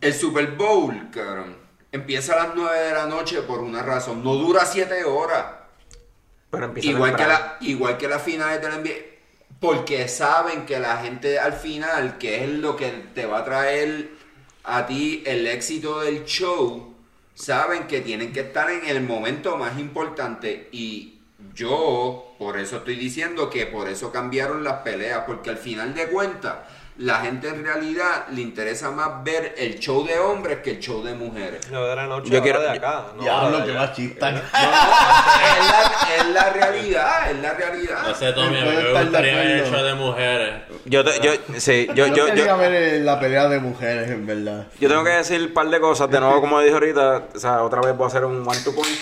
[0.00, 1.56] El Super Bowl, cabrón,
[1.90, 5.46] empieza a las 9 de la noche por una razón, no dura 7 horas.
[6.50, 9.14] pero empieza Igual que, la, igual que las finales del NBA.
[9.60, 14.10] Porque saben que la gente al final, que es lo que te va a traer
[14.64, 16.94] a ti el éxito del show,
[17.34, 20.68] saben que tienen que estar en el momento más importante.
[20.70, 21.18] Y
[21.54, 25.22] yo, por eso estoy diciendo que por eso cambiaron las peleas.
[25.26, 26.54] Porque al final de cuentas,
[26.98, 31.02] la gente en realidad le interesa más ver el show de hombres que el show
[31.02, 31.68] de mujeres.
[31.70, 33.06] No de la noche, Yo quiero- de acá.
[33.16, 33.80] No, Diablo, ahora de que allá.
[33.88, 34.30] machista.
[34.30, 38.02] es, la, es la realidad, es la realidad.
[38.08, 40.54] No sé, Tommy, a mí Puedo me gustaría ver el show de mujeres.
[40.84, 44.26] Yo, te- yo, sí, yo, Yo, yo, yo, ver eh, la pelea de mujeres, en
[44.26, 44.66] verdad.
[44.78, 46.08] yo tengo que decir un par de cosas.
[46.10, 48.72] De nuevo, como dije ahorita, o sea, otra vez voy a hacer un one to
[48.74, 48.96] point.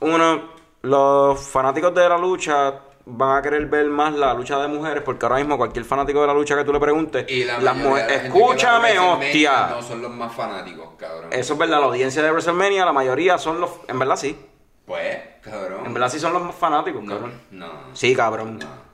[0.00, 0.52] Uno,
[0.82, 5.26] los fanáticos de la lucha van a querer ver más la lucha de mujeres, porque
[5.26, 8.24] ahora mismo cualquier fanático de la lucha que tú le preguntes, Y la las mujeres,
[8.24, 9.68] escúchame, hostia.
[9.70, 11.32] No son los más fanáticos, cabrón.
[11.32, 14.38] Eso es verdad, la audiencia de WrestleMania, la mayoría son los, en verdad sí,
[14.86, 15.86] Pues, cabrón.
[15.86, 17.40] en verdad sí son los más fanáticos, No, cabrón.
[17.50, 17.66] no.
[17.92, 18.58] Sí, cabrón.
[18.60, 18.92] No.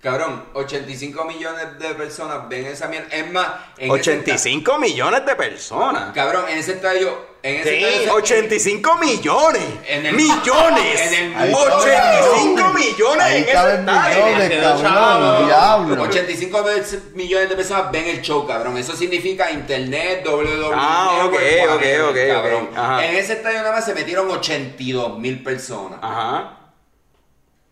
[0.00, 3.06] Cabrón, 85 millones de personas ven esa mierda.
[3.14, 3.46] Es más,
[3.78, 6.12] en ese 85 millones de personas.
[6.12, 7.31] Cabrón, en ese estadio.
[7.44, 8.14] En ese Sí, estadio.
[8.14, 9.62] 85 millones.
[9.88, 11.00] En el- millones.
[11.12, 16.02] en el- Ahí 85 caben- millones Ahí en ese millones, cabrón, diablo.
[16.04, 18.76] 85 veces- millones de personas ven el show, cabrón.
[18.78, 20.72] Eso significa internet, WWE.
[20.76, 22.28] Ah, ok, ok, whatever, ok, ok.
[22.28, 22.70] cabrón.
[23.02, 25.98] En ese estadio nada más se metieron 82 mil personas.
[26.00, 26.58] Ajá.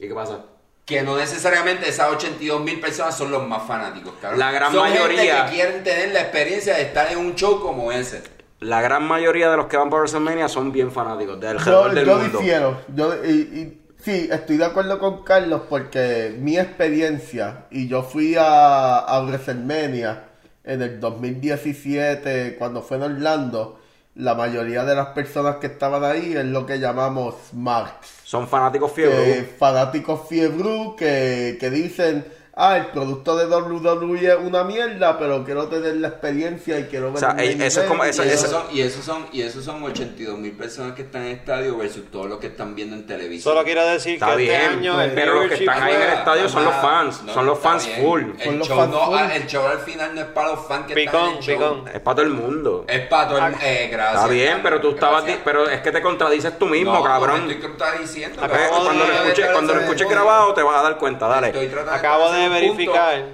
[0.00, 0.40] ¿Y qué pasa?
[0.84, 4.40] Que no necesariamente esas 82 mil personas son los más fanáticos, cabrón.
[4.40, 7.60] La gran Son gente mayoría- que quieren tener la experiencia de estar en un show
[7.60, 8.20] como ese.
[8.60, 11.94] La gran mayoría de los que van por WrestleMania son bien fanáticos del Yo, alrededor
[11.94, 12.38] del yo mundo.
[12.38, 12.80] difiero.
[12.94, 18.36] Yo, y, y- sí, estoy de acuerdo con Carlos porque mi experiencia, y yo fui
[18.36, 20.24] a, a WrestleMania
[20.64, 23.80] en el 2017 cuando fue en Orlando,
[24.14, 28.08] la mayoría de las personas que estaban ahí es lo que llamamos marks.
[28.24, 29.44] Son fanáticos que fiebre.
[29.58, 32.26] fanáticos fiebru que, que dicen,
[32.62, 37.10] ah, el producto de WWE es una mierda, pero quiero tener la experiencia y quiero
[37.12, 38.14] ver sea, el eso es como- event".
[38.20, 41.22] eso- y, eso- esos son, y esos son y son 82 mil personas que están
[41.22, 43.52] en el estadio versus todos los que están viendo en televisión.
[43.54, 46.02] Solo quiero decir Está que este bien, año el pero los que están ahí en
[46.02, 48.00] el estadio son los fans, No, son los fans bien.
[48.02, 48.22] full.
[48.22, 49.14] Son El los show, fans no, full.
[49.18, 51.42] ah, el show al final no es para los fans que están en Picón, el
[51.42, 51.54] show.
[51.80, 51.88] picón.
[51.94, 52.84] Es para todo el mundo.
[52.88, 54.14] Es para todo el eh, gracias.
[54.22, 57.40] Está bien, pero tú estabas, pero es que te contradices tú mismo, No, cabrón.
[57.40, 58.44] No me estoy contradiciendo.
[58.44, 61.48] Eh, cuando lo escuches, cuando lo escuches grabado te vas a dar cuenta, dale.
[61.48, 62.49] Estoy tratando Acabo de.
[62.50, 63.24] Verificar.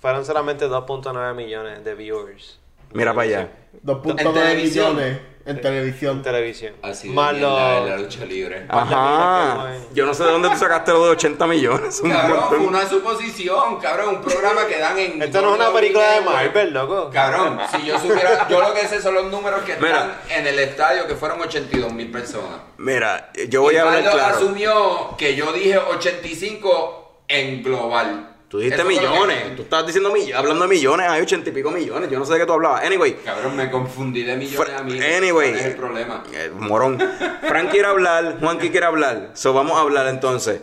[0.00, 2.58] Fueron solamente 2.9 millones de viewers
[2.92, 3.48] Mira para allá.
[3.84, 4.96] 2.9 En televisión.
[4.96, 6.16] millones en televisión.
[6.18, 6.74] en televisión.
[6.82, 8.66] Así de Más la lucha libre.
[8.68, 9.72] Ajá.
[9.94, 12.00] Yo no sé de dónde tú sacaste lo de 80 millones.
[12.02, 12.60] un Cabrón, montón.
[12.66, 15.22] una suposición, cabrón, un programa que dan en...
[15.22, 16.20] Esto no es una película de.
[16.22, 17.10] Marvel, loco.
[17.12, 20.18] Cabrón, si yo supiera, yo lo que sé son los números que Mira.
[20.26, 22.60] están en el estadio, que fueron 82 mil personas.
[22.78, 24.36] Mira, yo voy Y a hablar claro.
[24.36, 28.29] asumió que yo dije 85 en global.
[28.50, 29.54] Tú dijiste que- millones.
[29.56, 30.34] Tú estabas diciendo millones.
[30.34, 32.10] Hablando de millones, hay 80 y pico millones.
[32.10, 32.84] Yo no sé de qué tú hablabas.
[32.84, 33.14] Anyway.
[33.24, 34.98] Cabrón, me confundí de millones Fra- a mí.
[35.00, 35.50] anyway.
[35.50, 36.24] ¿Cuál es el problema?
[36.34, 36.98] Eh, morón.
[37.46, 39.30] Frank quiere hablar, Juanqui quiere hablar.
[39.34, 40.60] So vamos a hablar entonces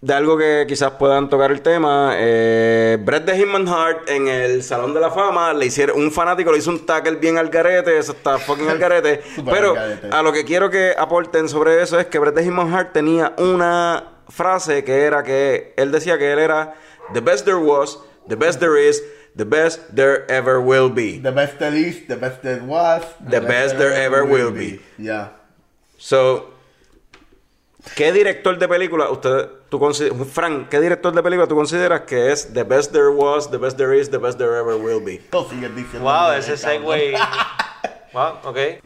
[0.00, 2.12] de algo que quizás puedan tocar el tema.
[2.16, 6.52] Eh, Bret de Hitman Hart en el Salón de la Fama le hicieron un fanático
[6.52, 9.20] le hizo un tackle bien al garete, eso está fucking al garete.
[9.44, 10.08] Pero al garete.
[10.10, 13.34] a lo que quiero que aporten sobre eso es que Bret de Hitman Hart tenía
[13.38, 16.74] una frase que era que él decía que él era
[17.12, 17.98] the best there was,
[18.28, 19.02] the best there is,
[19.36, 21.18] the best there ever will be.
[21.18, 24.80] The best that is, the best that was, The best there ever will be.
[24.98, 25.30] Ya.
[25.96, 26.50] So,
[27.94, 29.78] ¿qué director de película usted, tú
[30.26, 33.76] Frank, qué director de película tú consideras que es the best there was, the best
[33.76, 35.20] there is, the best there ever will be?
[36.02, 37.14] Wow, ese segue.
[38.12, 38.80] wow, ok.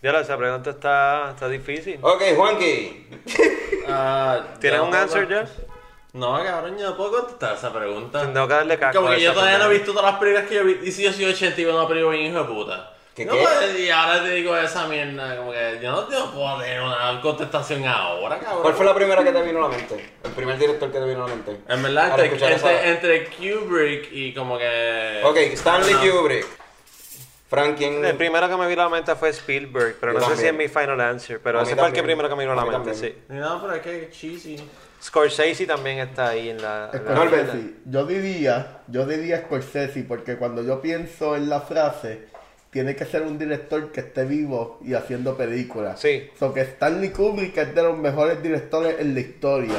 [0.00, 1.98] Ya esa pregunta está, está difícil.
[2.02, 3.06] Ok, Juanqui.
[3.90, 5.46] Ah, ¿Tienes un answer ya?
[6.12, 8.20] No, cabrón, yo no puedo contestar esa pregunta.
[8.20, 9.00] Tengo que darle casco.
[9.00, 10.78] Como que yo todavía no he visto todas las películas que yo vi.
[10.82, 12.92] Y si yo soy 80 y veo una película bien hijo de puta.
[13.14, 13.38] ¿Qué, No, qué?
[13.42, 17.18] pues, y ahora te digo esa mierda, como que yo no, no puedo tener una
[17.22, 18.60] contestación ahora, cabrón.
[18.60, 20.12] ¿Cuál fue la primera que te vino a la mente?
[20.22, 21.56] El primer director que te vino a la mente.
[21.66, 25.22] En verdad, entre, entre, entre Kubrick y como que...
[25.24, 26.00] Ok, Stanley No.
[26.00, 26.46] Kubrick.
[27.48, 28.04] Frank, ¿quién?
[28.04, 30.46] El primero que me vino a la mente fue Spielberg, pero Yo no sé si
[30.46, 31.40] es mi final answer.
[31.42, 33.14] Pero ese fue el que primero que me vino a la mente, sí.
[33.28, 34.56] No, pero es que cheesy.
[35.02, 36.90] Scorsese también está ahí en la.
[36.92, 37.74] en Scorsese.
[37.86, 42.26] Yo diría, yo diría Scorsese, porque cuando yo pienso en la frase,
[42.70, 46.00] tiene que ser un director que esté vivo y haciendo películas.
[46.00, 46.30] Sí.
[46.38, 49.76] So que Stanley Kubrick es de los mejores directores en la historia,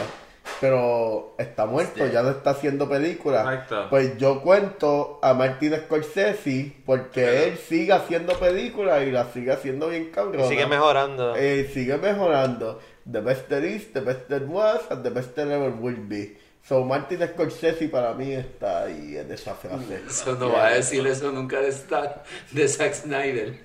[0.59, 3.65] pero está muerto, ya no está haciendo películas.
[3.89, 9.89] Pues yo cuento a Martin Scorsese porque él sigue haciendo películas y las sigue haciendo
[9.89, 10.47] bien cabrón.
[10.47, 11.35] Sigue mejorando.
[11.35, 12.79] Eh, sigue mejorando.
[13.09, 16.37] The best there is, the best there was, and the best there ever will be.
[16.67, 20.01] So Martin Scorsese para mí está ahí en esa frase.
[20.07, 23.59] Eso no va a decir eso nunca de, Star, de Zack Snyder.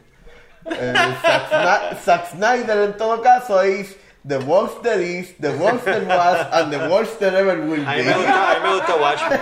[0.67, 0.95] Eh,
[2.03, 6.73] Zack Snyder en todo caso es the worst there is, the worst there was, and
[6.73, 8.03] the worst there ever will A mí be.
[8.05, 9.41] me gusta, a mí me gusta Watchmen.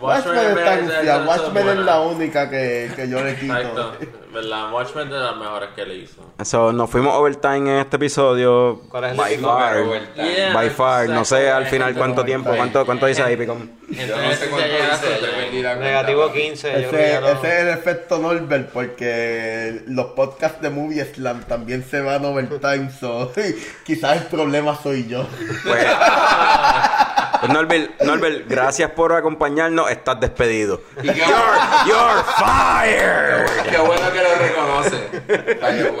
[0.00, 3.56] Watchmen Watchmen está es- Watchmen es la única que, que yo le quito.
[3.56, 3.92] Exacto.
[4.32, 4.72] ¿Verdad?
[4.72, 6.22] Watchmen es de las mejores que le hizo.
[6.44, 8.80] So, nos fuimos overtime en este episodio.
[8.88, 9.76] ¿Cuál es el By far.
[10.14, 11.08] Yeah, By far.
[11.08, 12.50] No sé al final cuánto tiempo.
[12.54, 13.72] ¿Cuánto, cuánto dice ahí, Picón?
[13.88, 15.76] Yo no sé cuánto dice.
[15.80, 16.82] Negativo 15.
[16.82, 21.04] yo creo que Ese, no- ese es el efecto Norbert porque los podcasts de Movie
[21.12, 23.32] Slam también se van overtime, so
[23.84, 25.26] quizás el problema soy yo.
[25.64, 25.86] Pues
[27.48, 29.90] Norbert, Norbert, gracias por acompañarnos.
[29.90, 30.80] Estás despedido.
[31.02, 33.70] Y qué You're, you're fired.
[33.70, 36.00] Qué bueno que lo reconoce.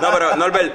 [0.00, 0.74] No, pero Norbert,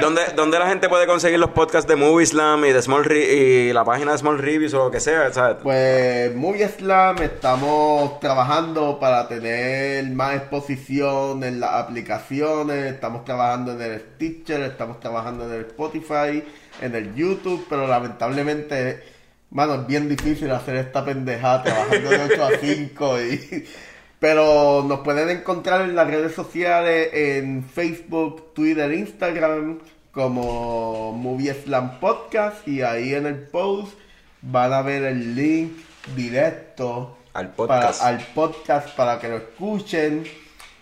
[0.00, 3.24] ¿dónde, ¿dónde la gente puede conseguir los podcasts de Movie Slam y de Small Re-
[3.34, 5.32] y la página de Small Reviews o lo que sea?
[5.32, 5.56] ¿sabes?
[5.62, 13.82] Pues Movie Slam estamos trabajando para tener más exposición en las aplicaciones, estamos trabajando en
[13.82, 16.42] el Stitcher, estamos trabajando en el Spotify,
[16.80, 19.15] en el YouTube, pero lamentablemente,
[19.56, 23.64] mano, es bien difícil hacer esta pendejada trabajando de 8 a 5 y...
[24.18, 29.78] Pero nos pueden encontrar en las redes sociales, en Facebook, Twitter, Instagram,
[30.10, 33.92] como Movie Slam Podcast y ahí en el post
[34.40, 35.72] van a ver el link
[36.14, 38.00] directo Al podcast.
[38.00, 40.24] Para, al podcast para que lo escuchen.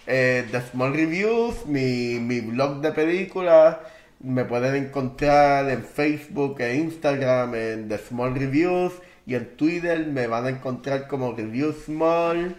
[0.06, 3.78] Eh, The Small Reviews, mi, mi blog de películas.
[4.24, 8.94] Me pueden encontrar en Facebook e Instagram en The Small Reviews.
[9.26, 12.56] Y en Twitter me van a encontrar como Review Small.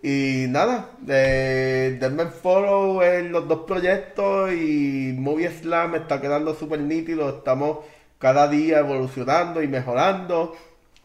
[0.00, 6.78] Y nada, eh, denme follow en los dos proyectos y Movie Slam está quedando súper
[6.82, 7.28] nítido.
[7.28, 7.78] Estamos
[8.20, 10.54] cada día evolucionando y mejorando.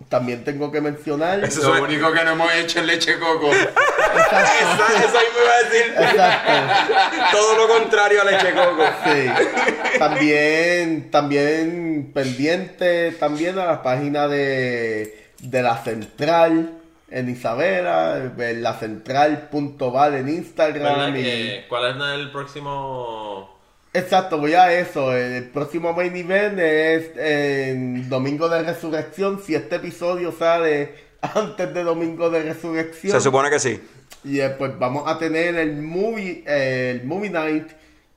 [0.09, 1.43] También tengo que mencionar.
[1.43, 3.51] Eso Lo es- único que no hemos hecho es leche coco.
[3.51, 4.93] Exacto.
[4.97, 5.93] Eso ahí me iba a decir.
[5.97, 7.31] Exacto.
[7.31, 8.83] Todo lo contrario a leche coco.
[9.05, 9.97] Sí.
[9.99, 18.73] También, también pendiente también a la página de, de la central en Isabela, en la
[18.73, 21.15] central.val en ¿Verdad Instagram.
[21.15, 23.52] y- que- ¿Cuál es el próximo...?
[23.93, 25.15] Exacto, voy a eso.
[25.15, 29.39] El próximo main event es en Domingo de Resurrección.
[29.39, 33.13] Si este episodio sale antes de Domingo de Resurrección.
[33.13, 33.79] Se supone que sí.
[34.23, 37.67] Y eh, pues vamos a tener el movie, eh, el movie night,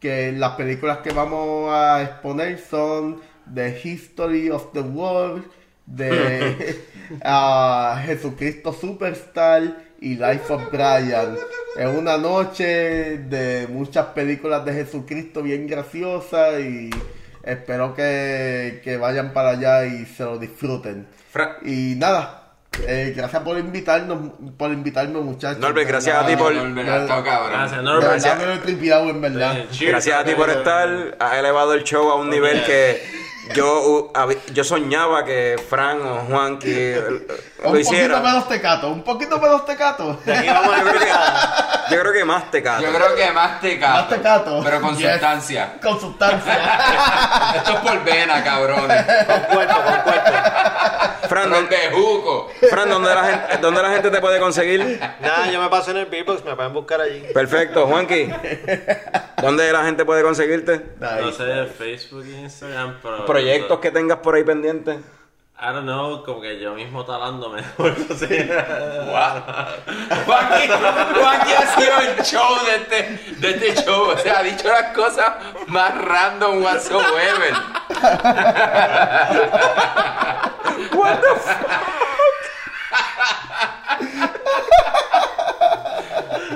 [0.00, 3.20] que las películas que vamos a exponer son
[3.52, 5.44] The History of the World,
[5.84, 6.80] de
[7.22, 11.36] ah, Jesucristo Superstar y Life of Brian.
[11.76, 12.64] Es una noche
[13.18, 16.90] de muchas películas de Jesucristo bien graciosas y
[17.42, 21.06] espero que, que vayan para allá y se lo disfruten.
[21.30, 22.52] Fra- Y nada,
[22.86, 25.58] eh, gracias por invitarnos, por invitarme muchachos.
[25.60, 27.50] Norbert, gracias a ti por- Norbert, ha estado cabrón.
[27.52, 28.04] Gracias, Norbert.
[29.10, 29.64] en verdad.
[29.80, 31.16] Gracias a ti por estar.
[31.18, 33.15] Has elevado el show a un nivel que
[33.54, 36.98] yo, uh, yo soñaba que Fran o Juanqui eh,
[37.64, 40.18] un lo poquito menos tecato, un poquito menos tecato.
[40.26, 42.82] Aquí vamos, yo creo que, yo creo que más te cato.
[42.82, 43.92] Yo creo que más tecato.
[43.94, 44.60] Más tecato.
[44.64, 45.10] Pero con Yes.
[45.12, 45.72] sustancia.
[45.82, 46.54] Con sustancia.
[47.56, 49.04] Esto es por vena, cabrones.
[49.26, 50.30] Con cuerpo, con cuerpo.
[51.28, 52.50] Fran, Con ¿dónde, bejuco.
[52.70, 55.00] Fran, ¿dónde la gente, ¿dónde la gente te puede conseguir?
[55.20, 57.20] Nada, yo me paso en el Beatbox, me pueden buscar allí.
[57.34, 58.32] Perfecto, Juanqui.
[59.42, 60.82] ¿Dónde la gente puede conseguirte?
[61.00, 63.26] No sé, Facebook e Instagram, pero...
[63.26, 64.96] Proyectos que tengas por ahí pendientes.
[65.58, 67.60] I don't know, como que yo mismo talándome.
[67.60, 68.26] así.
[70.26, 74.10] Juanqui, Juanqui ha sido el show de este, de este show.
[74.10, 75.32] O sea, ha dicho las cosas
[75.68, 77.54] más random whatsoever.
[80.92, 81.48] What the f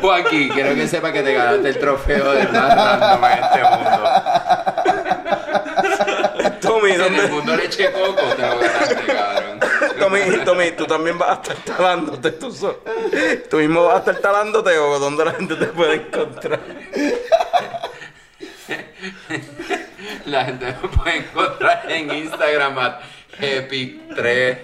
[0.03, 5.00] Juanqui, quiero que sepa que te ganaste el trofeo de más random en este mundo.
[6.97, 9.61] Tommy, En el mundo leche coco te lo ganaste, cabrón.
[9.99, 12.81] Tommy, Tommy, tú también vas a estar talándote tú solo.
[13.51, 16.61] ¿Tú mismo vas a estar talándote o dónde la gente te puede encontrar?
[20.27, 23.01] La gente me puede encontrar en Instagram at
[23.41, 24.59] Epic3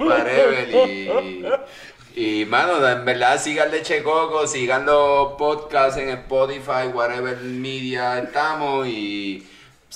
[0.00, 1.44] whatever y,
[2.14, 8.86] y mano, en verdad sigan Leche Coco, sigan los podcasts en Spotify, whatever media estamos
[8.86, 9.46] y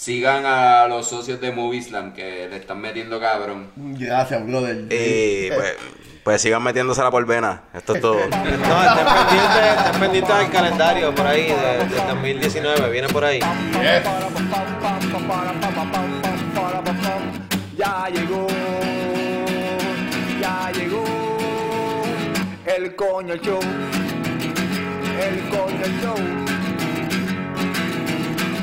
[0.03, 3.71] sigan a los socios de Movislam que le están metiendo cabrón.
[3.77, 4.87] Gracias, brother.
[4.91, 5.77] Y pues,
[6.25, 7.63] pues sigan metiéndosela por vena.
[7.73, 8.17] Esto es todo.
[8.19, 13.39] No, estén pendientes, estén pendientes del calendario por ahí, de, de 2019, viene por ahí.
[17.77, 18.47] Ya llegó,
[20.41, 21.05] ya llegó
[22.67, 23.61] el coño show,
[25.21, 26.62] el coño show.